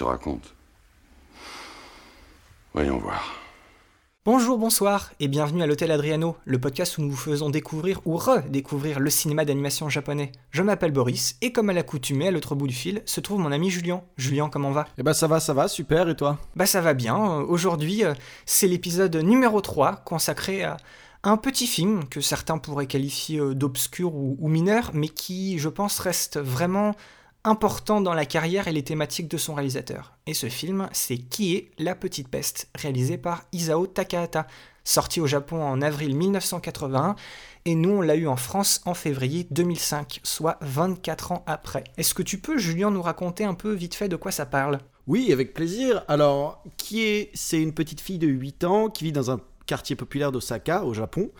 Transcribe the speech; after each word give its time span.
Te 0.00 0.04
raconte. 0.04 0.54
Voyons 2.72 2.96
voir. 2.96 3.34
Bonjour, 4.24 4.56
bonsoir 4.56 5.12
et 5.20 5.28
bienvenue 5.28 5.62
à 5.62 5.66
l'Hôtel 5.66 5.90
Adriano, 5.90 6.38
le 6.46 6.58
podcast 6.58 6.96
où 6.96 7.02
nous 7.02 7.10
vous 7.10 7.16
faisons 7.16 7.50
découvrir 7.50 8.00
ou 8.06 8.16
redécouvrir 8.16 8.98
le 8.98 9.10
cinéma 9.10 9.44
d'animation 9.44 9.90
japonais. 9.90 10.32
Je 10.52 10.62
m'appelle 10.62 10.92
Boris 10.92 11.36
et 11.42 11.52
comme 11.52 11.68
à 11.68 11.74
l'accoutumée, 11.74 12.28
à 12.28 12.30
l'autre 12.30 12.54
bout 12.54 12.66
du 12.66 12.74
fil, 12.74 13.02
se 13.04 13.20
trouve 13.20 13.40
mon 13.40 13.52
ami 13.52 13.68
Julien. 13.68 14.02
Julien, 14.16 14.48
comment 14.48 14.70
va? 14.70 14.86
Eh 14.96 15.02
bah 15.02 15.12
ça 15.12 15.26
va, 15.26 15.38
ça 15.38 15.52
va, 15.52 15.68
super, 15.68 16.08
et 16.08 16.16
toi? 16.16 16.38
Bah 16.56 16.64
ça 16.64 16.80
va 16.80 16.94
bien. 16.94 17.16
Euh, 17.16 17.44
Aujourd'hui, 17.46 18.02
euh, 18.02 18.14
c'est 18.46 18.68
l'épisode 18.68 19.16
numéro 19.16 19.60
3 19.60 19.96
consacré 19.96 20.62
à 20.62 20.78
un 21.24 21.36
petit 21.36 21.66
film 21.66 22.08
que 22.08 22.22
certains 22.22 22.56
pourraient 22.56 22.86
qualifier 22.86 23.38
euh, 23.38 23.54
d'obscur 23.54 24.14
ou, 24.14 24.38
ou 24.40 24.48
mineur, 24.48 24.92
mais 24.94 25.08
qui, 25.08 25.58
je 25.58 25.68
pense, 25.68 25.98
reste 25.98 26.38
vraiment 26.38 26.94
important 27.44 28.00
dans 28.00 28.14
la 28.14 28.26
carrière 28.26 28.68
et 28.68 28.72
les 28.72 28.82
thématiques 28.82 29.28
de 29.28 29.36
son 29.36 29.54
réalisateur. 29.54 30.12
Et 30.26 30.34
ce 30.34 30.48
film, 30.48 30.88
c'est 30.92 31.18
Qui 31.18 31.56
est 31.56 31.70
la 31.78 31.94
petite 31.94 32.28
peste, 32.28 32.68
réalisé 32.74 33.18
par 33.18 33.44
Isao 33.52 33.86
Takahata, 33.86 34.46
sorti 34.84 35.20
au 35.20 35.26
Japon 35.26 35.62
en 35.62 35.82
avril 35.82 36.16
1981, 36.16 37.16
et 37.64 37.74
nous 37.74 37.90
on 37.90 38.00
l'a 38.00 38.16
eu 38.16 38.26
en 38.26 38.36
France 38.36 38.80
en 38.84 38.94
février 38.94 39.46
2005, 39.50 40.20
soit 40.22 40.58
24 40.62 41.32
ans 41.32 41.44
après. 41.46 41.84
Est-ce 41.96 42.14
que 42.14 42.22
tu 42.22 42.38
peux, 42.38 42.58
Julien, 42.58 42.90
nous 42.90 43.02
raconter 43.02 43.44
un 43.44 43.54
peu 43.54 43.72
vite 43.72 43.94
fait 43.94 44.08
de 44.08 44.16
quoi 44.16 44.32
ça 44.32 44.46
parle? 44.46 44.78
Oui, 45.06 45.32
avec 45.32 45.54
plaisir. 45.54 46.04
Alors, 46.08 46.62
qui 46.76 47.02
est 47.02 47.30
C'est 47.34 47.60
une 47.60 47.74
petite 47.74 48.00
fille 48.00 48.18
de 48.18 48.28
8 48.28 48.64
ans 48.64 48.88
qui 48.88 49.04
vit 49.04 49.12
dans 49.12 49.30
un 49.30 49.40
quartier 49.66 49.96
populaire 49.96 50.32
d'Osaka, 50.32 50.84
au 50.84 50.94
Japon. 50.94 51.30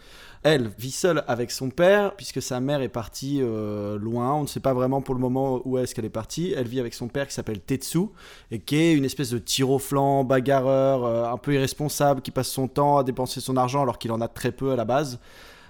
Elle 0.42 0.68
vit 0.78 0.90
seule 0.90 1.22
avec 1.28 1.50
son 1.50 1.68
père, 1.68 2.16
puisque 2.16 2.40
sa 2.40 2.60
mère 2.60 2.80
est 2.80 2.88
partie 2.88 3.40
euh, 3.42 3.98
loin. 3.98 4.32
On 4.34 4.42
ne 4.42 4.46
sait 4.46 4.60
pas 4.60 4.72
vraiment 4.72 5.02
pour 5.02 5.14
le 5.14 5.20
moment 5.20 5.60
où 5.66 5.76
est-ce 5.76 5.94
qu'elle 5.94 6.06
est 6.06 6.08
partie. 6.08 6.54
Elle 6.56 6.66
vit 6.66 6.80
avec 6.80 6.94
son 6.94 7.08
père 7.08 7.28
qui 7.28 7.34
s'appelle 7.34 7.60
Tetsu, 7.60 8.06
et 8.50 8.58
qui 8.58 8.76
est 8.76 8.94
une 8.94 9.04
espèce 9.04 9.28
de 9.30 9.38
tir 9.38 9.68
au 9.68 9.78
flanc, 9.78 10.24
bagarreur, 10.24 11.04
euh, 11.04 11.30
un 11.30 11.36
peu 11.36 11.52
irresponsable, 11.52 12.22
qui 12.22 12.30
passe 12.30 12.48
son 12.48 12.68
temps 12.68 12.96
à 12.96 13.04
dépenser 13.04 13.40
son 13.40 13.58
argent 13.58 13.82
alors 13.82 13.98
qu'il 13.98 14.12
en 14.12 14.20
a 14.22 14.28
très 14.28 14.50
peu 14.50 14.72
à 14.72 14.76
la 14.76 14.86
base. 14.86 15.20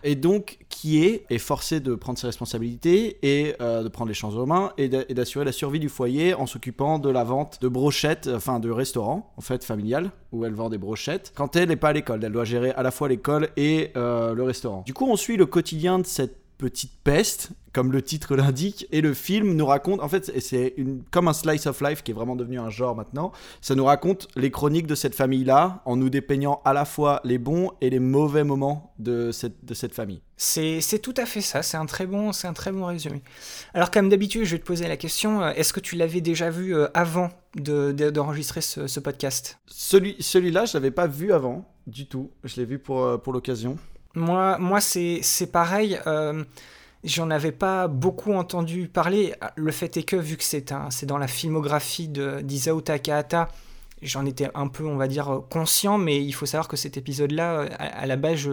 Et 0.02 0.14
donc, 0.14 0.58
qui 0.68 1.04
est, 1.04 1.24
est 1.30 1.38
forcé 1.38 1.80
de 1.80 1.94
prendre 1.94 2.18
ses 2.18 2.26
responsabilités 2.26 3.18
et 3.22 3.54
euh, 3.60 3.82
de 3.82 3.88
prendre 3.88 4.08
les 4.08 4.14
choses 4.14 4.36
en 4.38 4.46
main 4.46 4.72
et 4.78 4.88
d'a- 4.88 5.04
et 5.08 5.14
d'assurer 5.14 5.44
la 5.44 5.52
survie 5.52 5.80
du 5.80 5.88
foyer 5.88 6.34
en 6.34 6.46
s'occupant 6.46 6.98
de 6.98 7.10
la 7.10 7.24
vente 7.24 7.60
de 7.60 7.68
brochettes, 7.68 8.28
enfin 8.34 8.60
de 8.60 8.70
restaurants, 8.70 9.32
en 9.36 9.40
fait, 9.40 9.64
familial, 9.64 10.10
où 10.32 10.44
elle 10.44 10.54
vend 10.54 10.70
des 10.70 10.78
brochettes, 10.78 11.32
quand 11.34 11.56
elle 11.56 11.68
n'est 11.68 11.76
pas 11.76 11.88
à 11.88 11.92
l'école. 11.92 12.24
Elle 12.24 12.32
doit 12.32 12.44
gérer 12.44 12.70
à 12.70 12.82
la 12.82 12.90
fois 12.90 13.08
l'école 13.08 13.48
et 13.56 13.90
euh, 13.96 14.34
le 14.34 14.42
restaurant. 14.42 14.82
Du 14.86 14.94
coup, 14.94 15.06
on 15.06 15.16
suit 15.16 15.36
le 15.36 15.46
quotidien 15.46 15.98
de 15.98 16.06
cette 16.06 16.39
petite 16.60 16.92
peste, 17.02 17.50
comme 17.72 17.90
le 17.92 18.02
titre 18.02 18.36
l'indique, 18.36 18.86
et 18.92 19.00
le 19.00 19.14
film 19.14 19.54
nous 19.54 19.64
raconte, 19.66 20.00
en 20.00 20.08
fait, 20.08 20.30
c'est- 20.40 20.74
comme 21.10 21.28
un 21.28 21.32
slice 21.32 21.66
of 21.66 21.80
life 21.80 22.02
qui 22.02 22.10
est 22.10 22.14
vraiment 22.14 22.36
devenu 22.36 22.58
un 22.58 22.68
genre 22.68 22.94
maintenant, 22.94 23.32
ça 23.60 23.74
nous 23.74 23.84
raconte 23.84 24.28
les 24.36 24.50
chroniques 24.50 24.86
de 24.86 24.94
cette 24.94 25.14
famille-là, 25.14 25.80
en 25.86 25.96
nous 25.96 26.10
dépeignant 26.10 26.60
à 26.64 26.72
la 26.72 26.84
fois 26.84 27.20
les 27.24 27.38
bons 27.38 27.70
et 27.80 27.88
les 27.90 27.98
mauvais 28.00 28.44
moments 28.44 28.92
de 28.98 29.32
cette, 29.32 29.64
de 29.64 29.72
cette 29.74 29.94
famille. 29.94 30.20
C'est 30.36 30.80
c'est 30.80 30.98
tout 30.98 31.14
à 31.16 31.26
fait 31.26 31.40
ça, 31.42 31.62
c'est 31.62 31.76
un, 31.76 31.86
très 31.86 32.06
bon- 32.06 32.32
c'est 32.32 32.46
un 32.48 32.52
très 32.54 32.72
bon 32.72 32.86
résumé. 32.86 33.22
Alors 33.74 33.90
comme 33.90 34.08
d'habitude, 34.08 34.44
je 34.44 34.52
vais 34.52 34.58
te 34.58 34.66
poser 34.66 34.88
la 34.88 34.96
question, 34.96 35.42
euh, 35.42 35.52
est-ce 35.52 35.72
que 35.72 35.80
tu 35.80 35.96
l'avais 35.96 36.20
déjà 36.20 36.50
vu 36.50 36.74
euh, 36.74 36.88
avant 36.94 37.30
de- 37.56 37.92
de- 37.92 38.10
d'enregistrer 38.10 38.60
ce, 38.62 38.86
ce 38.86 39.00
podcast? 39.00 39.58
Celui, 39.66 40.16
celui-là, 40.20 40.64
je 40.66 40.74
l'avais 40.74 40.90
pas 40.90 41.06
vu 41.06 41.32
avant, 41.32 41.64
du 41.86 42.06
tout. 42.06 42.30
Je 42.44 42.56
l'ai 42.56 42.64
vu 42.66 42.78
pour, 42.78 43.02
euh, 43.04 43.16
pour 43.18 43.32
l'occasion. 43.32 43.76
Moi, 44.14 44.58
moi 44.58 44.80
c'est 44.80 45.22
pareil. 45.52 45.98
euh, 46.06 46.44
J'en 47.02 47.30
avais 47.30 47.52
pas 47.52 47.88
beaucoup 47.88 48.34
entendu 48.34 48.86
parler. 48.86 49.34
Le 49.56 49.72
fait 49.72 49.96
est 49.96 50.02
que, 50.02 50.16
vu 50.16 50.36
que 50.36 50.44
c'est 50.44 50.74
dans 51.06 51.16
la 51.18 51.28
filmographie 51.28 52.08
d'Isao 52.08 52.82
Takahata, 52.82 53.48
j'en 54.02 54.26
étais 54.26 54.50
un 54.54 54.68
peu, 54.68 54.84
on 54.84 54.96
va 54.96 55.08
dire, 55.08 55.42
conscient, 55.48 55.96
mais 55.96 56.22
il 56.22 56.32
faut 56.32 56.44
savoir 56.44 56.68
que 56.68 56.76
cet 56.76 56.98
épisode-là, 56.98 57.52
euh, 57.54 57.68
à, 57.78 58.00
à 58.02 58.06
la 58.06 58.16
base, 58.16 58.36
je 58.36 58.50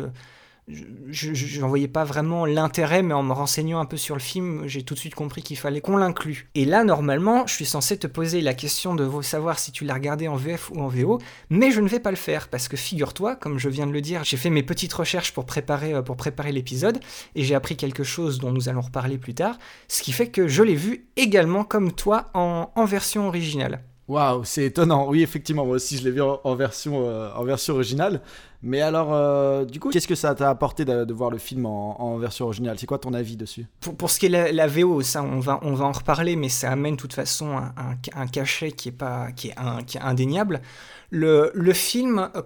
je- 0.68 1.60
n'en 1.62 1.68
voyais 1.70 1.88
pas 1.88 2.04
vraiment 2.04 2.46
l'intérêt, 2.46 3.02
mais 3.02 3.14
en 3.14 3.24
me 3.24 3.32
renseignant 3.32 3.80
un 3.80 3.86
peu 3.86 3.96
sur 3.98 4.16
le 4.16 4.22
film, 4.22 4.64
j'ai 4.68 4.84
tout 4.84 4.94
de 4.94 5.00
suite 5.00 5.16
compris 5.16 5.42
qu'il 5.42 5.58
fallait 5.58 5.80
qu'on 5.82 5.96
l'inclue. 5.98 6.50
Et 6.56 6.66
là, 6.66 6.84
normalement, 6.84 7.48
je 7.48 7.54
suis 7.54 7.66
censé 7.66 7.98
te 7.98 8.08
poser 8.08 8.42
la 8.42 8.54
question 8.54 8.94
de 8.94 9.04
vo- 9.06 9.22
savoir 9.22 9.60
si 9.60 9.72
tu 9.72 9.86
l'as 9.86 9.94
regardé 9.94 10.28
en 10.28 10.36
VF 10.36 10.70
ou 10.72 10.80
en 10.82 10.88
VO, 10.88 11.20
mais 11.50 11.72
je 11.72 11.80
ne 11.80 11.88
vais 11.88 12.00
pas 12.02 12.12
le 12.12 12.18
faire, 12.18 12.50
parce 12.50 12.68
que 12.68 12.76
figure-toi, 12.76 13.36
comme 13.38 13.60
je 13.60 13.70
viens 13.70 13.88
de 13.88 13.94
le 13.94 14.02
dire, 14.02 14.24
j'ai 14.26 14.38
fait 14.38 14.50
mes 14.50 14.64
petites 14.64 14.94
recherches 14.94 15.34
pour 15.34 15.46
préparer, 15.46 15.94
euh, 15.94 16.02
pour 16.02 16.18
préparer 16.18 16.52
l'épisode, 16.52 17.00
et 17.36 17.44
j'ai 17.44 17.56
appris 17.56 17.78
quelque 17.78 18.04
chose 18.04 18.38
dont 18.40 18.52
nous 18.52 18.68
allons 18.68 18.82
reparler 18.82 19.18
plus 19.18 19.34
tard, 19.36 19.58
ce 19.88 20.04
qui 20.04 20.12
fait 20.12 20.28
que 20.28 20.48
je 20.48 20.64
l'ai 20.64 20.76
vu 20.76 21.08
également 21.16 21.64
comme 21.64 21.92
toi 21.94 22.30
en 22.34 22.86
version 22.86 23.28
originale. 23.28 23.82
Waouh, 24.08 24.46
c'est 24.46 24.64
étonnant. 24.64 25.10
Oui, 25.10 25.22
effectivement, 25.22 25.66
moi 25.66 25.76
aussi, 25.76 25.98
je 25.98 26.04
l'ai 26.06 26.12
vu 26.12 26.22
en, 26.22 26.56
version, 26.56 27.06
euh, 27.10 27.30
en 27.36 27.44
version 27.44 27.74
originale. 27.74 28.22
Mais 28.64 28.82
alors, 28.82 29.14
euh, 29.14 29.66
du 29.66 29.82
coup, 29.82 29.90
qu'est-ce 29.90 30.08
que 30.08 30.16
ça 30.16 30.34
t'a 30.34 30.50
apporté 30.50 30.86
de, 30.86 31.14
voir 31.14 31.30
le 31.30 31.38
film 31.38 31.66
en, 31.66 32.18
version 32.18 32.46
originale? 32.46 32.80
C'est 32.80 32.86
quoi 32.86 33.00
ton 33.00 33.14
avis 33.14 33.36
dessus? 33.36 33.66
Pour, 33.82 33.96
pour 33.98 34.10
ce 34.10 34.18
qui 34.20 34.28
est 34.28 34.30
la, 34.30 34.52
la 34.54 34.68
VO, 34.68 35.02
ça 35.02 35.22
on 35.22 35.42
va, 35.42 35.60
on 35.62 35.74
va 35.74 35.86
en 35.86 35.92
reparler, 35.92 36.38
mais 36.38 36.48
ça 36.48 36.72
amène 36.72 36.96
de 36.96 37.02
toute 37.02 37.14
façon 37.14 37.58
un, 37.58 37.74
un- 38.16 38.28
cachet 38.28 38.72
qui 38.72 38.90
est, 38.90 38.94
pas, 38.94 39.32
qui 39.34 39.50
est, 39.50 39.58
un- 39.58 39.84
qui 39.84 39.98
est 39.98 40.02
indéniable. 40.02 40.62
Le, 41.10 41.52
le 41.54 41.74
film, 41.74 42.30
euh, 42.34 42.42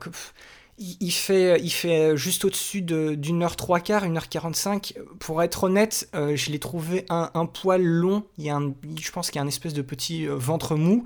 il, 0.79 1.11
fait, 1.11 1.61
il 1.61 1.69
fait 1.71 2.17
juste 2.17 2.43
au-dessus 2.43 2.81
de- 2.81 3.13
d'une 3.13 3.43
heure 3.43 3.55
trois 3.55 3.79
quarts, 3.79 4.03
une 4.03 4.17
heure 4.17 4.29
45. 4.29 4.95
Pour 5.19 5.43
être 5.43 5.65
honnête, 5.65 6.09
je 6.13 6.51
l'ai 6.51 6.59
trouvé 6.59 7.05
un, 7.09 7.45
poil 7.45 7.83
long. 7.83 8.23
Il 8.39 8.45
y 8.45 8.49
a 8.49 8.59
je 8.99 9.11
pense 9.11 9.29
qu'il 9.29 9.37
y 9.37 9.39
a 9.39 9.43
un 9.43 9.47
espèce 9.47 9.75
de 9.75 9.83
petit 9.83 10.25
ventre 10.25 10.75
mou, 10.75 11.03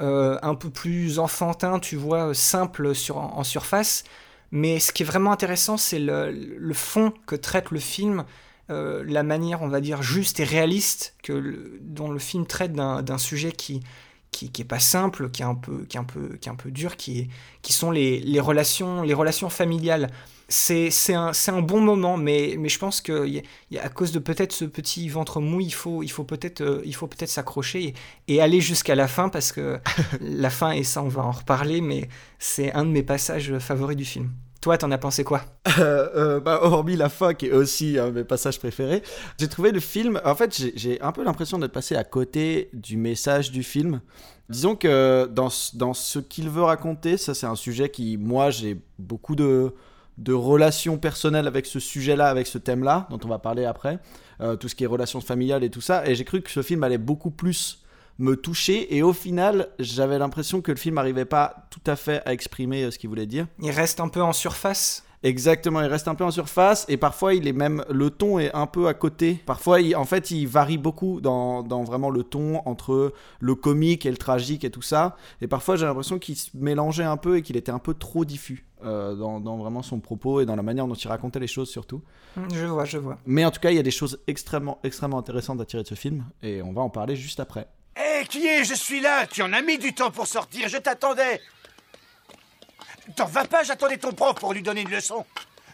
euh, 0.00 0.38
un 0.42 0.54
peu 0.54 0.70
plus 0.70 1.18
enfantin, 1.18 1.78
tu 1.78 1.96
vois, 1.96 2.34
simple 2.34 2.94
sur, 2.94 3.18
en, 3.18 3.44
surface. 3.44 4.04
Mais 4.50 4.78
ce 4.78 4.92
qui 4.92 5.02
est 5.02 5.06
vraiment 5.06 5.32
intéressant, 5.32 5.76
c'est 5.76 5.98
le, 5.98 6.72
fond 6.74 7.12
que 7.26 7.34
traite 7.34 7.70
le 7.70 7.80
film 7.80 8.24
euh, 8.68 9.04
la 9.06 9.22
manière, 9.22 9.62
on 9.62 9.68
va 9.68 9.80
dire, 9.80 10.02
juste 10.02 10.40
et 10.40 10.44
réaliste 10.44 11.14
que 11.22 11.78
dont 11.80 12.10
le 12.10 12.18
film 12.18 12.46
traite 12.46 12.72
d'un 12.72 13.18
sujet 13.18 13.52
qui, 13.52 13.80
qui, 14.30 14.64
pas 14.64 14.80
simple, 14.80 15.30
qui 15.30 15.42
est 15.42 15.46
un 15.46 15.54
peu, 15.54 15.84
qui 15.86 15.96
est 15.96 16.00
un 16.00 16.04
peu, 16.04 16.36
qui 16.36 16.48
est 16.48 16.52
un 16.52 16.56
peu 16.56 16.70
dur, 16.70 16.96
qui, 16.96 17.20
est, 17.20 17.28
qui 17.62 17.72
sont 17.72 17.90
les, 17.90 18.20
les, 18.20 18.40
relations, 18.40 19.02
les 19.02 19.14
relations 19.14 19.48
familiales. 19.48 20.10
C'est 20.48 20.90
un, 21.12 21.32
un 21.48 21.60
bon 21.62 21.80
moment, 21.80 22.16
mais, 22.16 22.54
mais 22.56 22.68
je 22.68 22.78
pense 22.78 23.00
que 23.00 23.26
y 23.26 23.38
a- 23.40 23.42
y 23.72 23.78
a- 23.78 23.84
à 23.84 23.88
cause 23.88 24.12
de 24.12 24.20
peut-être 24.20 24.52
ce 24.52 24.64
petit 24.64 25.08
ventre 25.08 25.40
mou, 25.40 25.60
il 25.60 25.72
faut, 25.74 26.04
il 26.04 26.08
faut 26.08 26.22
peut-être 26.22 26.60
euh, 26.60 26.82
peut-être 26.82 27.28
s'accrocher 27.28 27.94
et, 28.28 28.34
et 28.34 28.40
aller 28.40 28.60
jusqu'à 28.60 28.94
la 28.94 29.08
fin, 29.08 29.28
parce 29.28 29.50
que 29.50 29.80
la 30.20 30.50
fin, 30.50 30.70
et 30.70 30.84
ça 30.84 31.02
on 31.02 31.08
va 31.08 31.22
en 31.22 31.32
reparler, 31.32 31.80
mais 31.80 32.08
c'est 32.38 32.72
un 32.74 32.84
de 32.84 32.90
mes 32.90 33.02
passages 33.02 33.58
favoris 33.58 33.96
du 33.96 34.04
film. 34.04 34.30
Toi, 34.60 34.78
t'en 34.78 34.90
as 34.90 34.98
pensé 34.98 35.22
quoi? 35.22 35.42
Euh, 35.78 36.08
euh, 36.16 36.40
bah, 36.40 36.60
hormis 36.62 36.96
la 36.96 37.08
fin 37.08 37.34
qui 37.34 37.46
est 37.46 37.52
aussi 37.52 37.98
un 37.98 38.06
de 38.06 38.12
mes 38.12 38.24
passages 38.24 38.58
préférés, 38.58 39.02
j'ai 39.38 39.48
trouvé 39.48 39.70
le 39.72 39.80
film. 39.80 40.20
En 40.24 40.34
fait, 40.34 40.54
j'ai- 40.76 41.00
un 41.02 41.12
peu 41.12 41.24
l'impression 41.24 41.58
d'être 41.58 41.72
passé 41.72 41.94
à 41.96 42.04
côté 42.04 42.70
du 42.72 42.96
message 42.96 43.50
du 43.50 43.62
film. 43.62 44.00
Disons 44.48 44.76
que 44.76 45.28
dans, 45.32 45.48
dans 45.74 45.92
ce 45.94 46.18
qu'il 46.20 46.48
veut 46.50 46.62
raconter, 46.62 47.16
ça 47.16 47.34
c'est 47.34 47.46
un 47.46 47.56
sujet 47.56 47.90
qui, 47.90 48.16
moi, 48.16 48.50
j'ai 48.50 48.80
beaucoup 48.98 49.34
de, 49.36 49.72
de 50.18 50.32
relations 50.32 50.98
personnelles 50.98 51.46
avec 51.46 51.66
ce 51.66 51.80
sujet-là, 51.80 52.28
avec 52.28 52.46
ce 52.46 52.58
thème-là, 52.58 53.06
dont 53.10 53.18
on 53.24 53.28
va 53.28 53.38
parler 53.38 53.64
après. 53.64 53.98
Euh, 54.40 54.56
tout 54.56 54.68
ce 54.68 54.74
qui 54.74 54.84
est 54.84 54.86
relations 54.86 55.20
familiales 55.20 55.64
et 55.64 55.70
tout 55.70 55.80
ça. 55.80 56.06
Et 56.06 56.14
j'ai 56.14 56.24
cru 56.24 56.42
que 56.42 56.50
ce 56.50 56.62
film 56.62 56.84
allait 56.84 56.98
beaucoup 56.98 57.30
plus 57.30 57.82
me 58.18 58.36
toucher. 58.36 58.94
Et 58.94 59.02
au 59.02 59.12
final, 59.12 59.68
j'avais 59.78 60.18
l'impression 60.18 60.60
que 60.60 60.72
le 60.72 60.76
film 60.76 60.96
n'arrivait 60.96 61.24
pas 61.24 61.66
tout 61.70 61.80
à 61.86 61.96
fait 61.96 62.22
à 62.26 62.32
exprimer 62.32 62.84
euh, 62.84 62.90
ce 62.90 62.98
qu'il 62.98 63.08
voulait 63.08 63.26
dire. 63.26 63.46
Il 63.62 63.70
reste 63.70 64.00
un 64.00 64.08
peu 64.08 64.22
en 64.22 64.32
surface 64.32 65.06
Exactement, 65.22 65.80
il 65.80 65.88
reste 65.88 66.06
un 66.08 66.14
peu 66.14 66.22
en 66.22 66.30
surface 66.30 66.84
et 66.88 66.96
parfois 66.96 67.34
il 67.34 67.48
est 67.48 67.52
même 67.52 67.84
le 67.90 68.10
ton 68.10 68.38
est 68.38 68.54
un 68.54 68.66
peu 68.66 68.86
à 68.86 68.94
côté. 68.94 69.42
Parfois, 69.46 69.80
il, 69.80 69.96
en 69.96 70.04
fait, 70.04 70.30
il 70.30 70.46
varie 70.46 70.78
beaucoup 70.78 71.20
dans, 71.20 71.64
dans 71.64 71.82
vraiment 71.82 72.10
le 72.10 72.22
ton 72.22 72.60
entre 72.64 73.12
le 73.40 73.54
comique 73.54 74.06
et 74.06 74.10
le 74.10 74.18
tragique 74.18 74.62
et 74.62 74.70
tout 74.70 74.82
ça. 74.82 75.16
Et 75.40 75.48
parfois, 75.48 75.74
j'ai 75.74 75.86
l'impression 75.86 76.18
qu'il 76.18 76.36
se 76.36 76.50
mélangeait 76.54 77.02
un 77.02 77.16
peu 77.16 77.38
et 77.38 77.42
qu'il 77.42 77.56
était 77.56 77.72
un 77.72 77.78
peu 77.78 77.94
trop 77.94 78.24
diffus 78.24 78.66
euh, 78.86 79.14
dans, 79.14 79.40
dans 79.40 79.56
vraiment 79.56 79.82
son 79.82 80.00
propos 80.00 80.40
et 80.40 80.46
dans 80.46 80.56
la 80.56 80.62
manière 80.62 80.86
dont 80.86 80.94
il 80.94 81.08
racontait 81.08 81.38
les 81.40 81.46
choses 81.46 81.70
surtout. 81.70 82.02
Je 82.52 82.64
vois, 82.66 82.84
je 82.84 82.98
vois. 82.98 83.18
Mais 83.26 83.44
en 83.44 83.50
tout 83.50 83.60
cas, 83.60 83.70
il 83.70 83.76
y 83.76 83.80
a 83.80 83.82
des 83.82 83.90
choses 83.90 84.20
extrêmement, 84.26 84.78
extrêmement 84.84 85.18
intéressantes 85.18 85.60
à 85.60 85.64
tirer 85.64 85.82
de 85.82 85.88
ce 85.88 85.94
film 85.94 86.24
et 86.42 86.62
on 86.62 86.72
va 86.72 86.82
en 86.82 86.90
parler 86.90 87.16
juste 87.16 87.40
après. 87.40 87.68
Hé, 87.96 88.24
qui 88.26 88.46
est? 88.46 88.64
Je 88.64 88.74
suis 88.74 89.00
là 89.00 89.26
Tu 89.26 89.42
en 89.42 89.52
as 89.52 89.62
mis 89.62 89.78
du 89.78 89.94
temps 89.94 90.10
pour 90.10 90.26
sortir, 90.26 90.68
je 90.68 90.76
t'attendais 90.78 91.40
T'en 93.14 93.26
vas 93.26 93.44
pas, 93.44 93.62
j'attendais 93.62 93.98
ton 93.98 94.12
prof 94.12 94.34
pour 94.34 94.52
lui 94.52 94.62
donner 94.62 94.82
une 94.82 94.90
leçon. 94.90 95.24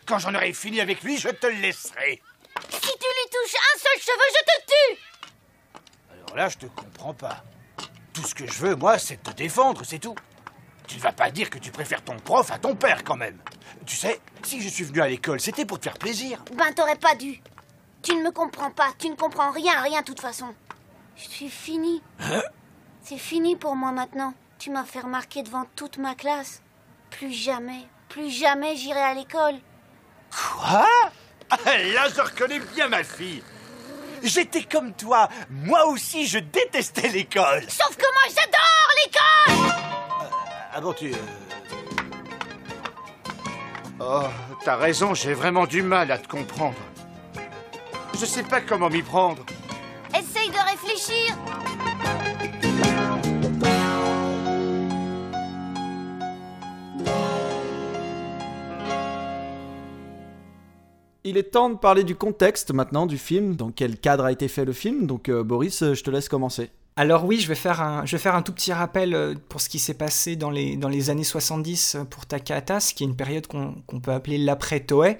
Quand 0.06 0.18
j'en 0.18 0.34
aurai 0.34 0.52
fini 0.52 0.80
avec 0.80 1.02
lui, 1.02 1.16
je 1.18 1.28
te 1.28 1.46
le 1.46 1.54
laisserai. 1.60 2.20
Si 2.68 2.80
tu 2.80 2.86
lui 2.88 3.30
touches 3.30 3.54
un 3.54 3.78
seul 3.78 4.00
cheveu, 4.00 4.28
je 4.34 4.44
te 4.44 4.66
tue 4.66 5.00
Alors 6.12 6.36
là, 6.36 6.48
je 6.48 6.58
te 6.58 6.66
comprends 6.66 7.14
pas. 7.14 7.42
Tout 8.12 8.24
ce 8.24 8.34
que 8.34 8.46
je 8.46 8.58
veux, 8.58 8.74
moi, 8.76 8.98
c'est 8.98 9.22
te 9.22 9.30
défendre, 9.30 9.82
c'est 9.84 9.98
tout. 9.98 10.14
Tu 10.92 10.98
ne 10.98 11.02
vas 11.04 11.12
pas 11.12 11.30
dire 11.30 11.48
que 11.48 11.56
tu 11.58 11.70
préfères 11.70 12.02
ton 12.04 12.18
prof 12.18 12.50
à 12.52 12.58
ton 12.58 12.74
père, 12.74 13.02
quand 13.02 13.16
même. 13.16 13.38
Tu 13.86 13.96
sais, 13.96 14.20
si 14.42 14.60
je 14.60 14.68
suis 14.68 14.84
venu 14.84 15.00
à 15.00 15.08
l'école, 15.08 15.40
c'était 15.40 15.64
pour 15.64 15.78
te 15.78 15.84
faire 15.84 15.96
plaisir. 15.96 16.44
Ben, 16.54 16.70
t'aurais 16.74 16.96
pas 16.96 17.14
dû. 17.14 17.40
Tu 18.02 18.14
ne 18.14 18.22
me 18.22 18.30
comprends 18.30 18.70
pas, 18.70 18.88
tu 18.98 19.08
ne 19.08 19.14
comprends 19.14 19.52
rien, 19.52 19.80
rien 19.80 20.00
de 20.00 20.04
toute 20.04 20.20
façon. 20.20 20.54
Je 21.16 21.22
suis 21.26 21.48
fini. 21.48 22.02
C'est 23.02 23.16
fini 23.16 23.56
pour 23.56 23.74
moi 23.74 23.90
maintenant. 23.90 24.34
Tu 24.58 24.68
m'as 24.68 24.84
fait 24.84 25.00
remarquer 25.00 25.42
devant 25.42 25.64
toute 25.76 25.96
ma 25.96 26.14
classe. 26.14 26.60
Plus 27.08 27.32
jamais, 27.32 27.88
plus 28.10 28.28
jamais 28.28 28.76
j'irai 28.76 29.00
à 29.00 29.14
l'école. 29.14 29.54
Quoi? 30.30 30.86
Ah, 31.48 31.56
Là, 31.64 32.08
je 32.14 32.20
reconnais 32.20 32.60
bien 32.74 32.88
ma 32.88 33.02
fille. 33.02 33.42
J'étais 34.22 34.64
comme 34.64 34.92
toi. 34.92 35.30
Moi 35.48 35.86
aussi, 35.86 36.26
je 36.26 36.38
détestais 36.38 37.08
l'école. 37.08 37.62
Sauf 37.70 37.96
que 37.96 38.02
moi, 38.12 38.28
j'adore 38.28 38.90
l'école 39.06 39.91
bon, 40.82 40.92
tu... 40.92 41.12
Oh, 44.00 44.22
t'as 44.64 44.76
raison, 44.76 45.14
j'ai 45.14 45.32
vraiment 45.32 45.66
du 45.66 45.82
mal 45.82 46.10
à 46.10 46.18
te 46.18 46.26
comprendre. 46.26 46.76
Je 48.18 48.26
sais 48.26 48.42
pas 48.42 48.60
comment 48.60 48.90
m'y 48.90 49.02
prendre. 49.02 49.44
Essaye 50.10 50.50
de 50.50 50.70
réfléchir. 50.70 51.36
Il 61.24 61.36
est 61.36 61.52
temps 61.52 61.70
de 61.70 61.76
parler 61.76 62.02
du 62.02 62.16
contexte 62.16 62.72
maintenant 62.72 63.06
du 63.06 63.16
film, 63.16 63.54
dans 63.54 63.70
quel 63.70 63.96
cadre 63.96 64.24
a 64.24 64.32
été 64.32 64.48
fait 64.48 64.64
le 64.64 64.72
film? 64.72 65.06
Donc 65.06 65.28
euh, 65.28 65.44
Boris, 65.44 65.82
euh, 65.82 65.94
je 65.94 66.02
te 66.02 66.10
laisse 66.10 66.28
commencer. 66.28 66.70
Alors 66.96 67.24
oui, 67.24 67.40
je 67.40 67.48
vais 67.48 67.54
faire 67.54 67.80
un, 67.80 68.04
je 68.04 68.16
vais 68.16 68.22
faire 68.22 68.34
un 68.34 68.42
tout 68.42 68.52
petit 68.52 68.72
rappel 68.72 69.14
euh, 69.14 69.34
pour 69.48 69.62
ce 69.62 69.70
qui 69.70 69.78
s'est 69.78 69.94
passé 69.94 70.36
dans 70.36 70.50
les, 70.50 70.76
dans 70.76 70.90
les 70.90 71.08
années 71.08 71.24
70 71.24 71.94
euh, 71.94 72.04
pour 72.04 72.26
Takahata, 72.26 72.80
ce 72.80 72.92
qui 72.92 73.02
est 73.02 73.06
une 73.06 73.16
période 73.16 73.46
qu'on 73.46 74.00
peut 74.02 74.12
appeler 74.12 74.36
l'après-Toei, 74.36 75.16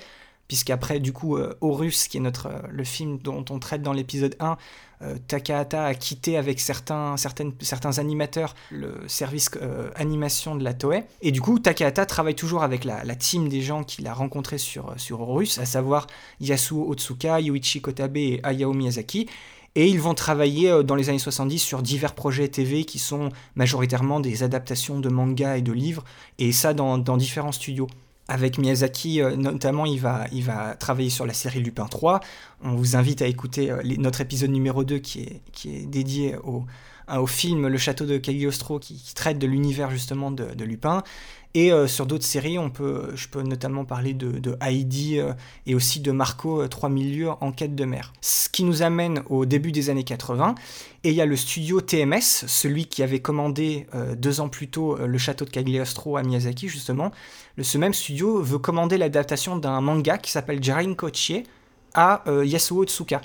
puisqu'après, 0.48 1.00
du 1.00 1.14
coup, 1.14 1.38
euh, 1.38 1.56
Horus, 1.62 2.08
qui 2.08 2.19
est 2.19 2.20
notre, 2.20 2.50
le 2.69 2.84
film 2.84 3.16
dont 3.19 3.42
on 3.48 3.58
traite 3.58 3.80
dans 3.80 3.94
l'épisode 3.94 4.36
1, 4.38 4.58
euh, 5.00 5.16
Takahata 5.26 5.86
a 5.86 5.94
quitté 5.94 6.36
avec 6.36 6.60
certains, 6.60 7.16
certaines, 7.16 7.54
certains 7.62 7.98
animateurs 7.98 8.54
le 8.70 9.08
service 9.08 9.50
animation 9.94 10.54
de 10.56 10.64
la 10.64 10.74
Toei. 10.74 11.04
Et 11.22 11.32
du 11.32 11.40
coup, 11.40 11.58
Takahata 11.58 12.04
travaille 12.04 12.34
toujours 12.34 12.64
avec 12.64 12.84
la, 12.84 13.02
la 13.02 13.14
team 13.14 13.48
des 13.48 13.62
gens 13.62 13.82
qu'il 13.82 14.06
a 14.06 14.12
rencontrés 14.12 14.58
sur, 14.58 14.92
sur 14.98 15.22
Horus, 15.22 15.56
à 15.56 15.64
savoir 15.64 16.06
Yasuo 16.38 16.90
Otsuka, 16.90 17.40
Yuichi 17.40 17.80
Kotabe 17.80 18.19
et 18.19 18.40
Hayao 18.42 18.74
Miyazaki. 18.74 19.26
Et 19.74 19.88
ils 19.88 20.00
vont 20.00 20.14
travailler 20.14 20.70
euh, 20.70 20.82
dans 20.82 20.94
les 20.94 21.08
années 21.08 21.19
70 21.19 21.58
sur 21.58 21.82
divers 21.82 22.14
projets 22.14 22.48
TV 22.48 22.84
qui 22.84 22.98
sont 22.98 23.30
majoritairement 23.54 24.20
des 24.20 24.42
adaptations 24.42 25.00
de 25.00 25.08
mangas 25.08 25.56
et 25.56 25.62
de 25.62 25.72
livres, 25.72 26.04
et 26.38 26.52
ça 26.52 26.74
dans, 26.74 26.98
différents 27.16 27.52
studios. 27.52 27.88
Avec 28.28 28.58
Miyazaki, 28.58 29.20
euh, 29.20 29.34
notamment, 29.34 29.84
il 29.84 29.98
va, 29.98 30.26
il 30.32 30.44
va 30.44 30.74
travailler 30.76 31.10
sur 31.10 31.26
la 31.26 31.34
série 31.34 31.60
Lupin 31.60 31.86
3. 31.86 32.20
On 32.62 32.74
vous 32.74 32.96
invite 32.96 33.20
à 33.22 33.26
écouter 33.26 33.70
euh, 33.70 33.82
notre 33.98 34.20
épisode 34.20 34.50
numéro 34.50 34.84
2 34.84 34.98
qui 34.98 35.40
est, 35.64 35.86
dédié 35.86 36.36
au, 36.36 36.64
au 37.08 37.26
film 37.26 37.69
Le 37.69 37.78
Château 37.78 38.06
de 38.06 38.19
Cagliostro 38.19 38.78
qui, 38.78 39.00
traite 39.14 39.38
de 39.38 39.46
l'univers 39.46 39.90
justement 39.90 40.31
de, 40.31 40.64
Lupin. 40.64 41.02
Et 41.54 41.70
euh, 41.70 41.87
sur 41.87 42.06
d'autres 42.06 42.25
séries, 42.25 42.58
on 42.58 42.70
peut, 42.70 43.10
je 43.14 43.28
peux 43.28 43.43
notamment 43.43 43.84
parler 43.84 44.14
de, 44.14 44.56
Heidi 44.62 45.19
euh, 45.19 45.34
et 45.66 45.75
aussi 45.75 46.00
de 46.00 46.10
Marco 46.10 46.62
euh, 46.62 46.69
3000 46.69 47.19
lieues 47.19 47.31
en 47.40 47.52
quête 47.52 47.75
de 47.75 47.84
mer. 47.84 48.14
Ce 48.22 48.49
qui 48.49 48.64
nous 48.64 48.82
amène 48.82 49.22
au 49.28 49.44
début 49.44 49.70
des 49.70 49.90
années 49.90 50.04
80. 50.04 50.54
Et 51.04 51.10
il 51.10 51.14
y 51.14 51.20
a 51.20 51.26
le 51.26 51.37
studio 51.37 51.82
TMS, 51.82 52.46
celui 52.46 52.87
qui 52.87 53.02
avait 53.02 53.20
commandé 53.20 53.87
euh, 53.94 54.14
deux 54.14 54.40
ans 54.40 54.48
plus 54.48 54.69
tôt 54.69 54.96
le 54.96 55.19
château 55.19 55.44
de 55.44 55.50
Cagliostro 55.50 56.16
à 56.16 56.22
Miyazaki, 56.22 56.69
justement. 56.69 57.12
Ce 57.60 57.76
même 57.76 57.93
studio 57.93 58.40
veut 58.40 58.58
commander 58.58 58.96
l'adaptation 58.96 59.56
d'un 59.56 59.81
manga 59.82 60.16
qui 60.16 60.31
s'appelle 60.31 60.62
Jarin 60.62 60.94
Kochie 60.94 61.43
à 61.93 62.25
Yasuo 62.44 62.84
Tsuka. 62.84 63.20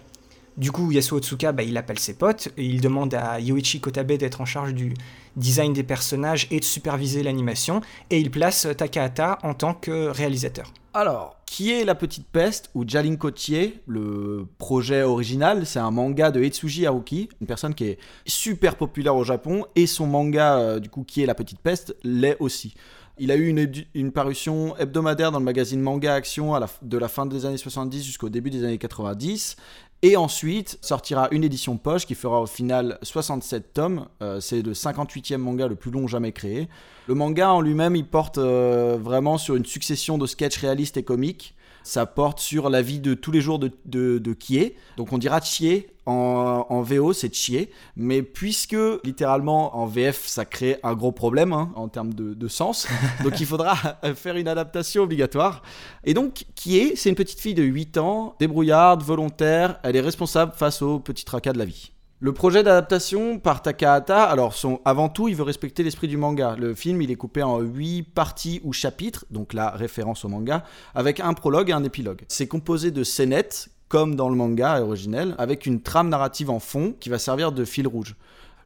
Du 0.58 0.72
coup, 0.72 0.92
Yasuo 0.92 1.20
Tsuka, 1.20 1.52
bah, 1.52 1.62
il 1.62 1.78
appelle 1.78 2.00
ses 2.00 2.16
potes 2.16 2.50
et 2.58 2.66
il 2.66 2.82
demande 2.82 3.14
à 3.14 3.40
Yoichi 3.40 3.80
Kotabe 3.80 4.14
d'être 4.14 4.42
en 4.42 4.46
charge 4.46 4.74
du 4.74 4.96
design 5.36 5.72
des 5.72 5.84
personnages 5.84 6.48
et 6.50 6.60
de 6.60 6.66
superviser 6.66 7.22
l'animation. 7.22 7.82
Et 8.10 8.20
il 8.20 8.32
place 8.32 8.68
Takahata 8.76 9.38
en 9.44 9.54
tant 9.54 9.76
que 9.76 10.08
réalisateur. 10.08 10.74
Alors, 10.96 11.38
qui 11.46 11.72
est 11.72 11.86
La 11.86 11.94
Petite 11.94 12.26
Peste 12.26 12.72
ou 12.74 12.84
Jalin 12.88 13.18
Kochie 13.18 13.76
Le 13.86 14.48
projet 14.58 15.04
original, 15.04 15.68
c'est 15.68 15.78
un 15.78 15.92
manga 15.92 16.32
de 16.32 16.42
Etsuji 16.42 16.88
Haruki, 16.88 17.30
une 17.40 17.46
personne 17.46 17.76
qui 17.76 17.86
est 17.86 18.00
super 18.26 18.78
populaire 18.78 19.16
au 19.16 19.24
Japon, 19.24 19.64
et 19.76 19.86
son 19.86 20.08
manga, 20.08 20.58
euh, 20.58 20.80
du 20.80 20.90
coup, 20.90 21.04
qui 21.04 21.22
est 21.22 21.28
La 21.28 21.36
Petite 21.36 21.60
Peste, 21.60 21.96
l'est 22.04 22.38
aussi. 22.40 22.74
Il 23.20 23.32
a 23.32 23.36
eu 23.36 23.48
une, 23.96 24.12
parution 24.12 24.78
hebdomadaire 24.78 25.32
dans 25.32 25.40
le 25.40 25.46
magazine 25.46 25.82
Manga 25.82 26.14
Action 26.14 26.54
de 26.84 26.98
la 27.00 27.08
fin 27.08 27.26
des 27.26 27.48
années 27.48 27.58
70 27.58 28.04
jusqu'au 28.04 28.30
début 28.30 28.52
des 28.52 28.64
années 28.64 28.78
90. 28.78 29.56
Et 30.04 30.16
ensuite 30.16 30.78
sortira 30.82 31.28
une 31.32 31.44
édition 31.44 31.78
poche 31.78 32.06
qui 32.06 32.14
fera 32.14 32.40
au 32.42 32.46
final 32.46 33.00
67 33.02 33.74
tomes. 33.74 34.08
Euh, 34.22 34.40
c'est 34.40 34.62
le 34.62 34.74
58e 34.74 35.38
manga 35.38 35.68
le 35.68 35.76
plus 35.76 35.90
long 35.90 36.08
jamais 36.08 36.32
créé. 36.32 36.68
Le 37.08 37.16
manga 37.16 37.52
en 37.52 37.62
lui-même, 37.62 37.96
il 37.96 38.06
porte 38.06 38.38
euh, 38.38 38.98
vraiment 39.02 39.40
sur 39.40 39.56
une 39.56 39.66
succession 39.66 40.20
de 40.20 40.28
sketchs 40.28 40.58
réalistes 40.58 40.98
et 40.98 41.04
comiques. 41.04 41.56
Ça 41.88 42.06
porte 42.06 42.42
sur 42.42 42.70
la 42.70 42.82
vie 42.82 43.00
de 43.00 43.14
tous 43.14 43.32
les 43.32 43.40
jours 43.40 43.60
de, 43.60 43.72
de, 43.86 44.18
de 44.18 44.34
Kie. 44.34 44.74
Donc 44.98 45.14
on 45.14 45.18
dira 45.18 45.40
Chie 45.40 45.86
en, 46.06 46.66
en 46.68 46.82
VO, 46.82 47.14
c'est 47.14 47.34
Chie. 47.34 47.70
Mais 47.96 48.24
puisque 48.24 48.76
littéralement 49.06 49.78
en 49.78 49.86
VF, 49.86 50.28
ça 50.28 50.44
crée 50.44 50.80
un 50.84 50.96
gros 50.96 51.14
problème 51.14 51.54
hein, 51.54 51.72
en 51.76 51.88
termes 51.88 52.14
de, 52.14 52.34
de 52.34 52.48
sens. 52.50 52.90
donc 53.24 53.40
il 53.40 53.46
faudra 53.46 53.76
faire 54.16 54.36
une 54.36 54.50
adaptation 54.50 55.04
obligatoire. 55.04 55.62
Et 56.04 56.14
donc 56.14 56.44
Kie, 56.56 56.98
c'est 56.98 57.08
une 57.08 57.16
petite 57.16 57.40
fille 57.40 57.54
de 57.54 57.64
8 57.64 57.98
ans, 58.00 58.36
débrouillarde, 58.38 59.02
volontaire. 59.02 59.80
Elle 59.84 59.96
est 59.96 60.02
responsable 60.02 60.52
face 60.58 60.82
aux 60.82 61.00
petits 61.00 61.24
tracas 61.24 61.54
de 61.54 61.58
la 61.58 61.66
vie. 61.66 61.94
Le 62.20 62.34
projet 62.34 62.64
d'adaptation 62.64 63.38
par 63.38 63.62
Takahata, 63.62 64.24
alors 64.24 64.56
avant 64.86 65.08
tout, 65.08 65.28
il 65.28 65.36
veut 65.36 65.44
respecter 65.44 65.84
l'esprit 65.84 66.08
du 66.08 66.18
manga. 66.18 66.56
Le 66.58 66.74
film, 66.74 67.00
il 67.04 67.12
est 67.12 67.16
coupé 67.16 67.44
en 67.44 67.60
8 67.60 68.02
parties 68.16 68.60
ou 68.64 68.74
chapitres, 68.74 69.26
donc 69.30 69.54
la 69.54 69.70
référence 69.70 70.26
au 70.26 70.28
manga, 70.28 70.64
avec 70.96 71.20
un 71.20 71.36
prologue 71.36 71.70
et 71.70 71.74
un 71.74 71.84
épilogue. 71.84 72.24
C'est 72.28 72.48
composé 72.48 72.90
de 72.90 73.04
scénettes, 73.04 73.70
comme 73.88 74.16
dans 74.16 74.30
le 74.30 74.36
manga 74.36 74.82
originel, 74.82 75.36
avec 75.38 75.68
une 75.68 75.80
trame 75.80 76.10
narrative 76.10 76.50
en 76.50 76.60
fond 76.60 76.96
qui 77.00 77.10
va 77.10 77.20
servir 77.20 77.52
de 77.52 77.64
fil 77.64 77.88
rouge. 77.88 78.16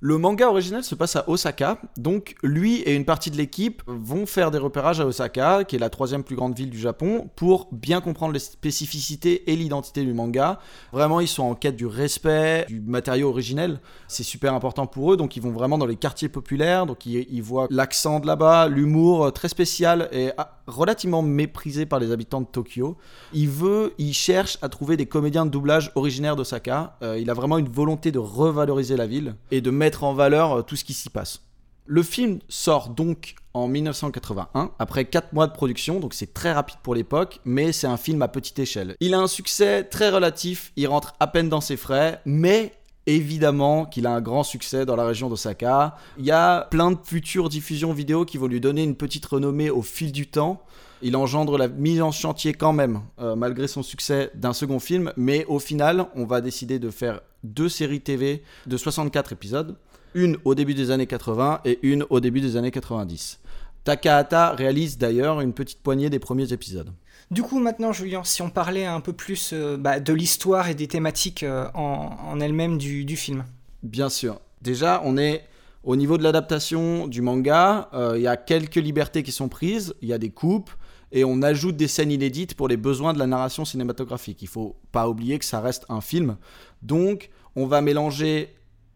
Le 0.03 0.17
manga 0.17 0.49
original 0.49 0.83
se 0.83 0.95
passe 0.95 1.15
à 1.15 1.29
Osaka, 1.29 1.77
donc 1.95 2.33
lui 2.41 2.77
et 2.77 2.95
une 2.95 3.05
partie 3.05 3.29
de 3.29 3.37
l'équipe 3.37 3.83
vont 3.85 4.25
faire 4.25 4.49
des 4.49 4.57
repérages 4.57 4.99
à 4.99 5.05
Osaka, 5.05 5.63
qui 5.63 5.75
est 5.75 5.79
la 5.79 5.91
troisième 5.91 6.23
plus 6.23 6.35
grande 6.35 6.57
ville 6.57 6.71
du 6.71 6.79
Japon, 6.79 7.29
pour 7.35 7.69
bien 7.71 8.01
comprendre 8.01 8.33
les 8.33 8.39
spécificités 8.39 9.51
et 9.51 9.55
l'identité 9.55 10.03
du 10.03 10.15
manga. 10.15 10.59
Vraiment, 10.91 11.19
ils 11.19 11.27
sont 11.27 11.43
en 11.43 11.53
quête 11.53 11.75
du 11.75 11.85
respect, 11.85 12.65
du 12.67 12.81
matériau 12.81 13.29
originel. 13.29 13.79
C'est 14.07 14.23
super 14.23 14.55
important 14.55 14.87
pour 14.87 15.13
eux, 15.13 15.17
donc 15.17 15.37
ils 15.37 15.43
vont 15.43 15.51
vraiment 15.51 15.77
dans 15.77 15.85
les 15.85 15.97
quartiers 15.97 16.29
populaires, 16.29 16.87
donc 16.87 17.05
ils, 17.05 17.43
voient 17.43 17.67
l'accent 17.69 18.19
de 18.19 18.25
là-bas, 18.25 18.69
l'humour 18.69 19.25
euh, 19.25 19.29
très 19.29 19.49
spécial 19.49 20.09
et 20.11 20.31
ah, 20.35 20.61
relativement 20.65 21.21
méprisé 21.21 21.85
par 21.85 21.99
les 21.99 22.11
habitants 22.11 22.41
de 22.41 22.47
Tokyo. 22.47 22.97
Il 23.33 23.49
veut, 23.49 23.93
il 23.99 24.13
cherche 24.13 24.57
à 24.63 24.69
trouver 24.69 24.97
des 24.97 25.05
comédiens 25.05 25.45
de 25.45 25.51
doublage 25.51 25.91
originaires 25.93 26.35
d'Osaka. 26.35 26.97
Euh, 27.03 27.19
il 27.19 27.29
a 27.29 27.35
vraiment 27.35 27.59
une 27.59 27.69
volonté 27.69 28.11
de 28.11 28.17
revaloriser 28.17 28.97
la 28.97 29.05
ville 29.05 29.35
et 29.51 29.61
de 29.61 29.69
mettre 29.69 29.90
en 29.99 30.13
valeur 30.13 30.59
euh, 30.59 30.61
tout 30.61 30.75
ce 30.75 30.83
qui 30.83 30.93
s'y 30.93 31.09
passe. 31.09 31.41
Le 31.85 32.03
film 32.03 32.39
sort 32.47 32.89
donc 32.89 33.35
en 33.53 33.67
1981, 33.67 34.71
après 34.79 35.05
4 35.05 35.33
mois 35.33 35.47
de 35.47 35.51
production, 35.51 35.99
donc 35.99 36.13
c'est 36.13 36.33
très 36.33 36.53
rapide 36.53 36.77
pour 36.83 36.95
l'époque, 36.95 37.39
mais 37.43 37.71
c'est 37.71 37.87
un 37.87 37.97
film 37.97 38.21
à 38.21 38.27
petite 38.27 38.59
échelle. 38.59 38.95
Il 39.01 39.13
a 39.13 39.19
un 39.19 39.27
succès 39.27 39.83
très 39.83 40.09
relatif, 40.09 40.71
il 40.77 40.87
rentre 40.87 41.13
à 41.19 41.27
peine 41.27 41.49
dans 41.49 41.59
ses 41.59 41.75
frais, 41.77 42.21
mais 42.25 42.71
évidemment 43.07 43.85
qu'il 43.85 44.05
a 44.07 44.11
un 44.11 44.21
grand 44.21 44.43
succès 44.43 44.85
dans 44.85 44.95
la 44.95 45.05
région 45.05 45.27
d'Osaka. 45.27 45.97
Il 46.17 46.25
y 46.25 46.31
a 46.31 46.61
plein 46.69 46.91
de 46.91 46.97
futures 47.03 47.49
diffusions 47.49 47.93
vidéo 47.93 48.25
qui 48.25 48.37
vont 48.37 48.47
lui 48.47 48.61
donner 48.61 48.83
une 48.83 48.95
petite 48.95 49.25
renommée 49.25 49.69
au 49.69 49.81
fil 49.81 50.11
du 50.11 50.27
temps. 50.27 50.61
Il 51.01 51.15
engendre 51.15 51.57
la 51.57 51.67
mise 51.67 52.01
en 52.01 52.11
chantier 52.11 52.53
quand 52.53 52.73
même, 52.73 53.01
euh, 53.19 53.35
malgré 53.35 53.67
son 53.67 53.81
succès 53.81 54.31
d'un 54.35 54.53
second 54.53 54.79
film, 54.79 55.11
mais 55.17 55.45
au 55.45 55.57
final, 55.57 56.05
on 56.15 56.25
va 56.25 56.41
décider 56.41 56.77
de 56.77 56.91
faire 56.91 57.21
deux 57.43 57.69
séries 57.69 58.01
TV 58.01 58.43
de 58.67 58.77
64 58.77 59.33
épisodes, 59.33 59.77
une 60.13 60.37
au 60.45 60.55
début 60.55 60.73
des 60.73 60.91
années 60.91 61.07
80 61.07 61.61
et 61.65 61.79
une 61.83 62.05
au 62.09 62.19
début 62.19 62.41
des 62.41 62.57
années 62.57 62.71
90. 62.71 63.39
Takahata 63.83 64.51
réalise 64.51 64.97
d'ailleurs 64.97 65.41
une 65.41 65.53
petite 65.53 65.81
poignée 65.81 66.09
des 66.09 66.19
premiers 66.19 66.53
épisodes. 66.53 66.91
Du 67.31 67.41
coup, 67.43 67.59
maintenant, 67.59 67.93
Julien, 67.93 68.23
si 68.23 68.41
on 68.41 68.49
parlait 68.49 68.85
un 68.85 68.99
peu 68.99 69.13
plus 69.13 69.51
euh, 69.53 69.77
bah, 69.77 69.99
de 69.99 70.13
l'histoire 70.13 70.69
et 70.69 70.75
des 70.75 70.87
thématiques 70.87 71.43
euh, 71.43 71.67
en, 71.73 72.17
en 72.27 72.39
elles-mêmes 72.39 72.77
du, 72.77 73.05
du 73.05 73.15
film. 73.15 73.45
Bien 73.83 74.09
sûr. 74.09 74.39
Déjà, 74.61 75.01
on 75.05 75.17
est 75.17 75.45
au 75.83 75.95
niveau 75.95 76.17
de 76.17 76.23
l'adaptation 76.23 77.07
du 77.07 77.21
manga, 77.21 77.89
euh, 77.93 78.13
il 78.15 78.21
y 78.21 78.27
a 78.27 78.37
quelques 78.37 78.75
libertés 78.75 79.23
qui 79.23 79.31
sont 79.31 79.49
prises, 79.49 79.95
il 80.01 80.09
y 80.09 80.13
a 80.13 80.19
des 80.19 80.29
coupes, 80.29 80.69
et 81.11 81.23
on 81.25 81.41
ajoute 81.41 81.75
des 81.75 81.87
scènes 81.87 82.11
inédites 82.11 82.53
pour 82.53 82.67
les 82.67 82.77
besoins 82.77 83.13
de 83.13 83.19
la 83.19 83.27
narration 83.27 83.65
cinématographique. 83.65 84.41
Il 84.41 84.47
faut 84.47 84.75
pas 84.91 85.09
oublier 85.09 85.39
que 85.39 85.45
ça 85.45 85.59
reste 85.59 85.85
un 85.89 85.99
film. 85.99 86.37
Donc, 86.81 87.29
on 87.55 87.65
va 87.65 87.81
mélanger 87.81 88.49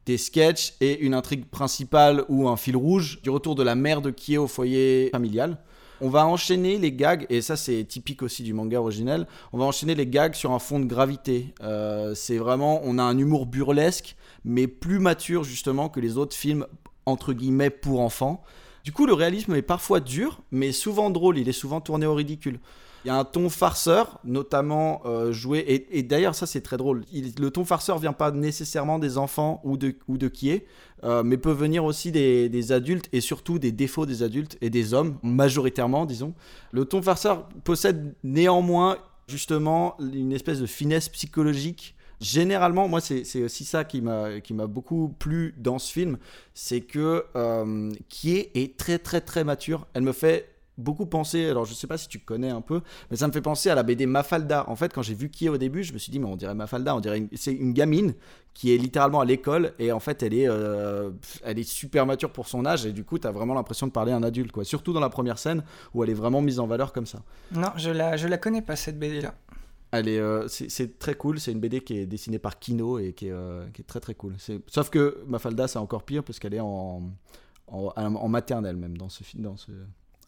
des 0.06 0.18
sketchs 0.18 0.74
et 0.82 1.00
une 1.00 1.14
intrigue 1.14 1.46
principale 1.46 2.24
ou 2.30 2.48
un 2.48 2.58
fil 2.58 2.78
rouge 2.78 3.20
du 3.24 3.30
retour 3.30 3.56
de 3.56 3.64
la 3.64 3.76
mère 3.76 4.02
de 4.02 4.12
Kie 4.12 4.38
au 4.38 4.48
foyer 4.48 5.10
familial. 5.12 5.58
On 6.02 6.10
va 6.10 6.28
enchaîner 6.28 6.78
les 6.78 6.92
gags, 6.92 7.26
et 7.30 7.42
ça 7.42 7.56
c'est 7.56 7.84
typique 7.86 8.22
aussi 8.22 8.44
du 8.44 8.54
manga 8.54 8.80
originel, 8.80 9.28
on 9.54 9.58
va 9.58 9.64
enchaîner 9.64 9.96
les 9.96 10.06
gags 10.06 10.34
sur 10.34 10.52
un 10.52 10.60
fond 10.60 10.80
de 10.80 10.86
gravité. 10.86 11.54
Euh, 11.64 12.14
c'est 12.16 12.38
vraiment, 12.38 12.82
on 12.84 12.98
a 13.00 13.04
un 13.04 13.18
humour 13.18 13.46
burlesque, 13.46 14.18
mais 14.44 14.68
plus 14.68 15.00
mature 15.00 15.46
justement 15.46 15.88
que 15.88 16.02
les 16.02 16.18
autres 16.18 16.36
films 16.36 16.68
entre 17.06 17.34
guillemets 17.34 17.70
pour 17.70 18.02
enfants. 18.02 18.44
Du 18.84 18.92
coup, 18.92 19.06
le 19.06 19.14
réalisme 19.14 19.56
est 19.56 19.62
parfois 19.62 20.00
dur, 20.02 20.42
mais 20.52 20.72
souvent 20.72 21.10
drôle, 21.10 21.38
il 21.38 21.48
est 21.48 21.54
souvent 21.54 21.82
tourné 21.82 22.06
au 22.06 22.14
ridicule. 22.14 22.60
Il 23.06 23.10
y 23.10 23.12
a 23.12 23.18
un 23.18 23.24
ton 23.24 23.50
farceur, 23.50 24.20
notamment 24.24 25.04
euh, 25.06 25.32
joué, 25.32 25.64
et, 25.92 26.02
d'ailleurs 26.02 26.34
ça 26.34 26.48
c'est 26.48 26.62
très 26.62 26.76
drôle, 26.76 27.04
le 27.14 27.50
ton 27.52 27.64
farceur 27.64 28.00
vient 28.00 28.14
pas 28.14 28.32
nécessairement 28.32 28.98
des 28.98 29.20
enfants 29.20 29.62
ou 29.64 29.78
de, 29.78 29.96
ou 30.08 30.18
euh, 31.04 31.22
mais 31.22 31.38
peut 31.38 31.52
venir 31.52 31.86
aussi 31.86 32.12
des, 32.12 32.72
adultes, 32.72 33.08
et 33.14 33.22
surtout 33.22 33.60
des 33.60 33.72
défauts 33.72 34.08
des 34.08 34.24
adultes 34.24 34.58
et 34.62 34.72
des 34.72 34.96
hommes, 34.96 35.20
majoritairement 35.22 36.08
disons. 36.08 36.34
Le 36.72 36.86
ton 36.86 37.00
farceur 37.04 37.48
possède 37.64 38.16
néanmoins 38.24 38.98
justement 39.28 39.98
une 40.00 40.32
espèce 40.32 40.60
de 40.60 40.66
finesse 40.66 41.08
psychologique 41.10 41.96
généralement, 42.20 42.88
moi, 42.88 43.02
c'est 43.02 43.44
aussi 43.44 43.66
ça 43.66 43.84
qui 43.84 44.02
m'a 44.02 44.68
beaucoup 44.68 45.10
plu 45.20 45.54
dans 45.58 45.80
ce 45.80 45.92
film, 45.92 46.18
c'est 46.54 46.82
que 46.82 47.26
euh, 47.36 47.92
est, 48.24 48.78
très 48.78 49.00
très 49.00 49.22
très 49.22 49.44
mature. 49.44 49.88
Elle 49.94 50.04
me 50.04 50.12
fait 50.12 50.55
beaucoup 50.78 51.06
penser, 51.06 51.50
alors 51.50 51.66
je 51.66 51.74
sais 51.74 51.88
pas 51.88 51.98
si 51.98 52.08
tu 52.08 52.20
connais 52.20 52.50
un 52.50 52.62
peu, 52.62 52.82
mais 53.10 53.18
ça 53.18 53.28
me 53.28 53.34
fait 53.34 53.42
penser 53.42 53.70
à 53.70 53.76
la 53.76 53.84
BD 53.84 54.06
Mafalda. 54.06 54.70
En 54.70 54.76
fait, 54.76 54.94
quand 54.94 55.02
j'ai 55.02 55.14
vu 55.14 55.30
qui 55.30 55.46
est 55.46 55.50
au 55.50 55.58
début, 55.58 55.84
je 55.84 55.94
me 55.94 55.98
suis 55.98 56.12
dit, 56.12 56.20
mais 56.20 56.28
on 56.28 56.36
dirait 56.36 56.56
Mafalda, 56.56 56.96
on 56.96 57.00
dirait 57.00 57.28
c'est 57.34 57.54
une 57.54 57.74
gamine 57.74 58.14
qui 58.54 58.74
est 58.74 58.78
littéralement 58.78 59.20
à 59.20 59.26
l'école 59.26 59.74
et 59.80 59.92
en 59.92 60.00
fait, 60.00 60.24
elle 60.24 60.34
est, 60.34 60.48
euh, 60.48 61.12
elle 61.44 61.60
est 61.60 61.70
super 61.70 62.06
mature 62.06 62.32
pour 62.32 62.48
son 62.48 62.66
âge 62.66 62.86
et 62.86 62.94
du 62.94 63.04
coup, 63.04 63.20
tu 63.20 63.28
as 63.28 63.32
vraiment 63.32 63.54
l'impression 63.54 63.88
de 63.88 63.92
parler 63.92 64.12
à 64.12 64.16
un 64.16 64.24
adulte, 64.24 64.52
quoi. 64.52 64.64
Surtout 64.64 64.94
dans 64.94 65.02
la 65.02 65.10
première 65.10 65.40
scène 65.40 65.64
où 65.94 66.04
elle 66.04 66.10
est 66.10 66.16
vraiment 66.16 66.42
mise 66.42 66.60
en 66.60 66.68
valeur 66.68 66.94
comme 66.94 67.06
ça. 67.06 67.22
Non, 67.52 67.70
je 67.76 67.90
la, 67.90 68.18
je 68.18 68.28
la 68.28 68.38
connais 68.38 68.62
pas 68.62 68.76
cette 68.76 68.98
BD 68.98 69.22
là. 69.22 69.36
Euh, 69.94 70.48
c'est 70.48 71.00
très 71.00 71.16
cool. 71.16 71.40
C'est 71.40 71.52
une 71.52 71.60
BD 71.60 71.82
qui 71.82 71.98
est 71.98 72.06
dessinée 72.06 72.40
par 72.40 72.60
Kino 72.60 73.00
et 73.00 73.14
qui 73.14 73.28
est, 73.28 73.32
euh, 73.32 73.66
qui 73.74 73.82
est 73.82 73.86
très 73.86 74.00
très 74.00 74.16
cool. 74.16 74.36
Sauf 74.68 74.90
que 74.90 75.24
Mafalda, 75.28 75.68
c'est 75.68 75.80
encore 75.80 76.04
pire 76.04 76.24
parce 76.24 76.40
qu'elle 76.40 76.54
est 76.54 76.60
en, 76.60 77.12
en, 77.68 77.92
en, 77.96 78.28
maternelle 78.28 78.76
même 78.76 78.98
dans 78.98 79.10
ce, 79.10 79.24
dans 79.36 79.58
ce, 79.58 79.72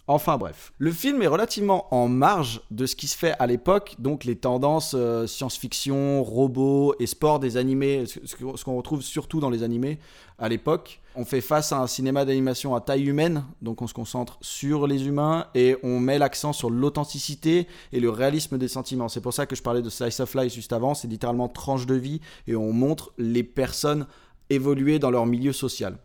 Enfin 0.10 0.38
bref, 0.38 0.72
le 0.78 0.94
film 0.94 1.22
est 1.22 1.28
relativement 1.28 1.94
en 1.94 2.08
marge 2.08 2.62
de 2.72 2.86
ce 2.86 2.96
qui 2.96 3.08
se 3.08 3.18
fait 3.18 3.34
à 3.40 3.46
l'époque, 3.46 3.96
donc 4.00 4.24
les 4.24 4.38
tendances 4.38 4.96
euh, 4.98 5.28
science-fiction, 5.28 6.24
robots 6.24 6.96
et 6.98 7.08
sport 7.08 7.42
des 7.42 7.58
animés, 7.58 8.06
ce 8.06 8.64
qu'on 8.64 8.78
retrouve 8.78 9.02
surtout 9.02 9.42
dans 9.42 9.50
les 9.50 9.64
animés 9.64 10.00
à 10.40 10.48
l'époque. 10.48 11.02
On 11.18 11.26
fait 11.26 11.42
face 11.42 11.74
à 11.74 11.80
un 11.80 11.88
cinéma 11.88 12.24
d'animation 12.24 12.74
à 12.74 12.80
taille 12.80 13.04
humaine, 13.04 13.44
donc 13.62 13.82
on 13.82 13.88
se 13.88 13.94
concentre 13.94 14.38
sur 14.40 14.88
les 14.88 15.08
humains 15.08 15.48
et 15.56 15.76
on 15.84 16.00
met 16.00 16.20
l'accent 16.20 16.54
sur 16.54 16.70
l'authenticité 16.70 17.68
et 17.92 18.00
le 18.00 18.10
réalisme 18.10 18.58
des 18.58 18.70
sentiments. 18.70 19.10
C'est 19.10 19.20
pour 19.20 19.34
ça 19.34 19.46
que 19.46 19.58
je 19.58 19.62
parlais 19.62 19.82
de 19.82 19.90
Slice 19.90 20.22
of 20.22 20.34
Life 20.36 20.54
juste 20.54 20.72
avant, 20.72 20.94
c'est 20.94 21.10
littéralement 21.10 21.50
tranche 21.50 21.86
de 21.86 21.96
vie 21.96 22.22
et 22.48 22.56
on 22.56 22.72
montre 22.72 23.12
les 23.18 23.44
personnes 23.44 24.08
évoluer 24.50 25.00
dans 25.00 25.12
leur 25.12 25.26
milieu 25.26 25.52
social. 25.52 25.98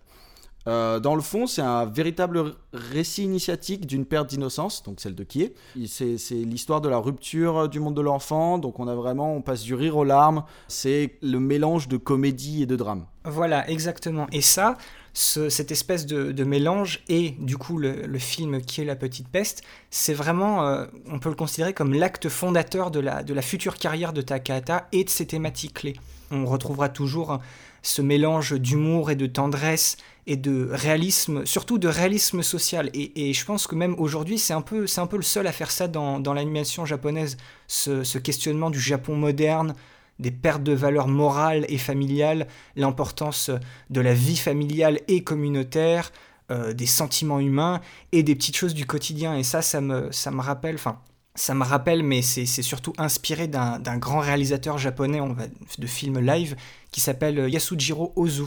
Euh, 0.68 1.00
dans 1.00 1.14
le 1.14 1.22
fond, 1.22 1.46
c'est 1.46 1.62
un 1.62 1.84
véritable 1.84 2.54
récit 2.72 3.24
initiatique 3.24 3.86
d'une 3.86 4.04
perte 4.04 4.30
d'innocence, 4.30 4.82
donc 4.82 5.00
celle 5.00 5.14
de 5.14 5.26
est. 5.36 5.54
C'est 5.86 6.34
l'histoire 6.34 6.80
de 6.80 6.88
la 6.88 6.98
rupture 6.98 7.68
du 7.68 7.80
monde 7.80 7.96
de 7.96 8.00
l'enfant, 8.00 8.58
donc 8.58 8.78
on 8.78 8.86
a 8.86 8.94
vraiment, 8.94 9.34
on 9.34 9.42
passe 9.42 9.62
du 9.62 9.74
rire 9.74 9.96
aux 9.96 10.04
larmes. 10.04 10.44
C'est 10.68 11.16
le 11.22 11.40
mélange 11.40 11.88
de 11.88 11.96
comédie 11.96 12.62
et 12.62 12.66
de 12.66 12.76
drame. 12.76 13.06
Voilà, 13.24 13.68
exactement. 13.70 14.26
Et 14.32 14.40
ça, 14.40 14.76
cette 15.14 15.70
espèce 15.70 16.06
de, 16.06 16.44
mélange 16.44 17.02
et 17.08 17.30
du 17.38 17.56
coup 17.56 17.78
le, 17.78 18.18
film 18.18 18.60
qui 18.62 18.80
est 18.80 18.84
La 18.84 18.96
Petite 18.96 19.28
Peste, 19.28 19.62
c'est 19.90 20.14
vraiment, 20.14 20.66
euh, 20.66 20.86
on 21.10 21.18
peut 21.18 21.28
le 21.28 21.34
considérer 21.34 21.72
comme 21.72 21.92
l'acte 21.92 22.28
fondateur 22.28 22.90
de 22.90 23.00
la, 23.00 23.22
de 23.22 23.34
la 23.34 23.42
future 23.42 23.76
carrière 23.76 24.12
de 24.12 24.22
Takahata 24.22 24.88
et 24.92 25.04
de 25.04 25.10
ses 25.10 25.26
thématiques 25.26 25.74
clés. 25.74 25.96
On 26.30 26.46
retrouvera 26.46 26.88
toujours 26.88 27.40
ce 27.82 28.02
mélange 28.02 28.54
d'humour 28.54 29.10
et 29.10 29.16
de 29.16 29.26
tendresse 29.26 29.96
et 30.26 30.36
de 30.36 30.68
réalisme, 30.70 31.44
surtout 31.44 31.78
de 31.78 31.88
réalisme 31.88 32.42
social. 32.42 32.90
Et, 32.94 33.32
je 33.32 33.44
pense 33.44 33.66
que 33.66 33.74
même 33.74 33.94
aujourd'hui, 33.98 34.38
c'est 34.38 34.52
un, 34.52 34.60
peu, 34.60 34.86
un 34.96 35.06
peu 35.06 35.16
le 35.16 35.22
seul 35.22 35.46
à 35.46 35.52
faire 35.52 35.70
ça 35.70 35.88
dans, 35.88 36.32
l'animation 36.32 36.86
japonaise, 36.86 37.36
ce, 37.66 38.18
questionnement 38.18 38.70
du 38.70 38.80
Japon 38.80 39.16
moderne, 39.16 39.74
des 40.18 40.30
pertes 40.30 40.62
de 40.62 40.72
valeurs 40.72 41.08
morales 41.08 41.66
et 41.68 41.78
familiales, 41.78 42.46
l'importance 42.76 43.50
de 43.90 44.00
la 44.00 44.14
vie 44.14 44.36
familiale 44.36 45.00
et 45.08 45.24
communautaire, 45.24 46.12
euh, 46.50 46.72
des 46.72 46.86
sentiments 46.86 47.40
humains 47.40 47.80
et 48.12 48.22
des 48.22 48.36
petites 48.36 48.56
choses 48.56 48.74
du 48.74 48.86
quotidien. 48.86 49.36
Et 49.36 49.42
ça, 49.42 49.62
ça 49.62 49.80
me, 49.80 50.12
ça 50.12 50.30
me 50.30 50.40
rappelle, 50.40 50.76
enfin, 50.76 51.00
ça 51.34 51.54
me 51.54 51.64
rappelle, 51.64 52.02
mais 52.02 52.20
c'est 52.22 52.46
surtout 52.46 52.92
inspiré 52.98 53.48
d'un 53.48 53.96
grand 53.96 54.20
réalisateur 54.20 54.78
japonais 54.78 55.20
on 55.20 55.34
de 55.78 55.86
films 55.86 56.20
live 56.20 56.56
qui 56.90 57.00
s'appelle 57.00 57.48
Yasujiro 57.48 58.12
Ozu. 58.16 58.44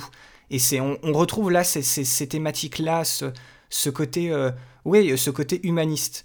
Et 0.52 0.60
c'est 0.60 0.80
on, 0.80 0.98
retrouve 1.14 1.52
là 1.52 1.64
ces, 1.64 2.28
thématiques-là, 2.28 3.04
ce, 3.04 3.90
côté, 3.90 4.32
euh, 4.32 4.52
oui, 4.86 5.18
ce 5.18 5.30
côté 5.32 5.60
humaniste. 5.64 6.24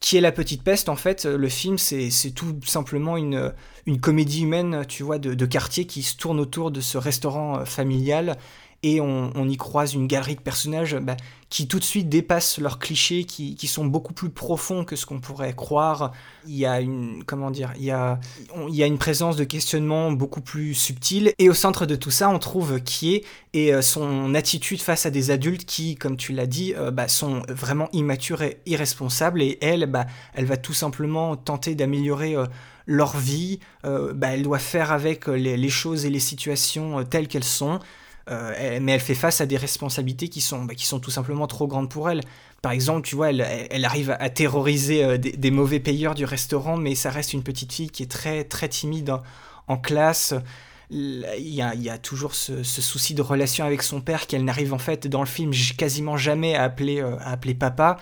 Qui 0.00 0.18
est 0.18 0.20
la 0.20 0.32
petite 0.32 0.62
peste 0.62 0.90
en 0.90 0.96
fait 0.96 1.24
Le 1.24 1.48
film, 1.48 1.78
c'est 1.78 2.10
tout 2.34 2.58
simplement 2.66 3.16
une, 3.16 3.54
une 3.86 4.00
comédie 4.00 4.42
humaine, 4.42 4.84
tu 4.86 5.02
vois, 5.02 5.18
de, 5.18 5.46
quartier 5.46 5.86
qui 5.86 6.02
se 6.02 6.16
tourne 6.16 6.40
autour 6.40 6.70
de 6.70 6.80
ce 6.80 6.98
restaurant 6.98 7.60
euh, 7.60 7.64
familial 7.64 8.36
et 8.82 9.00
on, 9.00 9.48
y 9.48 9.56
croise 9.56 9.94
une 9.94 10.06
galerie 10.06 10.34
de 10.34 10.42
personnages 10.42 10.94
bah, 10.96 11.16
qui 11.54 11.68
tout 11.68 11.78
de 11.78 11.84
suite 11.84 12.08
dépassent 12.08 12.58
leurs 12.58 12.80
clichés, 12.80 13.22
qui, 13.22 13.66
sont 13.68 13.84
beaucoup 13.84 14.12
plus 14.12 14.28
profonds 14.28 14.84
que 14.84 14.96
ce 14.96 15.06
qu'on 15.06 15.20
pourrait 15.20 15.52
croire. 15.52 16.10
Il 16.48 16.56
y 16.56 16.66
a 16.66 16.80
une, 16.80 17.22
comment 17.24 17.52
dire, 17.52 17.72
il 17.76 17.84
y 17.84 17.92
a, 17.92 18.18
il 18.68 18.74
y 18.74 18.82
a 18.82 18.86
une 18.86 18.98
présence 18.98 19.36
de 19.36 19.44
questionnement 19.44 20.10
beaucoup 20.10 20.40
plus 20.40 20.74
subtile. 20.74 21.32
Et 21.38 21.48
au 21.48 21.54
centre 21.54 21.86
de 21.86 21.94
tout 21.94 22.10
ça, 22.10 22.28
on 22.28 22.40
trouve 22.40 22.80
qui 22.80 23.14
est 23.14 23.24
et 23.52 23.72
euh, 23.72 23.82
son 23.82 24.34
attitude 24.34 24.80
face 24.80 25.06
à 25.06 25.10
des 25.10 25.30
adultes 25.30 25.64
qui, 25.64 25.94
comme 25.94 26.16
tu 26.16 26.32
l'as 26.32 26.48
dit, 26.48 26.74
euh, 26.74 26.90
bah, 26.90 27.06
sont 27.06 27.44
vraiment 27.48 27.88
immatures 27.92 28.42
et 28.42 28.58
irresponsables. 28.66 29.40
Et 29.40 29.56
elle, 29.60 29.86
bah, 29.86 30.06
elle 30.34 30.46
va 30.46 30.56
tout 30.56 30.74
simplement 30.74 31.36
tenter 31.36 31.76
d'améliorer 31.76 32.34
euh, 32.34 32.46
leur 32.88 33.16
vie. 33.16 33.60
elle 33.84 34.42
doit 34.42 34.58
faire 34.58 34.90
avec 34.90 35.28
les 35.28 35.68
choses 35.68 36.04
et 36.04 36.10
les 36.10 36.18
situations 36.18 37.04
telles 37.04 37.28
qu'elles 37.28 37.44
sont. 37.44 37.78
Euh, 38.30 38.78
mais 38.80 38.92
elle 38.92 39.00
fait 39.00 39.14
face 39.14 39.40
à 39.40 39.46
des 39.46 39.56
responsabilités 39.56 40.28
qui 40.28 40.40
sont, 40.40 40.64
bah, 40.64 40.74
qui 40.74 40.86
sont 40.86 40.98
tout 40.98 41.10
simplement 41.10 41.46
trop 41.46 41.66
grandes 41.66 41.90
pour 41.90 42.08
elle. 42.08 42.22
Par 42.62 42.72
exemple, 42.72 43.06
tu 43.06 43.16
vois, 43.16 43.30
elle, 43.30 43.84
arrive 43.84 44.16
à 44.18 44.30
terroriser 44.30 45.04
euh, 45.04 45.18
des, 45.18 45.50
mauvais 45.50 45.80
payeurs 45.80 46.14
du 46.14 46.24
restaurant, 46.24 46.78
mais 46.78 46.94
ça 46.94 47.10
reste 47.10 47.34
une 47.34 47.42
petite 47.42 47.72
fille 47.72 47.90
qui 47.90 48.02
est 48.02 48.10
très, 48.10 48.44
très 48.44 48.68
timide 48.68 49.14
en, 49.68 49.76
classe. 49.76 50.34
Il 50.90 51.26
y, 51.38 51.60
a, 51.60 51.74
il 51.74 51.82
y 51.82 51.90
a, 51.90 51.98
toujours 51.98 52.34
ce, 52.34 52.62
souci 52.62 53.14
de 53.14 53.20
relation 53.20 53.66
avec 53.66 53.82
son 53.82 54.00
père 54.00 54.26
qu'elle 54.26 54.44
n'arrive 54.44 54.72
en 54.72 54.78
fait 54.78 55.06
dans 55.06 55.20
le 55.20 55.26
film 55.26 55.52
quasiment 55.76 56.16
jamais 56.16 56.54
à 56.54 56.62
appeler, 56.62 57.00
euh, 57.02 57.18
à 57.18 57.32
appeler 57.32 57.54
papa, 57.54 57.98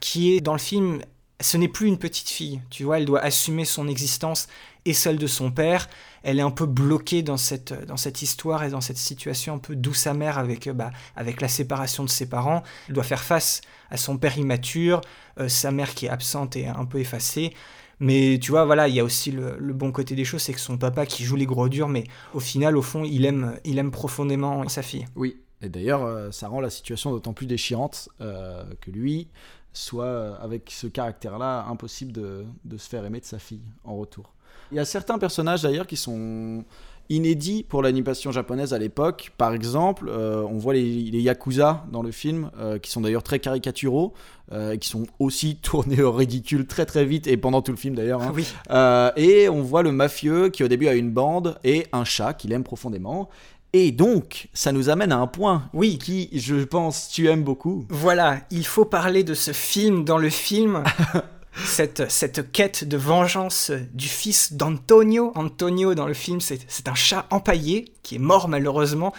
qui 0.00 0.34
est 0.34 0.40
dans 0.40 0.52
le 0.52 0.58
film, 0.58 1.02
ce 1.40 1.58
n'est 1.58 1.68
plus 1.68 1.88
une 1.88 1.98
petite 1.98 2.30
fille, 2.30 2.62
tu 2.70 2.84
vois, 2.84 2.98
elle 2.98 3.04
doit 3.04 3.20
assumer 3.20 3.66
son 3.66 3.88
existence 3.88 4.48
et 4.86 4.94
celle 4.94 5.18
de 5.18 5.26
son 5.26 5.50
père. 5.50 5.88
Elle 6.22 6.38
est 6.38 6.42
un 6.42 6.50
peu 6.50 6.66
bloquée 6.66 7.22
dans 7.22 7.36
cette, 7.36 7.72
dans 7.86 7.96
cette 7.96 8.22
histoire 8.22 8.64
et 8.64 8.70
dans 8.70 8.80
cette 8.80 8.98
situation 8.98 9.54
un 9.54 9.58
peu 9.58 9.76
douce 9.76 10.06
amère 10.06 10.38
avec, 10.38 10.68
bah, 10.68 10.90
avec 11.14 11.40
la 11.40 11.48
séparation 11.48 12.04
de 12.04 12.08
ses 12.08 12.28
parents. 12.28 12.62
Elle 12.88 12.94
doit 12.94 13.04
faire 13.04 13.22
face 13.22 13.60
à 13.90 13.96
son 13.96 14.18
père 14.18 14.36
immature, 14.38 15.00
euh, 15.38 15.48
sa 15.48 15.70
mère 15.70 15.94
qui 15.94 16.06
est 16.06 16.10
absente 16.10 16.56
et 16.56 16.66
un 16.66 16.84
peu 16.84 16.98
effacée. 16.98 17.52
Mais 17.98 18.38
tu 18.40 18.50
vois, 18.50 18.64
voilà, 18.64 18.88
il 18.88 18.94
y 18.94 19.00
a 19.00 19.04
aussi 19.04 19.30
le, 19.30 19.56
bon 19.72 19.90
côté 19.90 20.14
des 20.14 20.24
choses, 20.24 20.42
c'est 20.42 20.52
que 20.52 20.60
son 20.60 20.76
papa 20.76 21.06
qui 21.06 21.24
joue 21.24 21.36
les 21.36 21.46
gros 21.46 21.68
durs, 21.68 21.88
mais 21.88 22.04
au 22.34 22.40
final, 22.40 22.76
au 22.76 22.82
fond, 22.82 23.04
il 23.04 23.24
aime, 23.24 23.58
il 23.64 23.78
aime 23.78 23.90
profondément 23.90 24.68
sa 24.68 24.82
fille. 24.82 25.06
Oui, 25.14 25.38
et 25.62 25.70
d'ailleurs, 25.70 26.04
euh, 26.04 26.30
ça 26.30 26.48
rend 26.48 26.60
la 26.60 26.68
situation 26.68 27.10
d'autant 27.10 27.32
plus 27.32 27.46
déchirante 27.46 28.10
euh, 28.20 28.64
que 28.80 28.90
lui 28.90 29.28
soit, 29.72 30.36
avec 30.36 30.70
ce 30.70 30.86
caractère-là, 30.86 31.66
impossible 31.68 32.12
de, 32.12 32.46
de 32.64 32.76
se 32.78 32.88
faire 32.88 33.04
aimer 33.04 33.20
de 33.20 33.26
sa 33.26 33.38
fille 33.38 33.62
en 33.84 33.96
retour. 33.96 34.32
Il 34.72 34.76
y 34.76 34.80
a 34.80 34.84
certains 34.84 35.18
personnages 35.18 35.62
d'ailleurs 35.62 35.86
qui 35.86 35.96
sont 35.96 36.64
inédits 37.08 37.62
pour 37.62 37.82
l'animation 37.82 38.32
japonaise 38.32 38.74
à 38.74 38.78
l'époque. 38.78 39.32
Par 39.38 39.54
exemple, 39.54 40.08
euh, 40.08 40.42
on 40.50 40.58
voit 40.58 40.74
les, 40.74 40.82
Yakuza 41.20 41.84
dans 41.92 42.02
le 42.02 42.10
film, 42.10 42.50
euh, 42.58 42.78
qui 42.78 42.90
sont 42.90 43.00
d'ailleurs 43.00 43.22
très 43.22 43.38
caricaturaux, 43.38 44.12
euh, 44.52 44.72
et 44.72 44.78
qui 44.78 44.88
sont 44.88 45.06
aussi 45.18 45.56
tournés 45.62 46.02
au 46.02 46.12
ridicule 46.12 46.66
très 46.66 46.86
très 46.86 47.04
vite, 47.04 47.26
et 47.26 47.36
pendant 47.36 47.62
tout 47.62 47.72
le 47.72 47.78
film 47.78 47.94
d'ailleurs. 47.94 48.22
Hein. 48.22 49.12
et 49.16 49.48
on 49.48 49.62
voit 49.62 49.82
le 49.82 49.92
mafieux 49.92 50.48
qui 50.48 50.64
au 50.64 50.68
début 50.68 50.88
a 50.88 50.94
une 50.94 51.10
bande 51.10 51.58
et 51.64 51.86
un 51.92 52.04
chat 52.04 52.34
qu'il 52.34 52.52
aime 52.52 52.64
profondément. 52.64 53.28
Et 53.72 53.92
donc, 53.92 54.48
ça 54.54 54.72
nous 54.72 54.88
amène 54.88 55.12
à 55.12 55.18
un 55.18 55.26
point 55.26 55.68
Oui. 55.74 55.98
qui, 55.98 56.30
je 56.32 56.56
pense, 56.64 57.08
tu 57.10 57.28
aimes 57.28 57.42
beaucoup. 57.42 57.84
Voilà, 57.90 58.38
il 58.50 58.64
faut 58.64 58.86
parler 58.86 59.22
de 59.22 59.34
ce 59.34 59.52
film 59.52 60.04
dans 60.04 60.18
le 60.18 60.30
film. 60.30 60.82
cette, 61.64 62.52
quête 62.52 62.84
de 62.84 62.96
vengeance 62.96 63.72
du 63.92 64.08
fils 64.08 64.52
d'Antonio. 64.52 65.32
Antonio, 65.34 65.94
dans 65.94 66.06
le 66.06 66.14
film, 66.14 66.40
c'est 66.40 66.88
un 66.88 66.94
chat 66.94 67.26
empaillé 67.30 67.92
qui 68.02 68.16
est 68.16 68.20
mort 68.20 68.48
malheureusement 68.48 69.12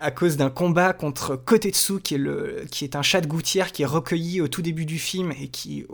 à 0.00 0.10
cause 0.10 0.36
d'un 0.36 0.50
combat 0.50 0.92
contre 0.92 1.34
Kotetsu, 1.34 2.00
qui 2.00 2.14
est, 2.14 2.70
qui 2.70 2.84
est 2.84 2.94
un 2.94 3.02
chat 3.02 3.20
de 3.20 3.26
gouttière 3.26 3.72
qui 3.72 3.82
est 3.82 3.86
recueilli 3.86 4.40
au 4.40 4.48
tout 4.48 4.62
début 4.62 4.86
du 4.86 4.98
film 4.98 5.32
et 5.32 5.48
qui, 5.48 5.86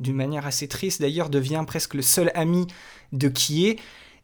d'une 0.00 0.16
manière 0.16 0.46
assez 0.46 0.66
triste 0.66 1.00
d'ailleurs, 1.00 1.30
devient 1.30 1.62
presque 1.66 1.94
le 1.94 2.02
seul 2.02 2.32
ami 2.34 2.66
de 3.12 3.28
Kie. 3.28 3.76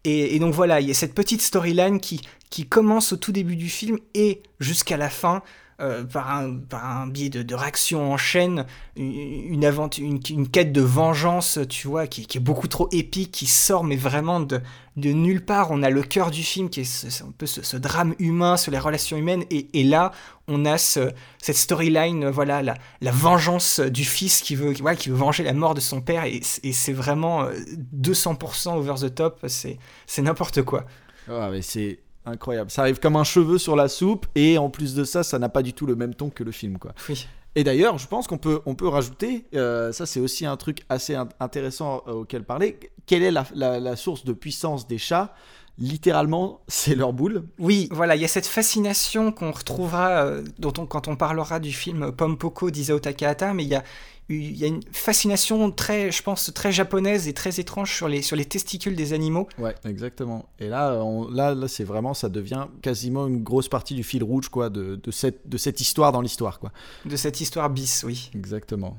Et, 0.04 0.34
et 0.34 0.38
donc 0.38 0.54
voilà, 0.54 0.80
il 0.80 0.88
y 0.88 0.90
a 0.90 0.94
cette 0.94 1.14
petite 1.14 1.42
storyline 1.42 2.00
qui 2.00 2.66
commence 2.68 3.12
au 3.12 3.16
tout 3.16 3.32
début 3.32 3.56
du 3.56 3.68
film 3.68 3.98
et 4.14 4.42
jusqu'à 4.58 4.96
la 4.96 5.10
fin. 5.10 5.42
Euh, 5.80 6.02
par, 6.02 6.32
un, 6.32 6.56
par 6.56 6.84
un 6.84 7.06
biais 7.06 7.28
de, 7.28 7.54
réaction 7.54 8.12
en 8.12 8.16
chaîne, 8.16 8.66
une, 8.96 9.64
aventure, 9.64 10.04
une, 10.04 10.48
quête 10.48 10.72
de 10.72 10.80
vengeance, 10.80 11.60
tu 11.68 11.86
vois, 11.86 12.08
qui, 12.08 12.22
est 12.22 12.40
beaucoup 12.40 12.66
trop 12.66 12.88
épique, 12.90 13.30
qui 13.30 13.46
sort 13.46 13.84
mais 13.84 13.94
vraiment 13.94 14.40
de, 14.40 14.60
de 14.96 15.10
nulle 15.10 15.44
part. 15.44 15.70
On 15.70 15.84
a 15.84 15.90
le 15.90 16.02
cœur 16.02 16.32
du 16.32 16.42
film 16.42 16.68
qui 16.68 16.80
est 16.80 17.22
un 17.22 17.30
peu 17.30 17.46
ce, 17.46 17.76
drame 17.76 18.16
humain 18.18 18.56
sur 18.56 18.72
les 18.72 18.78
relations 18.80 19.16
humaines, 19.16 19.44
et, 19.50 19.84
là, 19.84 20.10
on 20.48 20.64
a 20.64 20.78
ce, 20.78 21.12
cette 21.40 21.56
storyline, 21.56 22.24
euh, 22.24 22.30
voilà, 22.32 22.60
la, 22.60 22.74
la 23.00 23.12
vengeance 23.12 23.78
du 23.78 24.04
fils 24.04 24.40
qui 24.40 24.56
veut, 24.56 24.72
qui, 24.72 24.82
voilà, 24.82 24.96
qui 24.96 25.10
veut 25.10 25.16
venger 25.16 25.44
la 25.44 25.52
mort 25.52 25.74
de 25.74 25.80
son 25.80 26.00
père, 26.00 26.24
et, 26.24 26.40
et 26.64 26.72
c'est 26.72 26.92
vraiment 26.92 27.44
euh, 27.44 27.52
200% 27.96 28.74
over 28.74 28.94
the 29.06 29.14
top, 29.14 29.46
c'est 29.46 29.78
n'importe 30.22 30.62
quoi. 30.62 30.86
Ah, 31.28 31.50
mais 31.52 31.62
c'est 31.62 32.00
incroyable. 32.28 32.70
Ça 32.70 32.82
arrive 32.82 32.98
comme 33.00 33.16
un 33.16 33.24
cheveu 33.24 33.58
sur 33.58 33.76
la 33.76 33.88
soupe, 33.88 34.26
et 34.34 34.58
en 34.58 34.70
plus 34.70 34.94
de 34.94 35.04
ça, 35.04 35.22
ça 35.22 35.38
n'a 35.38 35.48
pas 35.48 35.62
du 35.62 35.72
tout 35.72 35.86
le 35.86 35.96
même 35.96 36.14
ton 36.14 36.30
que 36.30 36.44
le 36.44 36.52
film, 36.52 36.78
quoi. 36.78 36.92
Oui. 37.08 37.26
Et 37.54 37.64
d'ailleurs, 37.64 37.98
je 37.98 38.06
pense 38.06 38.26
qu'on 38.28 38.38
peut, 38.38 38.60
on 38.66 38.74
peut 38.74 38.86
rajouter, 38.88 39.46
euh, 39.54 39.90
ça 39.90 40.06
c'est 40.06 40.20
aussi 40.20 40.46
un 40.46 40.56
truc 40.56 40.82
assez 40.88 41.14
in- 41.14 41.28
intéressant 41.40 42.02
euh, 42.06 42.12
auquel 42.12 42.44
parler, 42.44 42.78
quelle 43.06 43.22
est 43.22 43.30
la, 43.32 43.44
la- 43.54 43.80
la 43.80 43.96
source 43.96 44.24
de 44.24 44.32
puissance 44.32 44.86
des 44.86 44.98
chats? 44.98 45.34
Littéralement, 45.78 46.60
c'est 46.66 46.94
leur 46.96 47.12
boule. 47.12 47.44
Oui, 47.58 47.88
voilà, 47.92 48.16
il 48.16 48.22
y 48.22 48.24
a 48.24 48.28
cette 48.28 48.46
fascination 48.48 49.30
qu'on 49.30 49.52
retrouvera 49.52 50.24
euh, 50.24 50.42
dont 50.58 50.72
on- 50.78 50.86
quand 50.86 51.06
on 51.06 51.14
parlera 51.16 51.60
du 51.60 51.72
film 51.72 52.10
Pompoko 52.12 52.70
d'Isao 52.70 52.98
Takahata, 52.98 53.54
mais 53.54 53.62
il 53.62 53.68
y 53.68 53.74
a, 53.76 53.84
il 54.28 54.56
y 54.56 54.64
a 54.64 54.66
une 54.66 54.80
fascination 54.92 55.70
très, 55.70 56.10
je 56.10 56.22
pense, 56.22 56.52
très 56.52 56.72
japonaise 56.72 57.28
et 57.28 57.32
très 57.32 57.60
étrange 57.60 57.94
sur 57.94 58.08
les, 58.08 58.22
sur 58.22 58.34
les 58.36 58.44
testicules 58.44 58.96
des 58.96 59.12
animaux. 59.12 59.48
Ouais, 59.58 59.74
exactement. 59.84 60.46
Et 60.58 60.68
là, 60.68 60.94
on- 61.02 61.28
là, 61.30 61.54
là 61.54 61.68
c'est 61.68 61.84
vraiment, 61.84 62.12
ça 62.12 62.28
devient 62.28 62.66
quasiment 62.82 63.26
une 63.28 63.42
grosse 63.44 63.68
partie 63.68 63.94
du 63.94 64.02
fil 64.02 64.24
rouge, 64.24 64.48
quoi, 64.48 64.70
de, 64.70 64.96
de 64.96 65.10
cette, 65.12 65.48
de 65.48 65.56
cette 65.56 65.80
histoire 65.80 66.10
dans 66.10 66.20
l'histoire, 66.22 66.58
quoi. 66.58 66.72
De 67.04 67.14
cette 67.16 67.40
histoire 67.40 67.70
bis, 67.70 68.02
oui. 68.04 68.30
Exactement. 68.34 68.96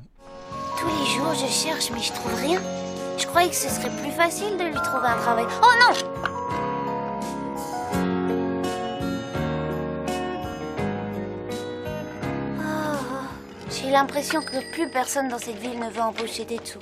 Tous 0.80 0.88
les 0.88 1.06
jours, 1.14 1.34
je 1.34 1.52
cherche, 1.52 1.92
mais 1.92 2.02
je 2.02 2.14
trouve 2.14 2.34
rien. 2.36 2.62
Je 3.18 3.26
croyais 3.28 3.50
que 3.50 3.56
ce 3.56 3.68
serait 3.68 3.92
plus 4.02 4.12
facile 4.12 4.58
de 4.58 4.64
lui 4.64 4.76
trouver 4.76 5.08
un 5.08 5.18
travail. 5.18 5.46
Oh 5.62 5.68
non 5.82 6.59
J'ai 13.82 13.92
l'impression 13.92 14.42
que 14.42 14.72
plus 14.74 14.90
personne 14.92 15.30
dans 15.30 15.38
cette 15.38 15.58
ville 15.58 15.80
ne 15.80 15.90
veut 15.90 16.02
embaucher 16.02 16.46
Tetsu. 16.46 16.80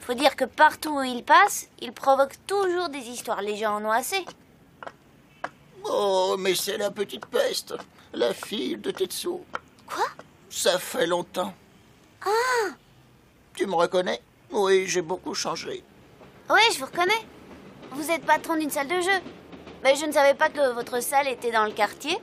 Faut 0.00 0.14
dire 0.14 0.34
que 0.34 0.44
partout 0.44 0.98
où 0.98 1.02
il 1.02 1.22
passe, 1.24 1.68
il 1.80 1.92
provoque 1.92 2.34
toujours 2.48 2.88
des 2.88 2.98
histoires. 2.98 3.40
Les 3.42 3.56
gens 3.56 3.76
en 3.76 3.84
ont 3.84 3.92
assez. 3.92 4.24
Oh, 5.84 6.34
mais 6.36 6.54
c'est 6.56 6.78
la 6.78 6.90
petite 6.90 7.26
peste, 7.26 7.74
la 8.12 8.34
fille 8.34 8.76
de 8.76 8.90
Tetsu. 8.90 9.28
Quoi? 9.86 10.06
Ça 10.50 10.78
fait 10.80 11.06
longtemps. 11.06 11.54
Ah 12.26 12.72
Tu 13.54 13.66
me 13.66 13.74
reconnais? 13.74 14.20
Oui, 14.50 14.86
j'ai 14.88 15.02
beaucoup 15.02 15.34
changé. 15.34 15.84
Oui, 16.50 16.60
je 16.72 16.78
vous 16.80 16.86
reconnais. 16.86 17.24
Vous 17.92 18.10
êtes 18.10 18.26
patron 18.26 18.56
d'une 18.56 18.70
salle 18.70 18.88
de 18.88 19.00
jeu. 19.00 19.20
Mais 19.84 19.94
je 19.94 20.06
ne 20.06 20.12
savais 20.12 20.34
pas 20.34 20.48
que 20.48 20.72
votre 20.72 21.00
salle 21.00 21.28
était 21.28 21.52
dans 21.52 21.64
le 21.64 21.72
quartier. 21.72 22.18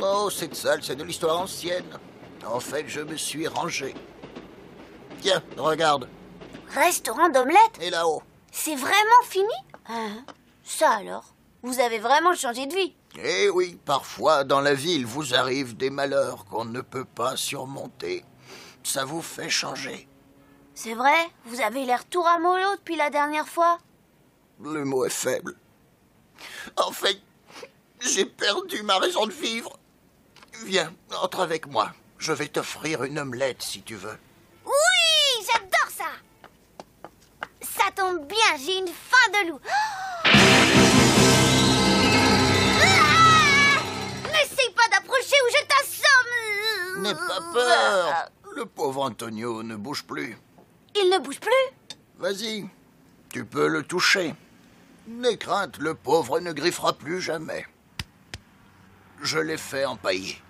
Oh, 0.00 0.30
cette 0.30 0.54
salle, 0.54 0.82
c'est 0.82 0.96
de 0.96 1.02
l'histoire 1.04 1.40
ancienne. 1.40 1.98
En 2.46 2.60
fait, 2.60 2.84
je 2.88 3.00
me 3.00 3.16
suis 3.16 3.48
rangé. 3.48 3.94
Tiens, 5.20 5.42
regarde. 5.56 6.08
Restaurant 6.74 7.28
d'omelette 7.28 7.78
Et 7.80 7.90
là-haut. 7.90 8.22
C'est 8.52 8.76
vraiment 8.76 9.22
fini 9.28 9.52
Hein 9.88 10.24
Ça 10.62 10.90
alors 10.90 11.34
Vous 11.62 11.80
avez 11.80 11.98
vraiment 11.98 12.34
changé 12.34 12.66
de 12.66 12.74
vie 12.74 12.94
Eh 13.22 13.48
oui, 13.50 13.78
parfois 13.84 14.44
dans 14.44 14.60
la 14.60 14.74
ville 14.74 15.06
vous 15.06 15.34
arrivent 15.34 15.76
des 15.76 15.90
malheurs 15.90 16.44
qu'on 16.46 16.64
ne 16.64 16.80
peut 16.80 17.04
pas 17.04 17.36
surmonter. 17.36 18.24
Ça 18.82 19.04
vous 19.04 19.22
fait 19.22 19.48
changer. 19.50 20.08
C'est 20.74 20.94
vrai 20.94 21.14
Vous 21.46 21.60
avez 21.60 21.84
l'air 21.84 22.04
tout 22.06 22.22
ramollo 22.22 22.76
depuis 22.76 22.96
la 22.96 23.10
dernière 23.10 23.48
fois 23.48 23.78
Le 24.62 24.84
mot 24.84 25.04
est 25.04 25.10
faible. 25.10 25.56
En 26.76 26.90
fait, 26.90 27.18
j'ai 28.00 28.24
perdu 28.26 28.82
ma 28.82 28.98
raison 28.98 29.26
de 29.26 29.32
vivre. 29.32 29.78
Viens, 30.64 30.92
entre 31.22 31.40
avec 31.40 31.66
moi. 31.66 31.92
Je 32.18 32.32
vais 32.32 32.48
t'offrir 32.48 33.04
une 33.04 33.18
omelette 33.18 33.62
si 33.62 33.82
tu 33.82 33.96
veux. 33.96 34.18
Oui 34.64 34.72
J'adore 35.46 35.90
ça 35.90 36.10
Ça 37.60 37.90
tombe 37.94 38.26
bien, 38.26 38.56
j'ai 38.64 38.78
une 38.78 38.88
faim 38.88 39.30
de 39.32 39.48
loup 39.50 39.60
Ah 42.86 43.80
N'essaye 44.32 44.70
pas 44.74 44.88
d'approcher 44.90 45.36
ou 45.44 45.50
je 45.50 45.64
t'assomme 45.66 47.02
N'aie 47.02 47.14
pas 47.14 47.40
peur. 47.52 48.30
Le 48.56 48.66
pauvre 48.66 49.02
Antonio 49.02 49.62
ne 49.62 49.76
bouge 49.76 50.04
plus. 50.04 50.38
Il 50.94 51.10
ne 51.10 51.18
bouge 51.18 51.40
plus 51.40 51.50
Vas-y, 52.18 52.66
tu 53.30 53.44
peux 53.44 53.66
le 53.66 53.82
toucher. 53.82 54.34
N'aie 55.08 55.36
crainte, 55.36 55.78
le 55.78 55.94
pauvre 55.94 56.40
ne 56.40 56.52
griffera 56.52 56.92
plus 56.94 57.20
jamais. 57.20 57.66
Je 59.20 59.38
l'ai 59.38 59.56
fait 59.58 59.84
empailler. 59.84 60.40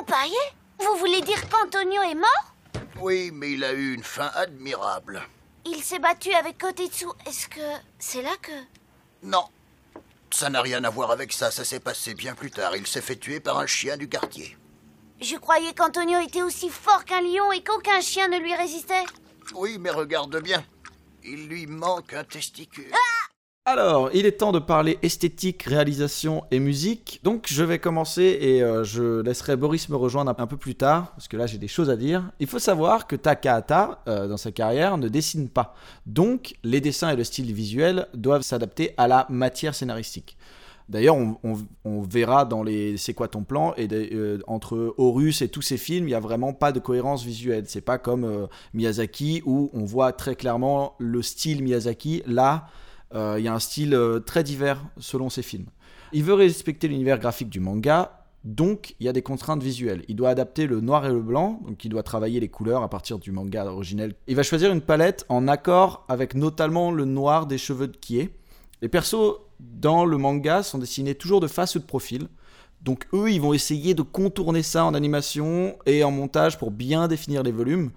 Empaillé 0.00 0.34
Vous 0.78 0.96
voulez 0.98 1.20
dire 1.22 1.48
qu'Antonio 1.48 2.02
est 2.02 2.14
mort 2.14 2.54
Oui, 3.00 3.30
mais 3.32 3.52
il 3.52 3.64
a 3.64 3.72
eu 3.72 3.94
une 3.94 4.02
fin 4.04 4.30
admirable. 4.34 5.22
Il 5.64 5.82
s'est 5.82 5.98
battu 5.98 6.32
avec 6.32 6.58
Kotetsu. 6.58 7.06
Est-ce 7.26 7.48
que 7.48 7.60
c'est 7.98 8.22
là 8.22 8.34
que... 8.40 8.52
Non, 9.22 9.44
ça 10.30 10.50
n'a 10.50 10.60
rien 10.60 10.84
à 10.84 10.90
voir 10.90 11.10
avec 11.10 11.32
ça, 11.32 11.50
ça 11.50 11.64
s'est 11.64 11.80
passé 11.80 12.14
bien 12.14 12.34
plus 12.34 12.50
tard. 12.50 12.76
Il 12.76 12.86
s'est 12.86 13.00
fait 13.00 13.16
tuer 13.16 13.40
par 13.40 13.58
un 13.58 13.66
chien 13.66 13.96
du 13.96 14.08
quartier. 14.08 14.56
Je 15.20 15.36
croyais 15.36 15.72
qu'Antonio 15.72 16.20
était 16.20 16.42
aussi 16.42 16.68
fort 16.68 17.04
qu'un 17.04 17.22
lion 17.22 17.50
et 17.52 17.64
qu'aucun 17.64 18.00
chien 18.00 18.28
ne 18.28 18.38
lui 18.38 18.54
résistait. 18.54 19.04
Oui, 19.54 19.78
mais 19.78 19.90
regarde 19.90 20.40
bien. 20.42 20.62
Il 21.24 21.48
lui 21.48 21.66
manque 21.66 22.12
un 22.12 22.24
testicule. 22.24 22.92
Alors, 23.68 24.10
il 24.14 24.26
est 24.26 24.38
temps 24.38 24.52
de 24.52 24.60
parler 24.60 24.96
esthétique, 25.02 25.64
réalisation 25.64 26.44
et 26.52 26.60
musique. 26.60 27.18
Donc, 27.24 27.46
je 27.48 27.64
vais 27.64 27.80
commencer 27.80 28.38
et 28.40 28.62
euh, 28.62 28.84
je 28.84 29.22
laisserai 29.22 29.56
Boris 29.56 29.88
me 29.88 29.96
rejoindre 29.96 30.32
un, 30.38 30.46
peu 30.46 30.56
plus 30.56 30.76
tard, 30.76 31.10
parce 31.16 31.26
que 31.26 31.36
là, 31.36 31.48
j'ai 31.48 31.58
des 31.58 31.66
choses 31.66 31.90
à 31.90 31.96
dire. 31.96 32.30
Il 32.38 32.46
faut 32.46 32.60
savoir 32.60 33.08
que 33.08 33.16
Takahata, 33.16 34.04
euh, 34.06 34.28
dans 34.28 34.36
sa 34.36 34.52
carrière, 34.52 34.98
ne 34.98 35.08
dessine 35.08 35.48
pas. 35.48 35.74
Donc, 36.06 36.54
les 36.62 36.80
dessins 36.80 37.10
et 37.10 37.16
le 37.16 37.24
style 37.24 37.52
visuel 37.52 38.06
doivent 38.14 38.42
s'adapter 38.42 38.94
à 38.98 39.08
la 39.08 39.26
matière 39.30 39.74
scénaristique. 39.74 40.36
D'ailleurs, 40.88 41.16
on, 41.16 42.02
verra 42.02 42.44
dans 42.44 42.62
les 42.62 42.96
C'est 42.96 43.14
quoi 43.14 43.26
ton 43.26 43.42
plan 43.42 43.74
et 43.76 43.88
euh, 43.92 44.38
entre 44.46 44.94
Horus 44.96 45.42
et 45.42 45.48
tous 45.48 45.62
ces 45.62 45.76
films, 45.76 46.04
il 46.04 46.10
n'y 46.10 46.14
a 46.14 46.20
vraiment 46.20 46.52
pas 46.52 46.70
de 46.70 46.78
cohérence 46.78 47.24
visuelle. 47.24 47.64
C'est 47.66 47.80
pas 47.80 47.98
comme 47.98 48.46
Miyazaki 48.74 49.42
où 49.44 49.70
on 49.74 49.84
voit 49.84 50.12
très 50.12 50.36
clairement 50.36 50.94
le 51.00 51.20
style 51.20 51.64
Miyazaki. 51.64 52.22
Là, 52.26 52.68
il 53.14 53.44
y 53.44 53.48
a 53.48 53.54
un 53.54 53.58
style 53.58 53.94
euh, 53.94 54.20
très 54.20 54.42
divers 54.42 54.84
selon 54.98 55.30
ses 55.30 55.42
films. 55.42 55.66
Il 56.12 56.24
veut 56.24 56.34
respecter 56.34 56.88
l'univers 56.88 57.18
graphique 57.18 57.48
du 57.48 57.60
manga, 57.60 58.26
donc 58.44 58.94
il 59.00 59.06
y 59.06 59.08
a 59.08 59.12
des 59.12 59.22
contraintes 59.22 59.62
visuelles. 59.62 60.04
Il 60.08 60.16
doit 60.16 60.30
adapter 60.30 60.66
le 60.66 60.80
noir 60.80 61.04
et 61.04 61.10
le 61.10 61.20
blanc, 61.20 61.60
donc 61.66 61.84
il 61.84 61.88
doit 61.88 62.02
travailler 62.02 62.40
les 62.40 62.48
couleurs 62.48 62.82
à 62.82 62.88
partir 62.88 63.18
du 63.18 63.32
manga 63.32 63.66
originel. 63.66 64.14
Il 64.28 64.36
va 64.36 64.42
choisir 64.42 64.72
une 64.72 64.80
palette 64.80 65.24
en 65.28 65.48
accord 65.48 66.04
avec 66.08 66.34
notamment 66.34 66.92
le 66.92 67.04
noir 67.04 67.46
des 67.46 67.58
cheveux 67.58 67.88
de 67.88 67.96
Kie. 67.96 68.28
Les 68.82 68.88
persos 68.88 69.40
dans 69.58 70.04
le 70.04 70.16
manga 70.16 70.62
sont 70.62 70.78
dessinés 70.78 71.14
toujours 71.14 71.40
de 71.40 71.48
face 71.48 71.74
ou 71.74 71.80
de 71.80 71.84
profil. 71.84 72.28
Donc 72.82 73.08
eux, 73.12 73.32
ils 73.32 73.40
vont 73.40 73.52
essayer 73.52 73.94
de 73.94 74.02
contourner 74.02 74.62
ça 74.62 74.84
en 74.84 74.94
animation 74.94 75.76
et 75.86 76.04
en 76.04 76.12
montage 76.12 76.56
pour 76.58 76.70
bien 76.70 77.08
définir 77.08 77.42
les 77.42 77.50
volumes. 77.50 77.90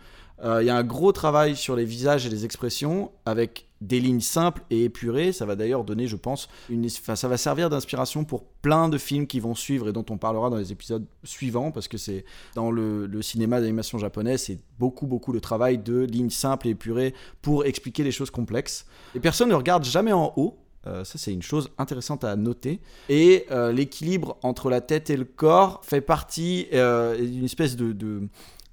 Euh, 0.43 0.63
Il 0.63 0.67
y 0.67 0.69
a 0.69 0.75
un 0.75 0.83
gros 0.83 1.11
travail 1.11 1.55
sur 1.55 1.75
les 1.75 1.85
visages 1.85 2.25
et 2.25 2.29
les 2.29 2.43
expressions 2.45 3.11
avec 3.25 3.68
des 3.81 3.99
lignes 3.99 4.19
simples 4.21 4.61
et 4.69 4.83
épurées. 4.83 5.31
Ça 5.31 5.45
va 5.45 5.55
d'ailleurs 5.55 5.83
donner, 5.83 6.07
je 6.07 6.15
pense, 6.15 6.49
une, 6.69 6.85
enfin, 6.85 7.15
ça 7.15 7.27
va 7.27 7.37
servir 7.37 7.69
d'inspiration 7.69 8.23
pour 8.25 8.43
plein 8.61 8.89
de 8.89 8.97
films 8.97 9.25
qui 9.27 9.39
vont 9.39 9.55
suivre 9.55 9.89
et 9.89 9.93
dont 9.93 10.05
on 10.09 10.17
parlera 10.17 10.49
dans 10.49 10.57
les 10.57 10.71
épisodes 10.71 11.05
suivants 11.23 11.71
parce 11.71 11.87
que 11.87 11.97
c'est 11.97 12.25
dans 12.55 12.71
le, 12.71 13.21
cinéma 13.21 13.59
d'animation 13.61 13.97
japonais, 13.97 14.37
c'est 14.37 14.59
beaucoup 14.79 15.07
beaucoup 15.07 15.31
le 15.31 15.41
travail 15.41 15.77
de 15.77 15.99
lignes 16.01 16.29
simples 16.29 16.67
et 16.67 16.71
épurées 16.71 17.13
pour 17.41 17.65
expliquer 17.65 18.03
les 18.03 18.11
choses 18.11 18.31
complexes. 18.31 18.85
Les 19.13 19.19
personnes 19.19 19.49
ne 19.49 19.55
regardent 19.55 19.85
jamais 19.85 20.11
en 20.13 20.33
haut 20.35 20.57
Euh, 20.87 21.03
ça, 21.03 21.17
c'est 21.17 21.33
une 21.33 21.41
chose 21.41 21.69
intéressante 21.77 22.23
à 22.23 22.37
noter. 22.37 22.79
Et 23.09 23.45
euh, 23.51 23.73
l'équilibre 23.73 24.37
entre 24.43 24.69
la 24.69 24.79
tête 24.79 25.09
et 25.09 25.17
le 25.17 25.25
corps 25.25 25.81
fait 25.83 25.99
partie 25.99 26.67
euh, 26.73 27.17
d'une 27.19 27.43
espèce 27.43 27.75
de- 27.75 28.29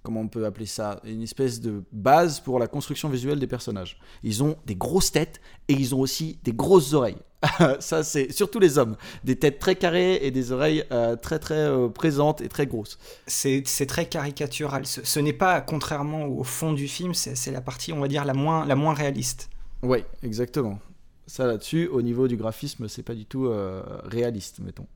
Comment 0.06 0.20
on 0.20 0.28
peut 0.28 0.46
appeler 0.46 0.66
ça 0.66 1.00
Une 1.02 1.22
espèce 1.22 1.60
de 1.60 1.82
base 1.90 2.38
pour 2.38 2.60
la 2.60 2.68
construction 2.68 3.08
visuelle 3.08 3.40
des 3.40 3.48
personnages. 3.48 3.98
Ils 4.22 4.44
ont 4.44 4.54
des 4.64 4.76
grosses 4.76 5.10
têtes 5.10 5.40
et 5.66 5.72
ils 5.72 5.96
ont 5.96 5.98
aussi 5.98 6.38
des 6.44 6.52
grosses 6.52 6.92
oreilles. 6.92 7.18
ça, 7.80 8.04
c'est 8.04 8.30
surtout 8.30 8.60
les 8.60 8.78
hommes. 8.78 8.94
Des 9.24 9.34
têtes 9.34 9.58
très 9.58 9.74
carrées 9.74 10.24
et 10.24 10.30
des 10.30 10.52
oreilles 10.52 10.84
euh, 10.92 11.16
très 11.16 11.40
très 11.40 11.56
euh, 11.56 11.88
présentes 11.88 12.40
et 12.40 12.48
très 12.48 12.68
grosses. 12.68 13.00
C'est 13.26 13.64
très 13.88 14.06
caricatural. 14.06 14.86
Ce, 14.86 15.04
ce 15.04 15.18
n'est 15.18 15.32
pas, 15.32 15.60
contrairement 15.60 16.26
au 16.26 16.44
fond 16.44 16.72
du 16.72 16.86
film, 16.86 17.12
c'est 17.12 17.34
c'est 17.34 17.50
la 17.50 17.60
partie, 17.60 17.92
on 17.92 17.98
va 17.98 18.06
dire, 18.06 18.24
la 18.24 18.34
moins, 18.34 18.64
la 18.64 18.76
moins 18.76 18.94
réaliste. 18.94 19.50
Oui, 19.82 20.04
exactement. 20.22 20.78
Ça 21.26 21.48
là-dessus, 21.48 21.88
au 21.88 22.00
niveau 22.00 22.28
du 22.28 22.36
graphisme, 22.36 22.86
c'est 22.86 23.02
pas 23.02 23.16
du 23.16 23.26
tout 23.26 23.46
euh, 23.46 23.82
réaliste, 24.04 24.60
mettons. 24.60 24.86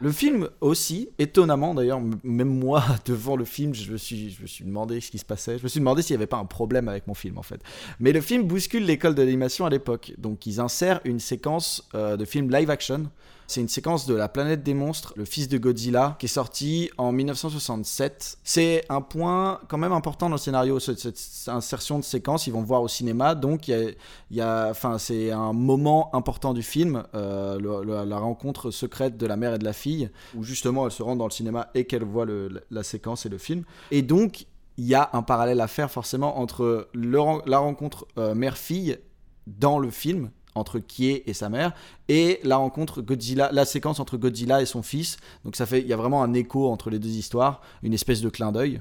Le 0.00 0.12
film 0.12 0.48
aussi, 0.60 1.08
étonnamment 1.18 1.74
d'ailleurs, 1.74 2.00
même 2.22 2.48
moi, 2.48 2.84
devant 3.06 3.36
le 3.36 3.44
film, 3.44 3.74
je 3.74 3.92
me, 3.92 3.96
suis, 3.96 4.30
je 4.30 4.42
me 4.42 4.46
suis 4.46 4.64
demandé 4.64 5.00
ce 5.00 5.10
qui 5.10 5.18
se 5.18 5.24
passait. 5.24 5.58
Je 5.58 5.62
me 5.62 5.68
suis 5.68 5.80
demandé 5.80 6.02
s'il 6.02 6.14
n'y 6.14 6.18
avait 6.18 6.26
pas 6.26 6.36
un 6.36 6.44
problème 6.44 6.88
avec 6.88 7.06
mon 7.06 7.14
film 7.14 7.38
en 7.38 7.42
fait. 7.42 7.60
Mais 8.00 8.12
le 8.12 8.20
film 8.20 8.44
bouscule 8.44 8.84
l'école 8.84 9.14
de 9.14 9.22
l'animation 9.22 9.66
à 9.66 9.70
l'époque. 9.70 10.12
Donc 10.18 10.46
ils 10.46 10.60
insèrent 10.60 11.00
une 11.04 11.20
séquence 11.20 11.88
euh, 11.94 12.16
de 12.16 12.24
film 12.24 12.50
live 12.50 12.70
action. 12.70 13.10
C'est 13.46 13.60
une 13.60 13.68
séquence 13.68 14.06
de 14.06 14.14
La 14.14 14.28
planète 14.28 14.62
des 14.62 14.74
monstres, 14.74 15.12
le 15.16 15.24
fils 15.24 15.48
de 15.48 15.58
Godzilla, 15.58 16.16
qui 16.18 16.26
est 16.26 16.28
sorti 16.28 16.90
en 16.96 17.12
1967. 17.12 18.38
C'est 18.42 18.84
un 18.88 19.00
point 19.00 19.60
quand 19.68 19.76
même 19.76 19.92
important 19.92 20.28
dans 20.28 20.36
le 20.36 20.40
scénario, 20.40 20.80
cette, 20.80 21.12
insertion 21.48 21.98
de 21.98 22.04
séquence. 22.04 22.46
Ils 22.46 22.52
vont 22.52 22.62
voir 22.62 22.82
au 22.82 22.88
cinéma, 22.88 23.34
donc 23.34 23.68
il 23.68 23.96
y 24.30 24.40
a, 24.40 24.72
c'est 24.98 25.30
un 25.30 25.52
moment 25.52 26.14
important 26.14 26.54
du 26.54 26.62
film, 26.62 27.04
euh, 27.14 28.04
la 28.06 28.18
rencontre 28.18 28.70
secrète 28.70 29.16
de 29.16 29.26
la 29.26 29.36
mère 29.36 29.54
et 29.54 29.58
de 29.58 29.64
la 29.64 29.72
fille, 29.72 30.10
où 30.34 30.42
justement 30.42 30.86
elle 30.86 30.92
se 30.92 31.02
rend 31.02 31.16
dans 31.16 31.26
le 31.26 31.30
cinéma 31.30 31.68
et 31.74 31.84
qu'elle 31.84 32.04
voit 32.04 32.26
la, 32.70 32.82
séquence 32.82 33.26
et 33.26 33.28
le 33.28 33.38
film. 33.38 33.64
Et 33.90 34.02
donc, 34.02 34.46
il 34.76 34.86
y 34.86 34.94
a 34.94 35.10
un 35.12 35.22
parallèle 35.22 35.60
à 35.60 35.68
faire 35.68 35.90
forcément 35.90 36.38
entre 36.38 36.88
la 36.94 37.58
rencontre 37.58 38.06
euh, 38.18 38.34
mère-fille 38.34 38.98
dans 39.46 39.78
le 39.78 39.90
film 39.90 40.30
entre 40.54 40.78
Kie 40.78 41.22
et 41.26 41.34
sa 41.34 41.48
mère 41.48 41.72
et 42.08 42.40
la 42.42 42.56
rencontre 42.56 43.02
Godzilla 43.02 43.50
la 43.52 43.64
séquence 43.64 44.00
entre 44.00 44.16
Godzilla 44.16 44.62
et 44.62 44.66
son 44.66 44.82
fils 44.82 45.16
donc 45.44 45.56
ça 45.56 45.66
fait 45.66 45.80
il 45.80 45.86
y 45.86 45.92
a 45.92 45.96
vraiment 45.96 46.22
un 46.22 46.32
écho 46.34 46.70
entre 46.70 46.90
les 46.90 46.98
deux 46.98 47.16
histoires 47.16 47.60
une 47.82 47.94
espèce 47.94 48.20
de 48.20 48.28
clin 48.28 48.52
d'œil 48.52 48.80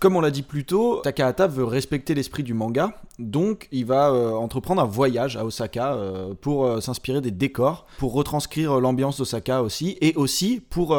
comme 0.00 0.14
on 0.14 0.20
l'a 0.20 0.30
dit 0.30 0.42
plus 0.42 0.64
tôt, 0.64 1.00
Takahata 1.02 1.48
veut 1.48 1.64
respecter 1.64 2.14
l'esprit 2.14 2.44
du 2.44 2.54
manga, 2.54 2.92
donc 3.18 3.66
il 3.72 3.84
va 3.84 4.10
euh, 4.10 4.30
entreprendre 4.30 4.80
un 4.80 4.84
voyage 4.84 5.36
à 5.36 5.44
Osaka 5.44 5.94
euh, 5.94 6.34
pour 6.40 6.66
euh, 6.66 6.80
s'inspirer 6.80 7.20
des 7.20 7.32
décors, 7.32 7.84
pour 7.98 8.12
retranscrire 8.12 8.78
l'ambiance 8.78 9.18
d'Osaka 9.18 9.60
aussi, 9.60 9.98
et 10.00 10.14
aussi 10.14 10.62
pour, 10.70 10.96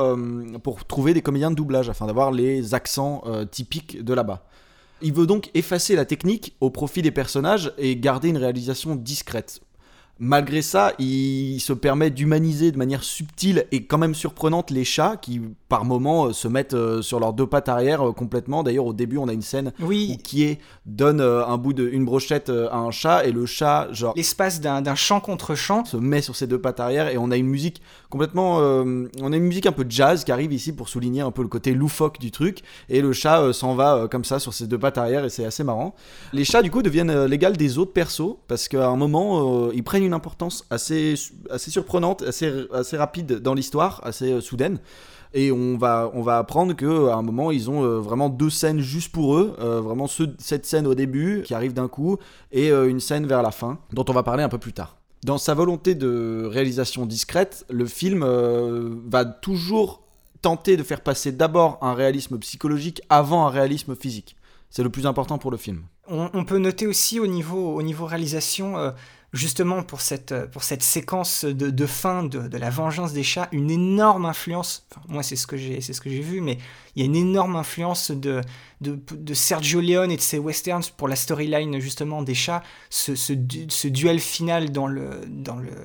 pour 0.63 0.83
trouver 0.83 1.13
des 1.13 1.21
comédiens 1.21 1.49
de 1.49 1.55
doublage 1.55 1.89
afin 1.89 2.07
d'avoir 2.07 2.33
les 2.33 2.73
accents 2.73 3.23
typiques 3.49 4.03
de 4.03 4.13
là-bas. 4.13 4.43
Il 5.01 5.13
veut 5.13 5.27
donc 5.27 5.49
effacer 5.53 5.95
la 5.95 6.03
technique 6.03 6.57
au 6.59 6.69
profit 6.69 7.01
des 7.01 7.11
personnages 7.11 7.71
et 7.77 7.95
garder 7.95 8.27
une 8.27 8.37
réalisation 8.37 8.97
discrète. 8.97 9.61
Malgré 10.21 10.61
ça, 10.61 10.91
il 10.99 11.59
se 11.61 11.71
permet 11.71 12.09
d'humaniser 12.09 12.73
de 12.73 12.77
manière 12.77 13.05
subtile 13.05 13.65
et 13.71 13.85
quand 13.85 13.97
même 13.97 14.13
surprenante 14.13 14.69
les 14.69 14.83
chats 14.83 15.15
qui, 15.15 15.39
par 15.69 15.85
moments, 15.85 16.25
euh, 16.25 16.33
se 16.33 16.49
mettent 16.49 16.73
euh, 16.73 17.01
sur 17.01 17.21
leurs 17.21 17.31
deux 17.31 17.47
pattes 17.47 17.69
arrière 17.69 18.09
euh, 18.09 18.11
complètement. 18.11 18.61
D'ailleurs, 18.61 18.85
au 18.85 18.93
début, 18.93 19.17
on 19.17 19.29
a 19.29 19.33
une 19.33 19.41
scène 19.41 19.71
où 19.79 19.85
Oui, 19.85 20.17
Kie 20.21 20.57
donne 20.85 21.21
un 21.21 21.57
bout 21.57 21.71
de 21.71 21.87
une 21.87 22.03
brochette 22.03 22.49
à 22.49 22.77
un 22.77 22.91
chat 22.91 23.25
et 23.25 23.31
le 23.31 23.45
chat, 23.45 23.87
genre, 23.91 24.13
l'espace 24.17 24.59
d'un 24.59 24.95
champ 24.95 25.21
contre 25.21 25.55
champ. 25.55 25.85
se 25.85 25.95
met 25.95 26.21
sur 26.21 26.35
ses 26.35 26.47
deux 26.47 26.59
pattes 26.59 26.81
arrière 26.81 27.07
et 27.07 27.17
on 27.17 27.31
a 27.31 27.37
une 27.37 27.47
musique 27.47 27.81
complètement 28.09 28.59
euh, 28.59 29.07
on 29.21 29.31
a 29.31 29.37
une 29.37 29.43
musique 29.43 29.67
un 29.67 29.71
peu 29.71 29.85
jazz 29.87 30.23
qui 30.23 30.31
arrive 30.31 30.51
ici 30.51 30.73
pour 30.73 30.89
souligner 30.89 31.21
un 31.21 31.31
peu 31.31 31.43
le 31.43 31.47
côté 31.47 31.73
loufoque 31.73 32.19
du 32.19 32.31
truc 32.31 32.63
et 32.89 33.01
le 33.01 33.13
chat 33.13 33.41
euh, 33.41 33.53
s'en 33.53 33.75
va 33.75 33.95
euh, 33.95 34.07
comme 34.07 34.25
ça 34.25 34.39
sur 34.39 34.53
ses 34.53 34.65
deux 34.67 34.79
pattes 34.79 34.97
arrière 34.97 35.25
et 35.25 35.29
c'est 35.29 35.45
assez 35.45 35.63
marrant 35.63 35.95
les 36.33 36.43
chats 36.43 36.63
du 36.63 36.71
coup 36.71 36.81
deviennent 36.81 37.25
l'égal 37.25 37.55
des 37.55 37.77
autres 37.77 37.93
persos 37.93 38.37
parce 38.47 38.67
qu'à 38.67 38.87
un 38.87 38.95
moment 38.95 39.69
ils 39.71 39.83
prennent 39.83 40.03
une 40.03 40.08
importance 40.13 40.65
assez 40.69 41.13
assez 41.49 41.71
surprenante 41.71 42.21
assez 42.23 42.65
assez 42.73 42.97
rapide 42.97 43.39
dans 43.39 43.53
l'histoire 43.53 44.01
assez 44.03 44.31
euh, 44.31 44.41
soudaine 44.41 44.79
et 45.33 45.51
on 45.51 45.77
va, 45.77 46.09
on 46.15 46.23
va 46.23 46.39
apprendre 46.39 46.75
qu'à 46.75 47.13
un 47.15 47.21
moment, 47.21 47.51
ils 47.51 47.69
ont 47.69 47.83
euh, 47.83 47.99
vraiment 47.99 48.29
deux 48.29 48.49
scènes 48.49 48.79
juste 48.79 49.11
pour 49.11 49.35
eux. 49.37 49.55
euh, 49.59 49.79
vraiment 49.79 50.07
ce- 50.07 50.23
cette 50.39 50.65
scène 50.65 50.87
au 50.87 50.95
début 50.95 51.43
qui 51.45 51.53
arrive 51.53 51.73
d'un 51.73 51.87
coup 51.87 52.17
et 52.51 52.69
une 52.71 52.99
scène 52.99 53.27
vers 53.27 53.43
la 53.43 53.51
fin, 53.51 53.77
dont 53.93 54.03
on 54.09 54.13
va 54.13 54.23
parler 54.23 54.41
un 54.41 54.49
peu 54.49 54.57
plus 54.57 54.73
tard. 54.73 54.97
Dans 55.23 55.37
sa 55.37 55.53
volonté 55.53 55.93
de 55.93 56.47
réalisation 56.51 57.05
discrète, 57.05 57.63
le 57.69 57.85
film 57.85 58.23
va 59.07 59.23
toujours 59.25 60.01
tenter 60.41 60.77
de 60.77 60.83
faire 60.83 61.01
passer 61.01 61.31
d'abord 61.31 61.77
un 61.81 61.93
réalisme 61.93 62.37
psychologique 62.39 63.01
avant 63.09 63.45
un 63.45 63.49
réalisme 63.49 63.95
physique. 63.95 64.35
C'est 64.71 64.83
le 64.83 64.89
plus 64.89 65.05
important 65.05 65.37
pour 65.37 65.51
le 65.51 65.57
film. 65.57 65.83
On, 66.07 66.29
on 66.33 66.45
peut 66.45 66.57
noter 66.59 66.87
aussi 66.87 67.19
au 67.19 67.27
niveau, 67.27 67.75
au 67.75 67.81
niveau 67.81 68.05
réalisation, 68.05 68.77
justement 69.33 69.83
pour 69.83 70.01
cette, 70.01 70.31
euh, 70.31 70.47
pour 70.47 70.63
cette 70.63 70.81
séquence 70.83 71.45
de, 71.45 71.69
de 71.69 71.85
fin 71.85 72.23
de, 72.23 72.57
la 72.57 72.69
vengeance 72.69 73.13
des 73.13 73.23
chats, 73.23 73.47
une 73.51 73.69
énorme 73.69 74.25
influence. 74.25 74.85
Moi, 75.07 75.23
c'est 75.23 75.35
ce 75.35 75.47
que 75.47 75.57
j'ai, 75.57 75.81
ce 75.81 75.91
vu, 76.07 76.41
mais 76.41 76.57
il 76.95 77.01
y 77.01 77.03
a 77.03 77.05
une 77.05 77.15
énorme 77.15 77.55
influence 77.55 78.11
de, 78.11 78.41
Sergio 79.33 79.81
Leone 79.81 80.11
et 80.11 80.17
de 80.17 80.21
ses 80.21 80.39
westerns 80.39 80.83
pour 80.97 81.07
la 81.07 81.15
storyline 81.15 81.79
justement 81.79 82.21
des 82.23 82.33
chats. 82.33 82.63
Ce, 82.89 83.15
ce, 83.15 83.33
du- 83.33 83.67
ce 83.69 83.87
duel 83.87 84.19
final 84.19 84.71
dans 84.71 84.87
le, 84.87 85.21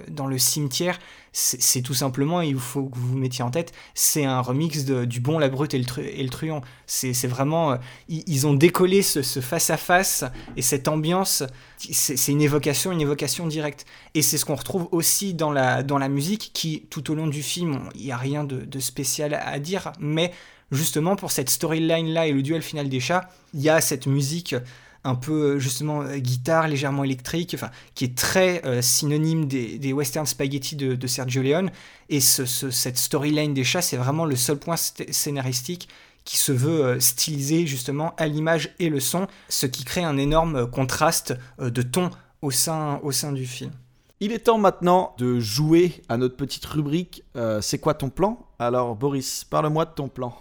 dans 0.09 0.27
le 0.27 0.39
cimetière, 0.39 0.99
c'est 1.37 1.83
tout 1.83 1.94
simplement, 1.94 2.40
il 2.42 2.57
faut 2.57 2.85
que 2.85 2.97
vous 2.97 3.09
vous 3.09 3.18
mettiez 3.18 3.42
en 3.42 3.51
tête, 3.51 3.73
c'est 3.92 4.25
un 4.25 4.40
remix 4.40 4.85
de, 4.85 5.05
du 5.05 5.18
bon, 5.18 5.40
la 5.40 5.49
brute 5.49 5.75
et 5.75 5.79
le, 5.79 5.85
tru- 5.85 6.07
et 6.07 6.23
le 6.23 6.29
truand. 6.29 6.61
C'est 6.87 7.27
vraiment, 7.27 7.73
euh, 7.73 7.77
ils, 8.09 8.47
ont 8.47 8.55
décollé 8.55 9.03
ce 9.03 9.20
ce 9.20 9.40
face-à-face 9.40 10.25
et 10.57 10.62
cette 10.62 10.87
ambiance, 10.87 11.42
c'est 11.77 12.31
une 12.31 12.40
évocation, 12.40 12.92
une 12.92 13.01
évocation 13.01 13.49
directe. 13.49 13.85
Et 14.14 14.23
c'est 14.23 14.38
ce 14.38 14.44
qu'on 14.44 14.55
retrouve 14.55 14.88
aussi 14.92 15.35
dans 15.35 15.51
la, 15.51 15.83
dans 15.83 15.99
la 15.99 16.09
musique, 16.09 16.53
qui 16.55 16.87
tout 16.88 17.11
au 17.11 17.16
long 17.16 17.27
du 17.27 17.42
film, 17.42 17.88
il 17.97 18.05
n'y 18.05 18.12
a 18.12 18.16
rien 18.16 18.44
de, 18.44 18.64
de 18.64 18.79
spécial 18.79 19.35
à 19.35 19.59
dire, 19.59 19.92
mais 19.99 20.33
justement 20.70 21.16
pour 21.16 21.33
cette 21.33 21.51
storyline-là 21.51 22.29
et 22.29 22.33
le 22.33 22.42
duel 22.42 22.62
final 22.62 22.88
des 22.88 23.01
chats, 23.01 23.29
il 23.55 23.61
y 23.61 23.68
a 23.68 23.81
cette 23.81 24.07
musique 24.07 24.55
un 25.05 25.14
peu 25.14 25.59
justement 25.59 26.03
euh, 26.03 26.17
guitare 26.19 26.67
légèrement 26.69 27.05
électrique, 27.05 27.53
enfin, 27.55 27.71
qui 27.95 28.05
est 28.05 28.17
très 28.17 28.64
euh, 28.64 28.83
synonyme 28.83 29.47
des, 29.47 29.93
western 29.93 30.27
spaghetti 30.27 30.77
de, 30.77 31.07
Sergio 31.07 31.43
Leone. 31.43 31.71
Et 32.09 32.21
ce, 32.21 32.45
ce- 32.47 32.71
cette 32.71 32.99
storyline 32.99 33.55
des 33.55 33.64
chats, 33.64 33.83
c'est 33.83 33.97
vraiment 33.99 34.25
le 34.25 34.37
seul 34.37 34.57
point 34.59 34.77
scénaristique 34.77 35.88
qui 36.25 36.38
se 36.38 36.53
veut 36.53 36.85
euh, 36.85 37.01
stylisé 37.01 37.67
justement 37.67 38.14
à 38.17 38.27
l'image 38.27 38.75
et 38.79 38.88
le 38.88 38.99
son, 38.99 39.27
ce 39.51 39.67
qui 39.67 39.85
crée 39.85 40.03
un 40.05 40.17
énorme 40.17 40.57
euh, 40.57 40.67
contraste 40.67 41.35
euh, 41.61 41.69
de 41.71 41.83
ton 41.83 42.11
au 42.40 42.51
sein, 42.51 42.99
au 43.03 43.12
sein 43.12 43.33
du 43.33 43.47
film. 43.47 43.73
Il 44.21 44.33
est 44.33 44.38
temps 44.38 44.59
maintenant 44.59 45.14
de 45.19 45.38
jouer 45.40 46.03
à 46.09 46.17
notre 46.17 46.37
petite 46.37 46.64
rubrique 46.64 47.25
euh, 47.37 47.61
C'est 47.61 47.79
quoi 47.79 47.93
ton 47.95 48.09
plan? 48.09 48.38
Alors 48.59 48.95
Boris, 48.97 49.45
parle-moi 49.45 49.85
de 49.85 49.90
ton 49.90 50.09
plan. 50.09 50.35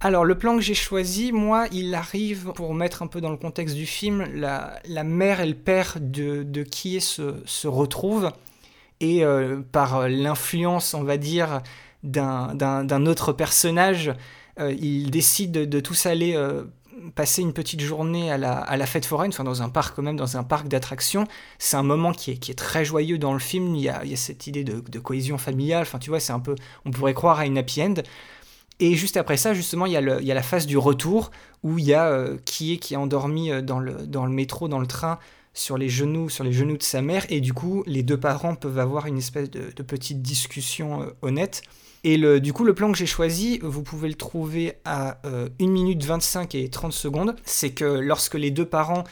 Alors 0.00 0.24
le 0.24 0.36
plan 0.38 0.56
que 0.56 0.62
j'ai 0.62 0.74
choisi, 0.74 1.30
moi, 1.30 1.66
il 1.72 1.94
arrive, 1.94 2.52
pour 2.54 2.72
mettre 2.74 3.02
un 3.02 3.06
peu 3.06 3.20
dans 3.20 3.30
le 3.30 3.36
contexte 3.36 3.76
du 3.76 3.84
film, 3.84 4.24
la, 4.34 4.80
mère 5.04 5.40
et 5.40 5.46
le 5.46 5.54
père 5.54 5.98
de, 6.00 6.42
de 6.42 6.62
Kie 6.62 7.00
se, 7.02 7.34
se 7.44 7.68
retrouvent, 7.68 8.30
et 9.00 9.24
euh, 9.24 9.60
par 9.72 10.08
l'influence, 10.08 10.94
on 10.94 11.04
va 11.04 11.18
dire, 11.18 11.60
d'un- 12.02 13.06
autre 13.06 13.32
personnage, 13.34 14.12
euh, 14.58 14.72
ils 14.72 15.10
décident 15.10 15.60
de, 15.60 15.64
de 15.66 15.80
tous 15.80 16.06
aller 16.06 16.34
euh, 16.34 16.64
passer 17.14 17.42
une 17.42 17.52
petite 17.52 17.80
journée 17.80 18.30
à 18.30 18.38
la, 18.38 18.52
à 18.58 18.78
la 18.78 18.86
fête 18.86 19.04
foraine, 19.04 19.30
enfin 19.32 19.44
dans 19.44 19.62
un 19.62 19.68
parc 19.68 19.96
quand 19.96 20.02
même, 20.02 20.16
dans 20.16 20.38
un 20.38 20.44
parc 20.44 20.68
d'attractions. 20.68 21.26
C'est 21.58 21.76
un 21.76 21.82
moment 21.82 22.12
qui 22.12 22.30
est, 22.32 22.36
qui 22.36 22.50
est 22.50 22.54
très 22.54 22.86
joyeux 22.86 23.18
dans 23.18 23.34
le 23.34 23.38
film, 23.38 23.74
il 23.76 23.82
y 23.82 23.88
a, 23.90 24.02
il 24.04 24.10
y 24.10 24.14
a 24.14 24.16
cette 24.16 24.46
idée 24.46 24.64
de, 24.64 24.80
de 24.80 24.98
cohésion 24.98 25.36
familiale, 25.36 25.82
enfin 25.82 25.98
tu 25.98 26.08
vois, 26.08 26.20
c'est 26.20 26.32
un 26.32 26.40
peu, 26.40 26.54
on 26.86 26.90
pourrait 26.90 27.14
croire 27.14 27.38
à 27.38 27.44
une 27.46 27.58
happy 27.58 27.82
end. 27.82 27.94
Et 28.80 28.94
juste 28.94 29.16
après 29.16 29.36
ça, 29.36 29.54
justement, 29.54 29.86
il 29.86 29.92
y 29.92 29.96
a, 29.96 30.00
la 30.00 30.42
phase 30.42 30.66
du 30.66 30.78
retour 30.78 31.30
où 31.62 31.78
il 31.78 31.84
y 31.84 31.94
a 31.94 32.06
euh, 32.06 32.38
qui 32.44 32.72
est 32.72 32.76
qui 32.78 32.94
est 32.94 32.96
endormi 32.96 33.52
euh, 33.52 33.60
dans 33.60 33.78
le, 33.78 34.28
métro, 34.28 34.68
dans 34.68 34.80
le 34.80 34.86
train, 34.86 35.18
sur 35.52 35.76
les 35.76 35.88
genoux, 35.88 36.28
sur 36.28 36.44
les 36.44 36.52
genoux 36.52 36.76
de 36.76 36.82
sa 36.82 37.02
mère. 37.02 37.26
Et 37.28 37.40
du 37.40 37.52
coup, 37.52 37.82
les 37.86 38.02
deux 38.02 38.18
parents 38.18 38.54
peuvent 38.54 38.78
avoir 38.78 39.06
une 39.06 39.18
espèce 39.18 39.50
de, 39.50 39.82
petite 39.82 40.22
discussion 40.22 41.02
euh, 41.02 41.06
honnête. 41.22 41.62
Et 42.02 42.16
du 42.40 42.54
coup, 42.54 42.64
le 42.64 42.74
plan 42.74 42.90
que 42.90 42.96
j'ai 42.96 43.04
choisi, 43.04 43.58
vous 43.62 43.82
pouvez 43.82 44.08
le 44.08 44.14
trouver 44.14 44.72
à 44.86 45.18
euh, 45.26 45.50
1 45.60 45.66
minute 45.68 46.02
25 46.02 46.54
et 46.54 46.70
30 46.70 46.94
secondes. 46.94 47.36
C'est 47.44 47.72
que 47.72 47.84
lorsque 47.84 48.36
les 48.36 48.50
deux 48.50 48.64
parents 48.64 49.04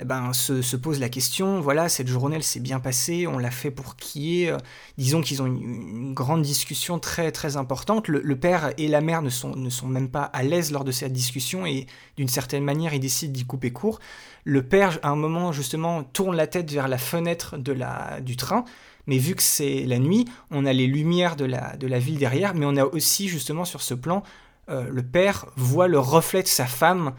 eh 0.00 0.04
ben, 0.04 0.32
se, 0.32 0.62
se 0.62 0.76
posent 0.76 1.00
la 1.00 1.08
question, 1.08 1.60
voilà, 1.60 1.88
cette 1.88 2.08
journée, 2.08 2.36
elle 2.36 2.42
s'est 2.42 2.60
bien 2.60 2.80
passée, 2.80 3.26
on 3.26 3.38
l'a 3.38 3.50
fait 3.50 3.70
pour 3.70 3.96
qui 3.96 4.44
est... 4.44 4.50
euh, 4.50 4.58
disons 4.96 5.20
qu'ils 5.20 5.42
ont 5.42 5.46
une, 5.46 5.60
une 5.62 6.14
grande 6.14 6.42
discussion 6.42 6.98
très 6.98 7.32
très 7.32 7.56
importante. 7.56 8.08
Le, 8.08 8.20
le 8.22 8.36
père 8.36 8.72
et 8.78 8.88
la 8.88 9.00
mère 9.00 9.22
ne 9.22 9.30
sont, 9.30 9.56
ne 9.56 9.70
sont 9.70 9.88
même 9.88 10.08
pas 10.08 10.22
à 10.22 10.42
l'aise 10.42 10.70
lors 10.72 10.84
de 10.84 10.92
cette 10.92 11.12
discussion 11.12 11.66
et 11.66 11.86
d'une 12.16 12.28
certaine 12.28 12.64
manière, 12.64 12.94
ils 12.94 13.00
décident 13.00 13.32
d'y 13.32 13.44
couper 13.44 13.72
court. 13.72 13.98
Le 14.44 14.62
père, 14.62 14.98
à 15.02 15.08
un 15.10 15.16
moment, 15.16 15.52
justement, 15.52 16.04
tourne 16.04 16.36
la 16.36 16.46
tête 16.46 16.70
vers 16.72 16.88
la 16.88 16.98
fenêtre 16.98 17.58
de 17.58 17.72
la, 17.72 18.20
du 18.20 18.36
train, 18.36 18.64
Mais 19.08 19.16
vu 19.16 19.34
que 19.34 19.42
c'est 19.42 19.84
la 19.86 19.98
nuit, 19.98 20.26
on 20.50 20.66
a 20.66 20.72
les 20.72 20.86
lumières 20.86 21.34
de 21.34 21.46
la, 21.46 21.76
de 21.76 21.86
la 21.86 21.98
ville 21.98 22.18
derrière, 22.18 22.54
mais 22.54 22.66
on 22.66 22.76
a 22.76 22.84
aussi 22.84 23.26
justement 23.26 23.64
sur 23.64 23.80
ce 23.80 23.94
plan, 23.94 24.22
euh, 24.68 24.86
le 24.90 25.02
père 25.02 25.46
voit 25.56 25.88
le 25.88 25.98
reflet 25.98 26.42
de 26.42 26.46
sa 26.48 26.66
femme 26.66 27.14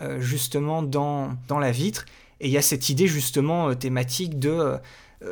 euh, 0.00 0.20
justement 0.20 0.84
dans, 0.84 1.36
dans 1.48 1.58
la 1.58 1.72
vitre. 1.72 2.06
Et 2.42 2.48
il 2.48 2.52
y 2.52 2.58
a 2.58 2.62
cette 2.62 2.90
idée 2.90 3.06
justement 3.06 3.70
euh, 3.70 3.74
thématique 3.74 4.38
de 4.38 4.50
euh, 4.50 4.76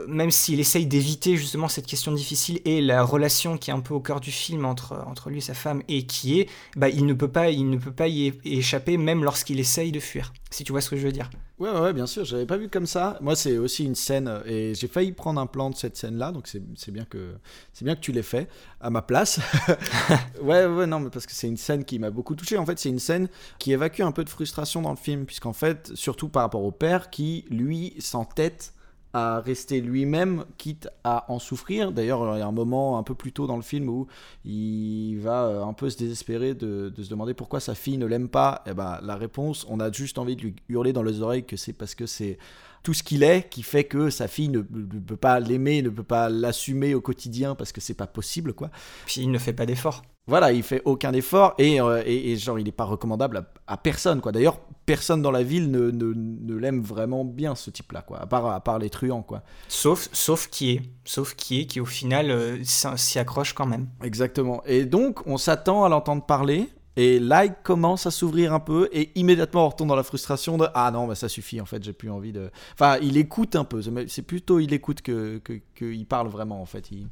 même 0.09 0.31
s'il 0.31 0.61
essaye 0.61 0.87
d'éviter 0.87 1.37
justement 1.37 1.69
cette 1.69 1.87
question 1.87 2.13
difficile 2.13 2.61
et 2.65 2.81
la 2.81 3.03
relation 3.03 3.59
qui 3.59 3.71
est 3.71 3.75
un 3.75 3.81
peu 3.81 3.95
au 3.95 4.01
cœur 4.01 4.21
du 4.21 4.31
film 4.31 4.65
entre, 4.65 5.05
entre 5.07 5.31
lui 5.31 5.39
et 5.39 5.43
sa 5.43 5.55
femme 5.55 5.83
et 5.89 6.07
qui 6.07 6.41
est, 6.41 6.49
bah, 6.77 6.89
il, 6.89 7.07
ne 7.07 7.15
peut 7.15 7.29
pas, 7.29 7.51
il 7.51 7.69
ne 7.69 7.77
peut 7.77 7.93
pas 7.93 8.09
y 8.09 8.33
échapper 8.45 8.97
même 8.97 9.25
lorsqu'il 9.25 9.61
essaye 9.61 9.93
de 9.93 10.01
fuir, 10.01 10.33
si 10.51 10.65
tu 10.65 10.73
vois 10.73 10.81
ce 10.81 10.91
que 10.91 10.97
je 10.97 11.07
veux 11.07 11.13
dire. 11.13 11.31
Ouais, 11.61 11.71
ouais, 11.71 11.93
bien 11.93 12.07
sûr, 12.07 12.25
j'avais 12.25 12.47
pas 12.47 12.57
vu 12.57 12.71
comme 12.71 12.87
ça. 12.87 13.19
Moi, 13.21 13.37
c'est 13.37 13.59
aussi 13.59 13.85
une 13.85 13.95
scène, 13.95 14.41
et 14.47 14.75
j'ai 14.75 14.89
failli 14.89 15.13
prendre 15.13 15.39
un 15.39 15.47
plan 15.47 15.69
de 15.69 15.77
cette 15.77 15.95
scène-là, 15.95 16.33
donc 16.33 16.49
c'est 16.49 16.91
bien, 16.91 17.05
que, 17.05 17.35
bien 17.83 17.95
que 17.95 18.01
tu 18.01 18.13
l'aies 18.13 18.23
fait 18.23 18.49
à 18.81 18.89
ma 18.89 19.03
place. 19.03 19.41
ouais, 20.43 20.65
ouais, 20.65 20.87
non, 20.87 21.01
mais 21.01 21.11
parce 21.11 21.27
que 21.27 21.33
c'est 21.33 21.49
une 21.49 21.59
scène 21.59 21.85
qui 21.85 21.99
m'a 21.99 22.09
beaucoup 22.09 22.35
touché. 22.35 22.57
En 22.57 22.65
fait, 22.65 22.79
c'est 22.79 22.89
une 22.89 22.99
scène 22.99 23.29
qui 23.59 23.73
évacue 23.73 24.01
un 24.01 24.11
peu 24.11 24.25
de 24.25 24.31
frustration 24.31 24.81
dans 24.81 24.91
le 24.91 24.97
film, 24.97 25.27
puisqu'en 25.27 25.53
fait, 25.53 25.93
surtout 25.95 26.31
par 26.31 26.45
rapport 26.45 26.65
au 26.65 26.73
père 26.73 27.11
qui, 27.11 27.45
lui, 27.51 27.95
s'entête 27.99 28.73
à 29.13 29.41
rester 29.41 29.81
lui-même, 29.81 30.45
quitte 30.57 30.89
à 31.05 31.31
en 31.33 31.39
souffrir. 31.39 31.93
D'ailleurs, 31.93 32.37
il 32.37 32.39
y 32.39 32.43
a 32.43 32.47
un 32.47 32.53
moment 32.53 32.99
un 32.99 33.03
peu 33.03 33.15
plus 33.15 33.33
tôt 33.33 33.47
dans 33.47 33.57
le 33.57 33.63
film 33.63 33.89
où 33.89 34.07
il 34.45 35.19
va 35.19 35.47
euh, 35.47 35.65
un 35.65 35.73
peu 35.73 35.91
se 35.91 35.99
désespérer 35.99 36.55
de, 36.55 36.93
se 36.97 37.11
demander 37.11 37.35
pourquoi 37.35 37.61
sa 37.61 37.75
fille 37.75 37.99
ne 37.99 38.07
l'aime 38.07 38.29
pas. 38.29 38.63
Et 38.67 38.71
eh 38.71 38.75
ben, 38.75 39.01
la 39.03 39.17
réponse, 39.17 39.67
on 39.69 39.81
a 39.81 39.91
juste 39.91 40.19
envie 40.19 40.37
de 40.37 40.43
lui 40.43 40.57
hurler 40.69 40.93
dans 40.93 41.03
les 41.03 41.23
oreilles 41.23 41.45
que 41.45 41.57
c'est 41.57 41.73
parce 41.73 41.95
que 41.95 42.07
c'est 42.07 42.39
tout 42.83 42.95
ce 42.95 43.03
qu'il 43.03 43.23
est 43.23 43.49
qui 43.49 43.63
fait 43.63 43.85
que 43.85 44.11
sa 44.11 44.29
fille 44.29 44.49
ne, 44.49 44.61
peut 44.61 45.17
pas 45.17 45.41
l'aimer, 45.41 45.83
ne 45.83 45.91
peut 45.91 46.03
pas 46.03 46.29
l'assumer 46.29 46.95
au 46.95 47.01
quotidien 47.01 47.55
parce 47.55 47.73
que 47.73 47.81
c'est 47.81 47.95
pas 47.95 48.07
possible, 48.07 48.53
quoi. 48.53 48.71
Puis 49.07 49.21
il 49.21 49.31
ne 49.31 49.39
fait 49.39 49.53
pas 49.53 49.67
d'effort. 49.67 50.03
Voilà, 50.27 50.53
il 50.53 50.63
fait 50.63 50.81
aucun 50.85 51.13
effort 51.13 51.55
et, 51.59 51.81
euh, 51.81 52.03
et, 52.07 52.37
genre 52.37 52.59
il 52.59 52.65
n'est 52.65 52.73
pas 52.73 52.85
recommandable 52.85 53.47
à, 53.67 53.77
personne 53.77 54.21
quoi. 54.21 54.31
D'ailleurs, 54.31 54.61
personne 54.87 55.23
dans 55.23 55.33
la 55.33 55.43
ville 55.43 55.71
ne, 55.71 55.91
ne, 55.91 56.13
ne 56.15 56.55
l'aime 56.55 56.83
vraiment 56.83 57.25
bien 57.25 57.57
ce 57.57 57.71
type-là 57.71 58.03
quoi, 58.03 58.21
à 58.21 58.27
part, 58.27 58.47
à 58.47 58.61
part 58.61 58.79
les 58.79 58.91
truands 58.91 59.23
quoi. 59.23 59.43
Sauf, 59.67 60.09
sauf 60.13 60.49
qui 60.49 60.73
est, 60.73 60.83
sauf 61.05 61.35
qui 61.35 61.61
est 61.61 61.67
qui 61.67 61.81
au 61.81 61.85
final 61.85 62.31
euh, 62.31 62.59
s'y 62.63 63.19
accroche 63.19 63.55
quand 63.55 63.67
même. 63.67 63.89
Exactement. 64.05 64.63
Et 64.67 64.85
donc 64.85 65.27
on 65.27 65.37
s'attend 65.37 65.85
à 65.85 65.89
l'entendre 65.89 66.25
parler. 66.25 66.69
Et 67.01 67.19
là, 67.19 67.47
il 67.47 67.55
commence 67.63 68.05
à 68.05 68.11
s'ouvrir 68.11 68.53
un 68.53 68.61
peu 68.61 68.91
et 68.93 69.11
immédiatement 69.15 69.65
on 69.65 69.71
retombe 69.71 69.89
dans 69.89 69.97
la 69.97 70.03
frustration 70.03 70.59
de 70.59 70.67
ah 70.75 70.91
non, 70.91 71.07
bah, 71.07 71.15
ça 71.15 71.31
suffit 71.31 71.59
en 71.59 71.65
fait, 71.65 71.83
j'ai 71.83 71.95
plus 71.95 72.11
envie 72.11 72.31
de. 72.31 72.51
Enfin, 72.75 72.99
il 73.01 73.17
écoute 73.17 73.57
un 73.57 73.65
peu. 73.65 73.81
C'est 74.07 74.21
plutôt 74.21 74.61
il 74.61 74.75
écoute 74.75 75.01
que 75.01 75.39
qu'il 75.39 75.63
que 75.75 76.05
parle 76.05 76.29
vraiment 76.29 76.61
en 76.61 76.67
fait. 76.67 76.91
Il, 76.91 77.09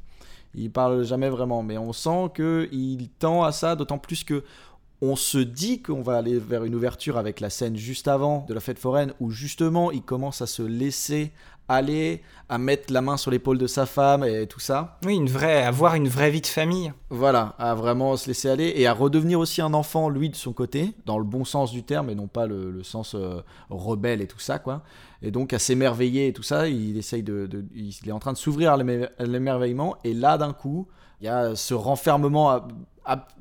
il 0.53 0.69
parle 0.69 1.03
jamais 1.03 1.29
vraiment, 1.29 1.63
mais 1.63 1.79
on 1.79 1.91
sent 1.91 2.29
qu'il 2.35 3.09
tend 3.17 3.43
à 3.43 3.51
ça, 3.51 3.75
d'autant 3.75 3.97
plus 3.97 4.23
que 4.23 4.43
on 5.01 5.15
se 5.15 5.39
dit 5.39 5.81
qu'on 5.81 6.03
va 6.03 6.17
aller 6.17 6.37
vers 6.37 6.65
une 6.65 6.75
ouverture 6.75 7.17
avec 7.17 7.39
la 7.39 7.49
scène 7.49 7.75
juste 7.75 8.07
avant 8.07 8.45
de 8.47 8.53
la 8.53 8.59
fête 8.59 8.77
foraine, 8.77 9.13
où 9.19 9.31
justement 9.31 9.89
il 9.89 10.03
commence 10.03 10.43
à 10.43 10.45
se 10.45 10.61
laisser 10.61 11.31
aller, 11.69 12.21
à 12.49 12.57
mettre 12.57 12.91
la 12.91 13.01
main 13.01 13.15
sur 13.15 13.31
l'épaule 13.31 13.57
de 13.57 13.67
sa 13.67 13.85
femme 13.85 14.23
et 14.23 14.47
tout 14.47 14.59
ça. 14.59 14.97
Oui, 15.05 15.15
une 15.15 15.29
vraie, 15.29 15.63
avoir 15.63 15.95
une 15.95 16.07
vraie 16.07 16.31
vie 16.31 16.41
de 16.41 16.47
famille. 16.47 16.91
Voilà, 17.09 17.55
à 17.59 17.75
vraiment 17.75 18.17
se 18.17 18.27
laisser 18.27 18.49
aller 18.49 18.73
et 18.75 18.87
à 18.87 18.93
redevenir 18.93 19.39
aussi 19.39 19.61
un 19.61 19.73
enfant, 19.73 20.09
lui, 20.09 20.29
de 20.29 20.35
son 20.35 20.51
côté, 20.51 20.93
dans 21.05 21.19
le 21.19 21.23
bon 21.23 21.45
sens 21.45 21.71
du 21.71 21.83
terme 21.83 22.09
et 22.09 22.15
non 22.15 22.27
pas 22.27 22.47
le, 22.47 22.81
sens 22.83 23.13
euh, 23.15 23.41
rebelle 23.69 24.21
et 24.21 24.27
tout 24.27 24.39
ça, 24.39 24.57
quoi. 24.57 24.81
Et 25.21 25.31
donc 25.31 25.53
à 25.53 25.59
s'émerveiller 25.59 26.27
et 26.27 26.33
tout 26.33 26.43
ça, 26.43 26.67
il 26.67 26.97
essaye 26.97 27.23
de, 27.23 27.47
il 27.75 27.93
est 28.07 28.11
en 28.11 28.19
train 28.19 28.33
de 28.33 28.37
s'ouvrir 28.37 28.73
à 28.73 28.77
l'émerveillement 29.25 29.97
et 30.03 30.13
là 30.13 30.37
d'un 30.37 30.53
coup, 30.53 30.87
il 31.21 31.25
y 31.25 31.29
a 31.29 31.55
ce 31.55 31.73
renfermement 31.73 32.65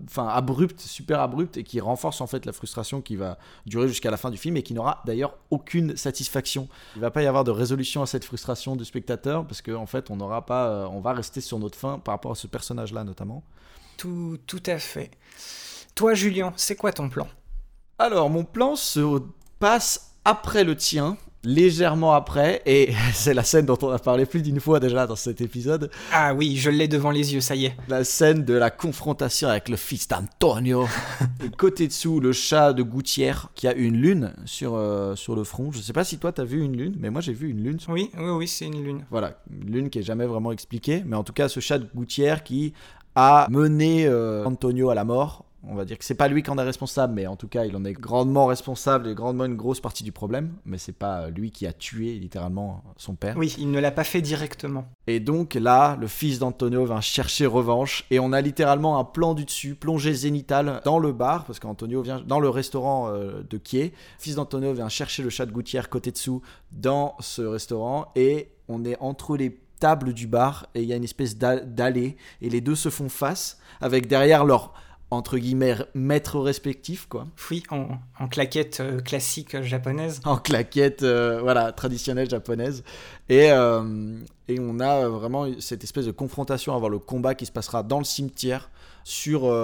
enfin 0.04 0.28
abrupt, 0.28 0.80
super 0.80 1.20
abrupt 1.20 1.56
et 1.56 1.64
qui 1.64 1.80
renforce 1.80 2.20
en 2.20 2.26
fait 2.26 2.46
la 2.46 2.52
frustration 2.52 3.00
qui 3.00 3.16
va 3.16 3.38
durer 3.66 3.88
jusqu'à 3.88 4.10
la 4.10 4.16
fin 4.16 4.30
du 4.30 4.36
film 4.36 4.56
et 4.56 4.62
qui 4.62 4.74
n'aura 4.74 5.02
d'ailleurs 5.04 5.36
aucune 5.50 5.96
satisfaction. 5.96 6.68
Il 6.96 7.02
va 7.02 7.10
pas 7.10 7.22
y 7.22 7.26
avoir 7.26 7.44
de 7.44 7.50
résolution 7.50 8.02
à 8.02 8.06
cette 8.06 8.24
frustration 8.24 8.76
du 8.76 8.84
spectateur 8.84 9.46
parce 9.46 9.62
qu'en 9.62 9.82
en 9.82 9.86
fait 9.86 10.10
on 10.10 10.16
n'aura 10.16 10.46
pas, 10.46 10.68
euh, 10.68 10.88
on 10.90 11.00
va 11.00 11.12
rester 11.12 11.40
sur 11.40 11.58
notre 11.58 11.78
fin 11.78 11.98
par 11.98 12.14
rapport 12.14 12.32
à 12.32 12.36
ce 12.36 12.46
personnage 12.46 12.92
là 12.92 13.04
notamment. 13.04 13.42
Tout, 13.96 14.38
tout 14.46 14.62
à 14.66 14.78
fait. 14.78 15.10
Toi 15.94 16.14
Julien, 16.14 16.52
c'est 16.56 16.76
quoi 16.76 16.92
ton 16.92 17.08
plan? 17.08 17.26
Alors 17.98 18.30
mon 18.30 18.44
plan 18.44 18.76
se 18.76 19.20
passe 19.58 20.14
après 20.24 20.64
le 20.64 20.76
tien 20.76 21.16
légèrement 21.44 22.12
après, 22.12 22.62
et 22.66 22.92
c'est 23.12 23.34
la 23.34 23.42
scène 23.42 23.66
dont 23.66 23.78
on 23.82 23.90
a 23.90 23.98
parlé 23.98 24.26
plus 24.26 24.42
d'une 24.42 24.60
fois 24.60 24.80
déjà 24.80 25.06
dans 25.06 25.16
cet 25.16 25.40
épisode. 25.40 25.90
Ah 26.12 26.34
oui, 26.34 26.56
je 26.56 26.70
l'ai 26.70 26.88
devant 26.88 27.10
les 27.10 27.34
yeux, 27.34 27.40
ça 27.40 27.54
y 27.54 27.66
est. 27.66 27.76
La 27.88 28.04
scène 28.04 28.44
de 28.44 28.54
la 28.54 28.70
confrontation 28.70 29.48
avec 29.48 29.68
le 29.68 29.76
fils 29.76 30.08
d'Antonio. 30.08 30.86
côté 31.56 31.86
dessous, 31.86 32.20
le 32.20 32.32
chat 32.32 32.72
de 32.72 32.82
Gouttière 32.82 33.48
qui 33.54 33.68
a 33.68 33.74
une 33.74 33.96
lune 33.96 34.32
sur, 34.44 34.74
euh, 34.74 35.14
sur 35.16 35.34
le 35.34 35.44
front. 35.44 35.70
Je 35.72 35.78
sais 35.78 35.92
pas 35.92 36.04
si 36.04 36.18
toi 36.18 36.32
t'as 36.32 36.44
vu 36.44 36.62
une 36.62 36.76
lune, 36.76 36.96
mais 36.98 37.10
moi 37.10 37.20
j'ai 37.20 37.32
vu 37.32 37.50
une 37.50 37.62
lune. 37.62 37.78
Oui, 37.88 38.10
oui, 38.18 38.30
oui, 38.30 38.48
c'est 38.48 38.66
une 38.66 38.82
lune. 38.82 39.04
Voilà, 39.10 39.40
une 39.50 39.72
lune 39.72 39.90
qui 39.90 40.00
est 40.00 40.02
jamais 40.02 40.26
vraiment 40.26 40.52
expliquée, 40.52 41.02
mais 41.06 41.16
en 41.16 41.24
tout 41.24 41.32
cas 41.32 41.48
ce 41.48 41.60
chat 41.60 41.78
de 41.78 41.88
Gouttière 41.94 42.42
qui 42.42 42.72
a 43.14 43.46
mené 43.50 44.06
euh, 44.06 44.44
Antonio 44.44 44.90
à 44.90 44.94
la 44.94 45.04
mort 45.04 45.44
on 45.66 45.74
va 45.74 45.84
dire 45.84 45.98
que 45.98 46.04
c'est 46.04 46.14
pas 46.14 46.28
lui 46.28 46.42
qui 46.42 46.50
en 46.50 46.58
est 46.58 46.62
responsable, 46.62 47.14
mais 47.14 47.26
en 47.26 47.36
tout 47.36 47.48
cas, 47.48 47.64
il 47.64 47.74
en 47.76 47.84
est 47.84 47.92
grandement 47.92 48.46
responsable 48.46 49.08
et 49.08 49.14
grandement 49.14 49.44
une 49.44 49.56
grosse 49.56 49.80
partie 49.80 50.04
du 50.04 50.12
problème. 50.12 50.52
Mais 50.64 50.78
c'est 50.78 50.92
pas 50.92 51.30
lui 51.30 51.50
qui 51.50 51.66
a 51.66 51.72
tué 51.72 52.14
littéralement 52.18 52.84
son 52.96 53.14
père. 53.14 53.36
Oui, 53.36 53.54
il 53.58 53.70
ne 53.70 53.80
l'a 53.80 53.90
pas 53.90 54.04
fait 54.04 54.22
directement. 54.22 54.86
Et 55.06 55.20
donc 55.20 55.54
là, 55.54 55.96
le 56.00 56.06
fils 56.06 56.38
d'Antonio 56.38 56.84
va 56.84 57.00
chercher 57.00 57.46
revanche 57.46 58.04
et 58.10 58.20
on 58.20 58.32
a 58.32 58.40
littéralement 58.40 58.98
un 58.98 59.04
plan 59.04 59.34
du 59.34 59.44
dessus, 59.44 59.74
plongée 59.74 60.14
zénitale 60.14 60.80
dans 60.84 60.98
le 60.98 61.12
bar 61.12 61.44
parce 61.44 61.58
qu'Antonio 61.58 62.02
vient 62.02 62.20
dans 62.20 62.40
le 62.40 62.48
restaurant 62.48 63.08
euh, 63.08 63.42
de 63.48 63.58
Kier. 63.58 63.92
Le 64.18 64.22
fils 64.22 64.36
d'Antonio 64.36 64.72
vient 64.72 64.88
chercher 64.88 65.22
le 65.22 65.30
chat 65.30 65.46
de 65.46 65.52
gouttière 65.52 65.88
côté 65.88 66.12
dessous 66.12 66.40
dans 66.70 67.16
ce 67.20 67.42
restaurant 67.42 68.12
et 68.14 68.52
on 68.68 68.84
est 68.84 68.96
entre 69.00 69.36
les 69.36 69.58
tables 69.80 70.12
du 70.12 70.26
bar 70.26 70.66
et 70.74 70.82
il 70.82 70.88
y 70.88 70.92
a 70.92 70.96
une 70.96 71.04
espèce 71.04 71.36
d'allée 71.36 72.16
et 72.42 72.50
les 72.50 72.60
deux 72.60 72.74
se 72.74 72.90
font 72.90 73.08
face 73.08 73.58
avec 73.80 74.08
derrière 74.08 74.44
leur 74.44 74.72
entre 75.10 75.38
guillemets 75.38 75.76
maîtres 75.94 76.38
respectifs 76.38 77.06
quoi. 77.06 77.26
Oui, 77.50 77.62
en, 77.70 77.88
en 78.18 78.28
claquette 78.28 78.80
euh, 78.80 79.00
classique 79.00 79.60
japonaise. 79.62 80.20
En 80.24 80.36
claquette 80.36 81.02
euh, 81.02 81.40
voilà 81.40 81.72
traditionnelle 81.72 82.28
japonaise 82.28 82.84
et 83.28 83.50
euh, 83.50 84.18
et 84.48 84.58
on 84.60 84.80
a 84.80 85.08
vraiment 85.08 85.46
cette 85.60 85.84
espèce 85.84 86.06
de 86.06 86.10
confrontation 86.10 86.74
avant 86.74 86.88
le 86.88 86.98
combat 86.98 87.34
qui 87.34 87.46
se 87.46 87.52
passera 87.52 87.82
dans 87.82 87.98
le 87.98 88.04
cimetière 88.04 88.70
sur 89.04 89.54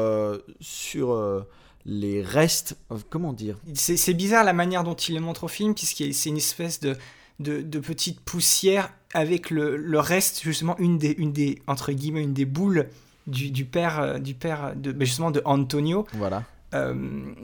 sur 0.61 1.45
les 1.85 2.23
restes 2.23 2.79
comment 3.11 3.33
dire? 3.33 3.59
C'est 3.75 4.15
bizarre 4.15 4.45
la 4.45 4.55
manière 4.55 4.85
dont 4.85 4.95
il 4.95 5.15
le 5.15 5.21
montre 5.21 5.45
au 5.45 5.49
film 5.49 5.75
puisque 5.75 6.15
c'est 6.15 6.31
une 6.31 6.39
espèce 6.39 6.81
de 6.81 6.97
de, 7.41 7.63
de 7.63 7.79
petite 7.81 8.21
poussière 8.21 8.93
avec 9.13 9.51
le, 9.51 9.77
le, 9.77 9.99
reste 9.99 10.43
justement 10.43 10.77
une 10.79 10.99
des 10.99 11.11
une 11.19 11.33
des 11.33 11.61
entre 11.67 11.91
guillemets 11.91 12.23
une 12.23 12.33
des 12.33 12.45
boules 12.45 12.89
du, 13.27 13.65
père, 13.65 14.21
du 14.21 14.35
père 14.35 14.75
de, 14.77 14.95
justement 15.05 15.31
de 15.31 15.43
Antonio. 15.45 16.07
Voilà. 16.15 16.45
Euh, 16.75 16.95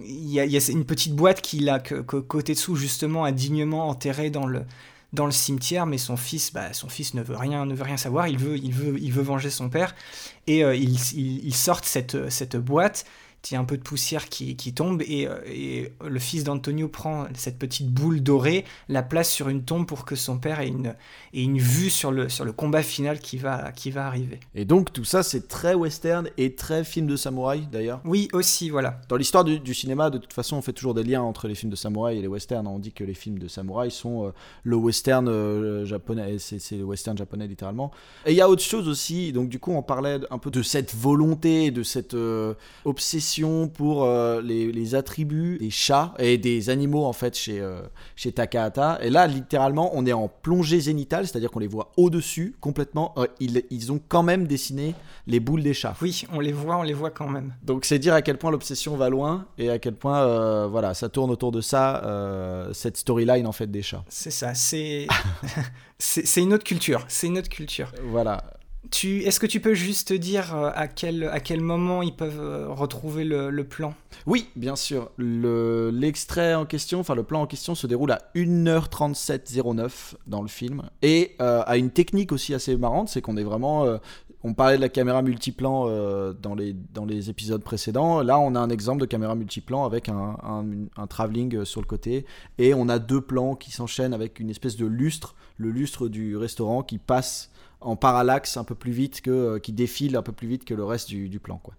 il 0.05 0.29
y, 0.29 0.41
a 0.41 0.71
une 0.71 0.85
petite 0.85 1.15
boîte 1.15 1.41
qu'il 1.41 1.69
a 1.69 1.79
que, 1.79 1.95
côté 2.01 2.55
dessous 2.55 2.75
justement 2.75 3.25
indignement 3.25 3.89
enterré 3.89 4.31
dans 4.31 4.47
le 4.47 4.63
dans 5.13 5.27
le 5.27 5.33
cimetière 5.33 5.87
mais 5.87 5.99
son 5.99 6.17
fils 6.17 6.53
bah, 6.53 6.73
son 6.73 6.89
fils 6.89 7.15
ne 7.15 7.23
veut 7.23 7.37
rien 7.37 7.65
ne 7.65 7.75
veut 7.75 7.83
rien 7.83 7.97
savoir 7.97 8.29
il 8.29 8.39
veut 8.39 8.57
il 8.57 8.73
veut 8.73 8.99
il 8.99 9.13
veut 9.13 9.23
venger 9.23 9.51
son 9.51 9.69
père 9.69 9.95
et 10.47 10.65
euh, 10.65 10.75
il, 10.75 10.95
il, 11.15 11.47
il, 11.47 11.55
sort 11.55 11.85
cette 11.85 12.31
cette 12.31 12.57
boîte 12.57 13.05
il 13.49 13.55
y 13.55 13.57
a 13.57 13.61
un 13.61 13.65
peu 13.65 13.77
de 13.77 13.83
poussière 13.83 14.29
qui, 14.29 14.57
tombe 14.75 15.03
et, 15.03 15.27
euh, 15.27 15.39
et, 15.47 15.93
le 16.07 16.19
fils 16.19 16.45
d'Antonio 16.45 16.89
prend 16.89 17.27
cette 17.35 17.59
petite 17.59 17.89
boule 17.89 18.23
dorée, 18.23 18.65
la 18.89 19.03
place 19.03 19.31
sur 19.31 19.49
une 19.49 19.65
tombe 19.65 19.87
pour 19.87 20.05
que 20.05 20.15
son 20.15 20.39
père 20.39 20.61
ait 20.61 20.69
une, 20.69 20.95
ait 21.35 21.43
une 21.43 21.59
vue 21.59 21.91
sur 21.91 22.13
le, 22.13 22.29
sur 22.29 22.45
le 22.45 22.53
combat 22.53 22.83
final 22.83 23.19
qui 23.19 23.39
va, 23.39 23.73
qui 23.73 23.91
va 23.91 24.07
arriver. 24.07 24.41
Et 24.55 24.65
donc 24.65 24.93
tout 24.93 25.05
ça 25.05 25.23
c'est 25.23 25.49
très 25.49 25.75
western 25.75 26.29
et 26.37 26.55
très 26.55 26.85
film 26.85 27.07
de 27.07 27.17
samouraï 27.17 27.67
d'ailleurs 27.73 28.01
Oui 28.05 28.29
aussi, 28.33 28.71
voilà. 28.71 29.01
Dans 29.09 29.17
l'histoire 29.17 29.45
du, 29.45 29.75
cinéma 29.75 30.11
de 30.11 30.19
toute 30.19 30.33
façon 30.33 30.57
on 30.57 30.63
fait 30.63 30.73
toujours 30.73 30.95
des 30.95 31.03
liens 31.03 31.23
entre 31.23 31.49
les 31.49 31.55
films 31.55 31.71
de 31.71 31.77
samouraï 31.77 32.19
et 32.19 32.23
les 32.23 32.29
westerns. 32.29 32.67
On 32.67 32.79
dit 32.79 32.93
que 32.93 33.05
les 33.05 33.15
films 33.15 33.39
de 33.39 33.49
samouraï 33.49 33.91
sont 33.91 34.27
euh, 34.27 34.31
le 34.65 34.77
western 34.77 35.29
euh, 35.29 35.85
japonais, 35.87 36.37
c'est 36.39 36.77
le 36.77 36.85
western 36.85 37.17
japonais 37.17 37.47
littéralement. 37.47 37.91
Et 38.27 38.33
il 38.33 38.37
y 38.37 38.41
a 38.41 38.49
autre 38.49 38.63
chose 38.63 38.87
aussi, 38.87 39.33
donc 39.33 39.49
du 39.49 39.59
coup 39.59 39.73
on 39.73 39.83
parlait 39.83 40.21
un 40.31 40.39
peu 40.39 40.51
de 40.51 40.63
cette 40.63 40.95
volonté, 40.95 41.71
de 41.71 41.83
cette 41.83 42.17
obsession 42.85 43.30
pour 43.73 44.05
euh, 44.05 44.41
les, 44.43 44.73
les 44.73 44.95
attributs 44.95 45.59
des 45.59 45.71
chats 45.71 46.15
et 46.19 46.39
des 46.39 46.71
animaux 46.71 47.05
en 47.05 47.13
fait 47.13 47.37
chez, 47.37 47.61
euh, 47.61 47.81
chez 48.17 48.33
Takahata. 48.33 48.99
Et 49.03 49.11
là, 49.11 49.27
littéralement, 49.27 49.91
on 49.95 50.07
est 50.07 50.13
en 50.13 50.29
plongée 50.29 50.81
zénitale, 50.81 51.27
c'est-à-dire 51.27 51.51
qu'on 51.51 51.61
les 51.61 51.67
voit 51.67 51.93
au-dessus 51.97 52.55
complètement. 52.61 53.15
Euh, 53.19 53.27
ils, 53.39 53.63
ils 53.71 53.93
ont 53.93 54.01
quand 54.09 54.23
même 54.23 54.47
dessiné 54.47 54.95
les 55.27 55.41
boules 55.41 55.63
des 55.63 55.75
chats. 55.75 55.95
Oui, 56.03 56.25
on 56.33 56.41
les 56.41 56.53
voit, 56.53 56.77
on 56.77 56.83
les 56.83 56.95
voit 56.95 57.11
quand 57.11 57.29
même. 57.29 57.55
Donc 57.63 57.85
c'est 57.85 57.99
dire 57.99 58.15
à 58.15 58.23
quel 58.23 58.39
point 58.39 58.51
l'obsession 58.51 58.97
va 58.97 59.09
loin 59.09 59.47
et 59.59 59.71
à 59.71 59.79
quel 59.79 59.95
point 59.95 60.21
euh, 60.21 60.67
voilà 60.67 60.95
ça 60.95 61.09
tourne 61.09 61.31
autour 61.31 61.53
de 61.53 61.61
ça 61.61 62.03
cette 62.73 62.97
storyline 62.97 63.47
en 63.47 63.53
fait 63.53 63.71
des 63.71 63.83
chats. 63.83 64.05
C'est 64.09 64.31
ça, 64.31 64.55
c'est 64.55 65.07
une 66.37 66.55
autre 66.55 66.65
culture, 66.65 67.05
c'est 67.09 67.27
une 67.27 67.39
autre 67.39 67.49
culture. 67.49 67.93
Voilà. 68.05 68.43
Est-ce 69.03 69.39
que 69.39 69.47
tu 69.47 69.61
peux 69.61 69.75
juste 69.75 70.13
dire 70.13 70.55
euh, 70.55 70.71
à 70.75 70.89
quel, 70.89 71.25
à 71.25 71.41
quel 71.41 71.61
moment 71.61 72.03
ils 72.03 72.15
peuvent 72.15 72.41
euh, 72.41 72.69
retrouver 72.69 73.25
le, 73.25 73.63
plan? 73.65 73.95
Oui, 74.27 74.49
bien 74.57 74.75
sûr. 74.77 75.11
Le- 75.17 75.91
L'extrait 75.93 76.55
en 76.55 76.67
question, 76.67 77.01
enfin 77.01 77.15
le 77.15 77.23
plan 77.23 77.43
en 77.43 77.47
question 77.47 77.75
se 77.75 77.87
déroule 77.87 78.13
à 78.13 78.21
1h37.09 78.35 80.15
dans 80.27 80.43
le 80.43 80.49
film 80.49 80.89
et 81.03 81.37
euh, 81.41 81.63
a 81.67 81.77
une 81.77 81.91
technique 81.91 82.33
aussi 82.33 82.55
assez 82.55 82.77
marrante, 82.77 83.09
c'est 83.09 83.21
qu'on 83.21 83.37
est 83.37 83.45
vraiment 83.45 83.85
euh, 83.85 83.99
on 84.43 84.55
parlait 84.55 84.77
de 84.77 84.81
la 84.81 84.89
caméra 84.89 85.23
multiplan 85.23 85.87
euh, 85.89 86.33
dans, 86.33 86.55
les, 86.55 86.73
dans 86.73 87.05
les 87.05 87.29
épisodes 87.29 87.63
précédents. 87.63 88.23
Là, 88.23 88.39
on 88.39 88.55
a 88.55 88.61
un 88.61 88.71
exemple 88.71 89.01
de 89.01 89.07
caméra 89.07 89.35
multiplan 89.35 89.85
avec 89.85 90.09
un, 90.09 90.37
un, 90.97 91.07
travelling 91.07 91.57
euh, 91.57 91.65
sur 91.65 91.81
le 91.81 91.87
côté. 91.87 92.25
Et 92.57 92.73
on 92.73 92.89
a 92.89 92.99
deux 92.99 93.21
plans 93.21 93.55
qui 93.55 93.71
s'enchaînent 93.71 94.15
avec 94.15 94.41
une 94.41 94.49
espèce 94.49 94.77
de 94.77 94.87
lustre, 94.87 95.35
le 95.59 95.71
lustre 95.71 96.09
du 96.09 96.37
restaurant 96.37 96.83
qui 96.83 96.97
passe 96.97 97.50
en 97.81 97.97
parallaxe 97.97 98.57
un 98.57 98.65
peu 98.65 98.75
plus 98.75 98.93
vite 98.93 99.21
que, 99.21 99.31
euh, 99.31 99.59
qui 99.59 99.73
défile 99.73 100.17
un 100.17 100.23
peu 100.23 100.33
plus 100.33 100.49
vite 100.49 100.65
que 100.65 100.75
le 100.75 100.85
reste 100.85 101.09
du, 101.09 101.29
du 101.29 101.41
plan. 101.41 101.59
Quoi. 101.59 101.75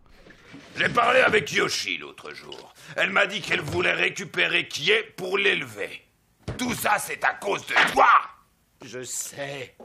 J'ai 0.78 0.90
parlé 0.90 1.20
avec 1.20 1.52
Yoshi 1.52 1.98
l'autre 1.98 2.34
jour. 2.34 2.74
Elle 2.96 3.10
m'a 3.10 3.26
dit 3.26 3.42
qu'elle 3.42 3.62
voulait 3.62 3.94
récupérer 3.94 4.68
Kie 4.68 4.92
pour 5.16 5.38
l'élever. 5.38 6.02
Tout 6.58 6.74
ça, 6.74 6.98
c'est 6.98 7.24
à 7.24 7.34
cause 7.34 7.66
de 7.68 7.92
toi 7.92 8.10
Je 8.84 9.04
sais. 9.04 9.76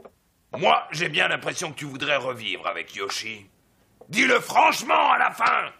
Moi, 0.57 0.87
j'ai 0.91 1.09
bien 1.09 1.27
l'impression 1.27 1.71
que 1.71 1.77
tu 1.77 1.85
voudrais 1.85 2.17
revivre 2.17 2.65
avec 2.67 2.95
Yoshi. 2.95 3.45
Dis-le 4.09 4.39
franchement 4.39 5.11
à 5.11 5.17
la 5.17 5.31
fin 5.31 5.71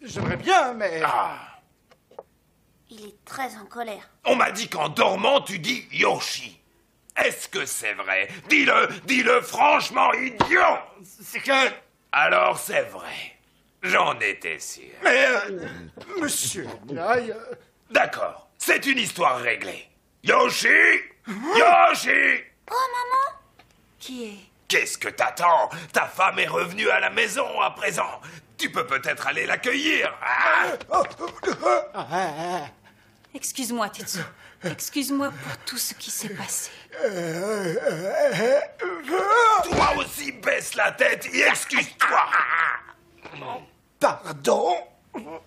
J'aimerais 0.00 0.36
bien, 0.36 0.72
mais... 0.74 1.02
Ah 1.04 1.38
Il 2.90 3.04
est 3.04 3.24
très 3.24 3.54
en 3.56 3.66
colère. 3.66 4.10
On 4.24 4.34
m'a 4.34 4.50
dit 4.50 4.68
qu'en 4.68 4.88
dormant, 4.88 5.42
tu 5.42 5.58
dis 5.58 5.86
Yoshi. 5.92 6.58
Est-ce 7.16 7.48
que 7.48 7.66
c'est 7.66 7.94
vrai? 7.94 8.28
Dis-le, 8.48 8.88
dis-le 9.04 9.40
franchement, 9.42 10.12
idiot 10.14 10.78
C'est 11.02 11.40
que... 11.40 11.70
Alors 12.12 12.58
c'est 12.58 12.82
vrai. 12.82 13.36
J'en 13.82 14.18
étais 14.20 14.58
sûr. 14.58 14.84
Mais... 15.02 15.26
euh, 15.26 15.66
monsieur 16.20 16.66
euh, 16.92 17.32
D'accord, 17.90 18.48
c'est 18.58 18.86
une 18.86 18.98
histoire 18.98 19.38
réglée. 19.38 19.88
Yoshi 20.24 20.68
Yoshi 21.28 22.40
Oh, 22.70 22.74
maman 22.74 23.40
Qui 23.98 24.24
est? 24.24 24.36
Qu'est-ce 24.68 24.96
que 24.96 25.08
t'attends? 25.08 25.68
Ta 25.92 26.06
femme 26.06 26.38
est 26.38 26.46
revenue 26.46 26.88
à 26.88 27.00
la 27.00 27.10
maison 27.10 27.60
à 27.60 27.70
présent. 27.72 28.20
Tu 28.56 28.70
peux 28.70 28.86
peut-être 28.86 29.26
aller 29.26 29.44
l'accueillir. 29.44 30.14
hein? 31.94 32.66
Excuse-moi, 33.34 33.88
Tetsu. 33.90 34.18
Excuse-moi 34.64 35.30
pour 35.30 35.56
tout 35.64 35.78
ce 35.78 35.94
qui 35.94 36.10
s'est 36.10 36.28
passé. 36.34 36.70
Toi 39.64 39.94
aussi, 39.98 40.32
baisse 40.32 40.74
la 40.74 40.92
tête 40.92 41.26
et 41.32 41.40
excuse-toi. 41.42 42.26
Pardon? 43.98 44.76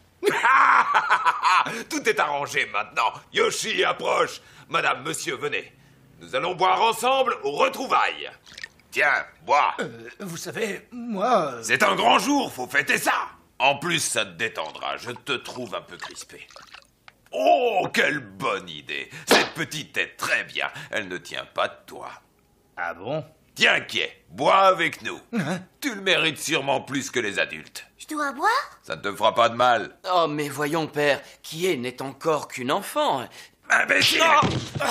Tout 1.89 2.10
est 2.10 2.19
arrangé 2.19 2.65
maintenant. 2.67 3.13
Yoshi 3.34 3.84
approche. 3.84 4.41
Madame, 4.69 5.04
monsieur, 5.04 5.36
venez. 5.36 5.71
Nous 6.19 6.36
allons 6.36 6.56
boire 6.56 6.82
ensemble 6.82 7.38
aux 7.43 7.51
retrouvailles. 7.51 8.32
Tiens, 8.91 9.25
bois. 9.43 9.75
Euh, 9.80 10.10
Vous 10.21 10.38
savez, 10.38 10.88
moi... 10.91 11.51
euh, 11.54 11.63
C'est 11.63 11.84
un 11.84 11.95
grand 11.95 12.17
jour, 12.19 12.51
faut 12.51 12.67
fêter 12.67 12.97
ça. 12.97 13.13
En 13.60 13.78
plus, 13.78 13.99
ça 13.99 14.25
te 14.25 14.32
détendra. 14.32 14.97
Je 14.97 15.12
te 15.12 15.34
trouve 15.34 15.75
un 15.75 15.82
peu 15.82 15.97
crispé. 15.97 16.47
Oh, 17.37 17.87
quelle 17.93 18.19
bonne 18.19 18.69
idée. 18.69 19.09
Cette 19.27 19.53
petite 19.53 19.97
est 19.97 20.15
très 20.15 20.45
bien. 20.45 20.67
Elle 20.91 21.07
ne 21.09 21.17
tient 21.17 21.45
pas 21.45 21.67
de 21.67 21.75
toi. 21.85 22.09
Ah 22.77 22.93
bon? 22.93 23.25
Tiens, 23.55 23.81
Kie, 23.81 24.03
bois 24.29 24.59
avec 24.67 25.01
nous. 25.01 25.19
Tu 25.81 25.93
le 25.93 26.01
mérites 26.01 26.39
sûrement 26.39 26.81
plus 26.81 27.09
que 27.09 27.19
les 27.19 27.39
adultes. 27.39 27.85
Je 27.97 28.07
dois 28.07 28.31
boire? 28.33 28.49
Ça 28.83 28.95
ne 28.95 29.01
te 29.01 29.11
fera 29.13 29.33
pas 29.33 29.49
de 29.49 29.55
mal. 29.55 29.97
Oh, 30.13 30.27
mais 30.29 30.49
voyons, 30.49 30.87
père, 30.87 31.21
qui 31.41 31.67
est 31.67 31.77
n'est 31.77 32.01
encore 32.01 32.47
qu'une 32.47 32.71
enfant. 32.71 33.27
Imbécile 33.69 34.21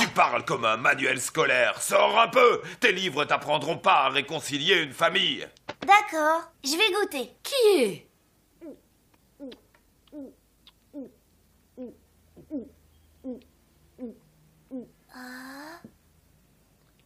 Tu 0.00 0.09
parles 0.09 0.44
comme 0.44 0.64
un 0.64 0.76
manuel 0.76 1.20
scolaire. 1.20 1.80
Sors 1.80 2.18
un 2.18 2.28
peu. 2.28 2.61
Tes 2.80 2.92
livres 2.92 3.24
t'apprendront 3.24 3.78
pas 3.78 4.04
à 4.04 4.09
réconcilier 4.09 4.76
une 4.83 4.92
famille. 4.92 5.46
D'accord, 5.87 6.50
je 6.64 6.72
vais 6.72 6.92
goûter. 7.00 7.30
Qui 7.42 7.83
est 7.83 8.09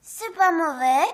C'est 0.00 0.34
pas 0.34 0.50
mauvais. 0.52 1.06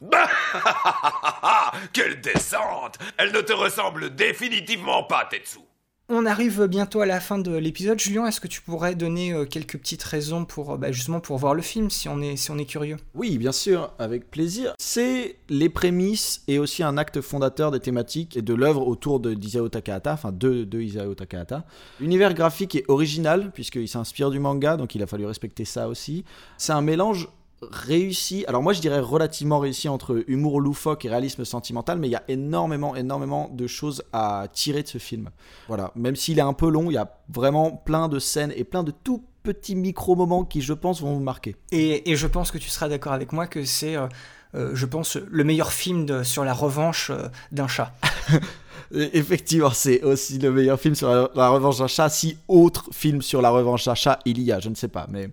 Quelle 1.92 2.20
descente 2.20 2.98
Elle 3.16 3.32
ne 3.32 3.40
te 3.40 3.52
ressemble 3.52 4.14
définitivement 4.14 5.04
pas, 5.04 5.24
Tetsu. 5.26 5.65
On 6.08 6.24
arrive 6.24 6.68
bientôt 6.68 7.00
à 7.00 7.06
la 7.06 7.18
fin 7.18 7.36
de 7.36 7.56
l'épisode. 7.56 7.98
Julien, 7.98 8.26
est-ce 8.26 8.40
que 8.40 8.46
tu 8.46 8.62
pourrais 8.62 8.94
donner 8.94 9.32
euh, 9.32 9.44
quelques 9.44 9.76
petites 9.76 10.04
raisons 10.04 10.44
pour 10.44 10.74
euh, 10.74 10.76
bah, 10.76 10.86
pour 11.20 11.36
voir 11.36 11.52
le 11.52 11.62
film 11.62 11.90
si 11.90 12.08
on 12.08 12.20
est 12.20 12.36
si 12.36 12.52
on 12.52 12.58
est 12.58 12.64
curieux? 12.64 12.96
Oui, 13.16 13.38
bien 13.38 13.50
sûr, 13.50 13.92
avec 13.98 14.30
plaisir. 14.30 14.74
C'est 14.78 15.34
les 15.48 15.68
prémices 15.68 16.44
et 16.46 16.60
aussi 16.60 16.84
un 16.84 16.96
acte 16.96 17.20
fondateur 17.20 17.72
des 17.72 17.80
thématiques 17.80 18.36
et 18.36 18.42
de 18.42 18.54
l'œuvre 18.54 18.86
autour 18.86 19.18
de 19.18 19.34
d'Isao 19.34 19.68
Takahata, 19.68 20.12
enfin 20.12 20.30
de, 20.30 20.62
de 20.62 20.80
Isao 20.80 21.12
Takahata. 21.16 21.64
L'univers 21.98 22.34
graphique 22.34 22.76
est 22.76 22.84
original 22.86 23.50
puisqu'il 23.52 23.88
s'inspire 23.88 24.30
du 24.30 24.38
manga, 24.38 24.76
donc 24.76 24.94
il 24.94 25.02
a 25.02 25.08
fallu 25.08 25.26
respecter 25.26 25.64
ça 25.64 25.88
aussi. 25.88 26.24
C'est 26.56 26.72
un 26.72 26.82
mélange 26.82 27.28
réussi, 27.62 28.44
alors 28.46 28.62
moi 28.62 28.72
je 28.72 28.80
dirais 28.80 29.00
relativement 29.00 29.58
réussi 29.58 29.88
entre 29.88 30.24
humour 30.28 30.60
loufoque 30.60 31.04
et 31.04 31.08
réalisme 31.08 31.44
sentimental, 31.44 31.98
mais 31.98 32.08
il 32.08 32.12
y 32.12 32.16
a 32.16 32.22
énormément, 32.28 32.94
énormément 32.96 33.50
de 33.52 33.66
choses 33.66 34.02
à 34.12 34.46
tirer 34.52 34.82
de 34.82 34.88
ce 34.88 34.98
film. 34.98 35.30
Voilà, 35.68 35.90
même 35.94 36.16
s'il 36.16 36.38
est 36.38 36.42
un 36.42 36.52
peu 36.52 36.68
long, 36.68 36.90
il 36.90 36.94
y 36.94 36.98
a 36.98 37.18
vraiment 37.28 37.70
plein 37.72 38.08
de 38.08 38.18
scènes 38.18 38.52
et 38.56 38.64
plein 38.64 38.82
de 38.84 38.92
tout 38.92 39.24
petits 39.42 39.76
micro-moments 39.76 40.44
qui, 40.44 40.60
je 40.60 40.72
pense, 40.72 41.00
vont 41.00 41.14
vous 41.14 41.20
marquer. 41.22 41.56
et, 41.72 42.10
et 42.10 42.16
je 42.16 42.26
pense 42.26 42.50
que 42.50 42.58
tu 42.58 42.68
seras 42.68 42.88
d'accord 42.88 43.12
avec 43.12 43.32
moi 43.32 43.46
que 43.46 43.64
c'est 43.64 43.96
euh, 43.96 44.06
euh, 44.54 44.70
je 44.74 44.86
pense 44.86 45.16
le 45.16 45.44
meilleur 45.44 45.72
film 45.72 46.06
de- 46.06 46.22
sur 46.22 46.44
la 46.44 46.52
revanche 46.54 47.10
euh, 47.10 47.28
d'un 47.52 47.68
chat. 47.68 47.92
Effectivement, 48.92 49.70
c'est 49.70 50.02
aussi 50.02 50.38
le 50.38 50.52
meilleur 50.52 50.78
film 50.78 50.94
sur 50.94 51.08
la, 51.08 51.28
la 51.34 51.48
revanche 51.48 51.78
d'un 51.78 51.88
chat. 51.88 52.08
Si 52.08 52.38
autre 52.46 52.88
film 52.92 53.20
sur 53.22 53.42
la 53.42 53.50
revanche 53.50 53.84
d'un 53.84 53.94
chat 53.94 54.20
il 54.24 54.40
y 54.42 54.52
a, 54.52 54.60
je 54.60 54.68
ne 54.68 54.74
sais 54.74 54.88
pas, 54.88 55.06
mais. 55.10 55.30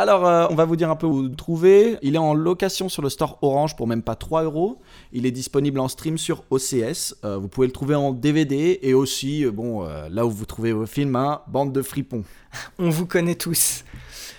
Alors, 0.00 0.28
euh, 0.28 0.46
on 0.48 0.54
va 0.54 0.64
vous 0.64 0.76
dire 0.76 0.92
un 0.92 0.94
peu 0.94 1.08
où 1.08 1.24
le 1.24 1.34
trouver. 1.34 1.96
Il 2.02 2.14
est 2.14 2.18
en 2.18 2.32
location 2.32 2.88
sur 2.88 3.02
le 3.02 3.08
store 3.08 3.36
Orange 3.42 3.74
pour 3.74 3.88
même 3.88 4.02
pas 4.02 4.14
3 4.14 4.44
euros. 4.44 4.80
Il 5.12 5.26
est 5.26 5.32
disponible 5.32 5.80
en 5.80 5.88
stream 5.88 6.18
sur 6.18 6.44
OCS. 6.50 7.16
Euh, 7.24 7.36
vous 7.36 7.48
pouvez 7.48 7.66
le 7.66 7.72
trouver 7.72 7.96
en 7.96 8.12
DVD 8.12 8.78
et 8.80 8.94
aussi, 8.94 9.44
euh, 9.44 9.50
bon, 9.50 9.84
là 10.08 10.24
où 10.24 10.30
vous 10.30 10.44
trouvez 10.44 10.70
vos 10.70 10.86
films, 10.86 11.16
hein, 11.16 11.40
bande 11.48 11.72
de 11.72 11.82
fripons. 11.82 12.22
On 12.78 12.90
vous 12.90 13.06
connaît 13.06 13.34
tous. 13.34 13.82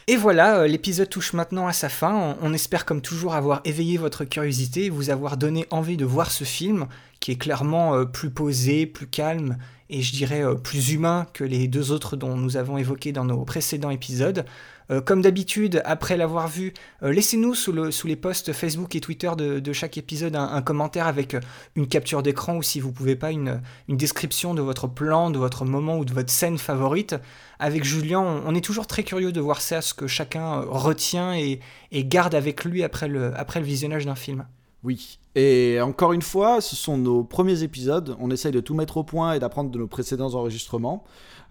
Et 0.07 0.15
voilà, 0.15 0.65
l'épisode 0.65 1.09
touche 1.09 1.33
maintenant 1.33 1.67
à 1.67 1.73
sa 1.73 1.89
fin. 1.89 2.37
On, 2.41 2.53
espère 2.53 2.85
comme 2.85 3.01
toujours 3.01 3.33
avoir 3.33 3.59
éveillé 3.65 3.97
votre 3.97 4.23
curiosité 4.23 4.85
et 4.85 4.89
vous 4.89 5.09
avoir 5.09 5.35
donné 5.35 5.67
envie 5.71 5.97
de 5.97 6.05
voir 6.05 6.31
ce 6.31 6.45
film 6.45 6.87
qui 7.19 7.31
est 7.31 7.35
clairement 7.35 8.05
plus 8.05 8.29
posé, 8.29 8.85
plus 8.85 9.07
calme 9.07 9.57
et 9.89 10.01
je 10.01 10.13
dirais 10.13 10.43
plus 10.63 10.93
humain 10.93 11.27
que 11.33 11.43
les 11.43 11.67
deux 11.67 11.91
autres 11.91 12.15
dont 12.15 12.35
nous 12.37 12.57
avons 12.57 12.77
évoqué 12.77 13.11
dans 13.11 13.25
nos 13.25 13.43
précédents 13.43 13.89
épisodes. 13.89 14.45
Euh, 14.91 15.01
comme 15.01 15.21
d'habitude, 15.21 15.81
après 15.85 16.17
l'avoir 16.17 16.47
vu, 16.47 16.73
euh, 17.03 17.11
laissez-nous 17.11 17.53
sous, 17.53 17.71
le- 17.71 17.91
sous 17.91 18.07
les 18.07 18.15
posts 18.15 18.53
Facebook 18.53 18.95
et 18.95 19.01
Twitter 19.01 19.31
de, 19.37 19.73
chaque 19.73 19.97
épisode 19.97 20.35
un, 20.35 20.61
commentaire 20.61 21.07
avec 21.07 21.35
euh, 21.35 21.39
une 21.75 21.87
capture 21.87 22.23
d'écran 22.23 22.57
ou 22.57 22.63
si 22.63 22.79
vous 22.79 22.91
pouvez 22.91 23.15
pas 23.15 23.31
une, 23.31 23.61
description 23.87 24.53
de 24.53 24.61
votre 24.61 24.87
plan, 24.87 25.29
de 25.29 25.37
votre 25.37 25.65
moment 25.65 25.97
ou 25.97 26.05
de 26.05 26.13
votre 26.13 26.31
scène 26.31 26.57
favorite. 26.57 27.15
Avec 27.59 27.83
Julien, 27.83 28.19
on, 28.19 28.55
est 28.55 28.63
toujours 28.63 28.87
très 28.87 29.03
curieux 29.03 29.31
de 29.31 29.41
voir 29.41 29.61
ça, 29.61 29.81
ce 29.81 29.93
que 29.93 30.07
chacun 30.07 30.61
retient 30.61 31.35
et, 31.35 31.59
garde 31.91 32.33
avec 32.33 32.63
lui 32.63 32.83
après 32.83 33.07
le 33.07 33.33
visionnage 33.61 34.05
d'un 34.05 34.15
film. 34.15 34.45
Oui. 34.83 35.19
Et 35.35 35.79
encore 35.81 36.13
une 36.13 36.21
fois, 36.21 36.61
ce 36.61 36.75
sont 36.75 36.97
nos 36.97 37.23
premiers 37.23 37.63
épisodes. 37.63 38.15
On 38.19 38.31
essaye 38.31 38.51
de 38.51 38.59
tout 38.59 38.73
mettre 38.73 38.97
au 38.97 39.03
point 39.03 39.33
et 39.33 39.39
d'apprendre 39.39 39.69
de 39.71 39.77
nos 39.77 39.87
précédents 39.87 40.33
enregistrements. 40.33 41.03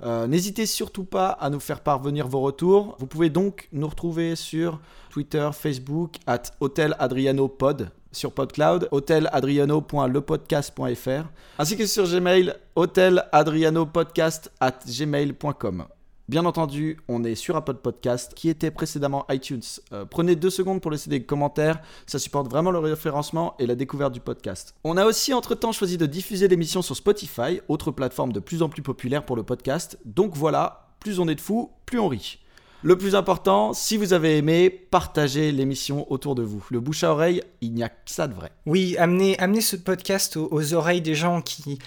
Euh, 0.02 0.26
N'hésitez 0.26 0.66
surtout 0.66 1.04
pas 1.04 1.28
à 1.28 1.50
nous 1.50 1.60
faire 1.60 1.80
parvenir 1.80 2.28
vos 2.28 2.40
retours. 2.40 2.96
Vous 2.98 3.06
pouvez 3.06 3.30
donc 3.30 3.68
nous 3.72 3.86
retrouver 3.86 4.36
sur 4.36 4.80
Twitter, 5.10 5.48
Facebook, 5.52 6.16
at 6.26 6.42
Hotel 6.60 6.94
Adriano 6.98 7.48
Pod, 7.48 7.90
sur 8.12 8.32
PodCloud, 8.32 8.88
hoteladriano.lepodcast.fr, 8.90 11.24
ainsi 11.58 11.76
que 11.76 11.86
sur 11.86 12.06
Gmail, 12.08 12.54
hoteladrianopodcast 12.76 14.52
at 14.60 14.78
gmail.com. 14.86 15.84
Bien 16.28 16.44
entendu, 16.44 16.98
on 17.08 17.24
est 17.24 17.34
sur 17.34 17.56
Apple 17.56 17.76
Podcast, 17.76 18.34
qui 18.34 18.50
était 18.50 18.70
précédemment 18.70 19.24
iTunes. 19.30 19.62
Euh, 19.94 20.04
prenez 20.04 20.36
deux 20.36 20.50
secondes 20.50 20.82
pour 20.82 20.90
laisser 20.90 21.08
des 21.08 21.22
commentaires, 21.22 21.80
ça 22.06 22.18
supporte 22.18 22.50
vraiment 22.50 22.70
le 22.70 22.80
référencement 22.80 23.54
et 23.58 23.66
la 23.66 23.74
découverte 23.74 24.12
du 24.12 24.20
podcast. 24.20 24.74
On 24.84 24.98
a 24.98 25.06
aussi 25.06 25.32
entre-temps 25.32 25.72
choisi 25.72 25.96
de 25.96 26.04
diffuser 26.04 26.46
l'émission 26.46 26.82
sur 26.82 26.94
Spotify, 26.94 27.62
autre 27.68 27.92
plateforme 27.92 28.34
de 28.34 28.40
plus 28.40 28.62
en 28.62 28.68
plus 28.68 28.82
populaire 28.82 29.24
pour 29.24 29.36
le 29.36 29.42
podcast. 29.42 29.98
Donc 30.04 30.36
voilà, 30.36 30.90
plus 31.00 31.18
on 31.18 31.28
est 31.28 31.34
de 31.34 31.40
fous, 31.40 31.70
plus 31.86 31.98
on 31.98 32.08
rit. 32.08 32.40
Le 32.82 32.98
plus 32.98 33.14
important, 33.14 33.72
si 33.72 33.96
vous 33.96 34.12
avez 34.12 34.36
aimé, 34.36 34.68
partagez 34.68 35.50
l'émission 35.50 36.12
autour 36.12 36.34
de 36.34 36.42
vous. 36.42 36.64
Le 36.70 36.78
bouche 36.78 37.04
à 37.04 37.10
oreille, 37.10 37.42
il 37.62 37.72
n'y 37.72 37.82
a 37.82 37.88
que 37.88 37.96
ça 38.04 38.28
de 38.28 38.34
vrai. 38.34 38.52
Oui, 38.66 38.96
amenez, 38.98 39.36
amenez 39.38 39.62
ce 39.62 39.76
podcast 39.76 40.36
aux, 40.36 40.48
aux 40.52 40.74
oreilles 40.74 41.00
des 41.00 41.14
gens 41.14 41.40
qui, 41.40 41.78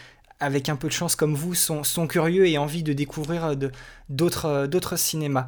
avec 0.41 0.67
un 0.67 0.75
peu 0.75 0.87
de 0.87 0.93
chance 0.93 1.15
comme 1.15 1.35
vous, 1.35 1.55
sont, 1.55 2.07
curieux 2.07 2.47
et 2.47 2.57
envie 2.57 2.83
de 2.83 2.93
découvrir 2.93 3.55
d'autres 4.09 4.45
euh, 4.45 4.67
d'autres 4.67 4.97
cinémas. 4.97 5.47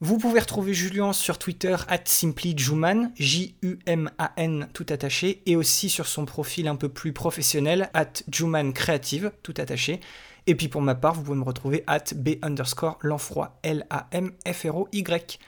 Vous 0.00 0.18
pouvez 0.18 0.40
retrouver 0.40 0.74
Julien 0.74 1.12
sur 1.12 1.38
Twitter, 1.38 1.76
at 1.86 2.00
simplyjuman, 2.04 3.12
J-U-M-A-N, 3.14 4.68
tout 4.72 4.86
attaché, 4.88 5.42
et 5.46 5.54
aussi 5.54 5.88
sur 5.88 6.08
son 6.08 6.24
profil 6.24 6.66
un 6.66 6.74
peu 6.74 6.88
plus 6.88 7.12
professionnel, 7.12 7.88
at 7.94 8.12
Juman 8.28 8.72
Creative, 8.72 9.30
tout 9.44 9.54
attaché. 9.58 10.00
Et 10.48 10.56
puis 10.56 10.66
pour 10.66 10.82
ma 10.82 10.96
part, 10.96 11.14
vous 11.14 11.22
pouvez 11.22 11.38
me 11.38 11.44
retrouver 11.44 11.84
at 11.86 12.02
B 12.16 12.30
underscore 12.42 12.98
Lanfroy, 13.02 13.56
L-A-M-F-R-O-Y. 13.62 15.38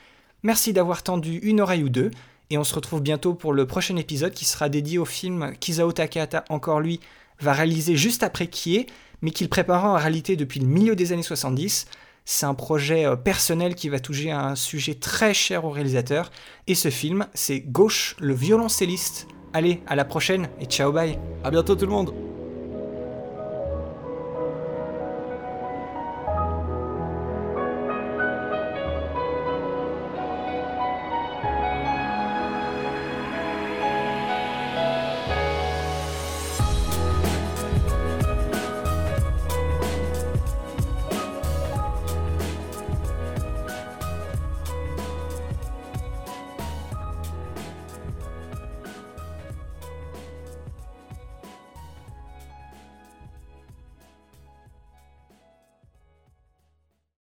Merci 0.43 0.71
d'avoir 0.71 1.03
tendu 1.03 1.39
une 1.39 1.59
oreille 1.59 1.83
ou 1.83 1.89
deux, 1.89 2.11
et 2.49 2.57
on 2.57 2.63
se 2.63 2.75
retrouve 2.75 3.01
bientôt 3.01 3.33
pour 3.33 3.51
le 3.51 3.67
prochain 3.67 3.97
épisode 3.97 4.33
qui 4.33 4.45
sera 4.45 4.69
dédié 4.69 4.97
au 4.97 5.05
film 5.05 5.53
qu'Isao 5.59 5.91
Takahata, 5.91 6.45
encore 6.47 6.79
lui, 6.79 7.01
va 7.39 7.53
réaliser 7.53 7.95
juste 7.95 8.23
après 8.23 8.47
Kie, 8.47 8.87
mais 9.21 9.31
qu'il 9.31 9.49
prépare 9.49 9.85
en 9.85 9.95
réalité 9.95 10.35
depuis 10.35 10.59
le 10.59 10.67
milieu 10.67 10.95
des 10.95 11.13
années 11.13 11.23
70. 11.23 11.87
C'est 12.25 12.45
un 12.45 12.53
projet 12.53 13.05
euh, 13.05 13.15
personnel 13.15 13.75
qui 13.75 13.89
va 13.89 13.99
toucher 13.99 14.31
à 14.31 14.45
un 14.45 14.55
sujet 14.55 14.95
très 14.95 15.33
cher 15.33 15.65
au 15.65 15.69
réalisateur, 15.69 16.31
et 16.67 16.75
ce 16.75 16.89
film, 16.89 17.27
c'est 17.33 17.59
Gauche, 17.59 18.15
le 18.19 18.33
violoncelliste. 18.33 19.27
Allez, 19.53 19.81
à 19.87 19.95
la 19.95 20.05
prochaine, 20.05 20.49
et 20.59 20.65
ciao 20.65 20.91
bye 20.91 21.17
À 21.43 21.51
bientôt 21.51 21.75
tout 21.75 21.85
le 21.85 21.91
monde 21.91 22.34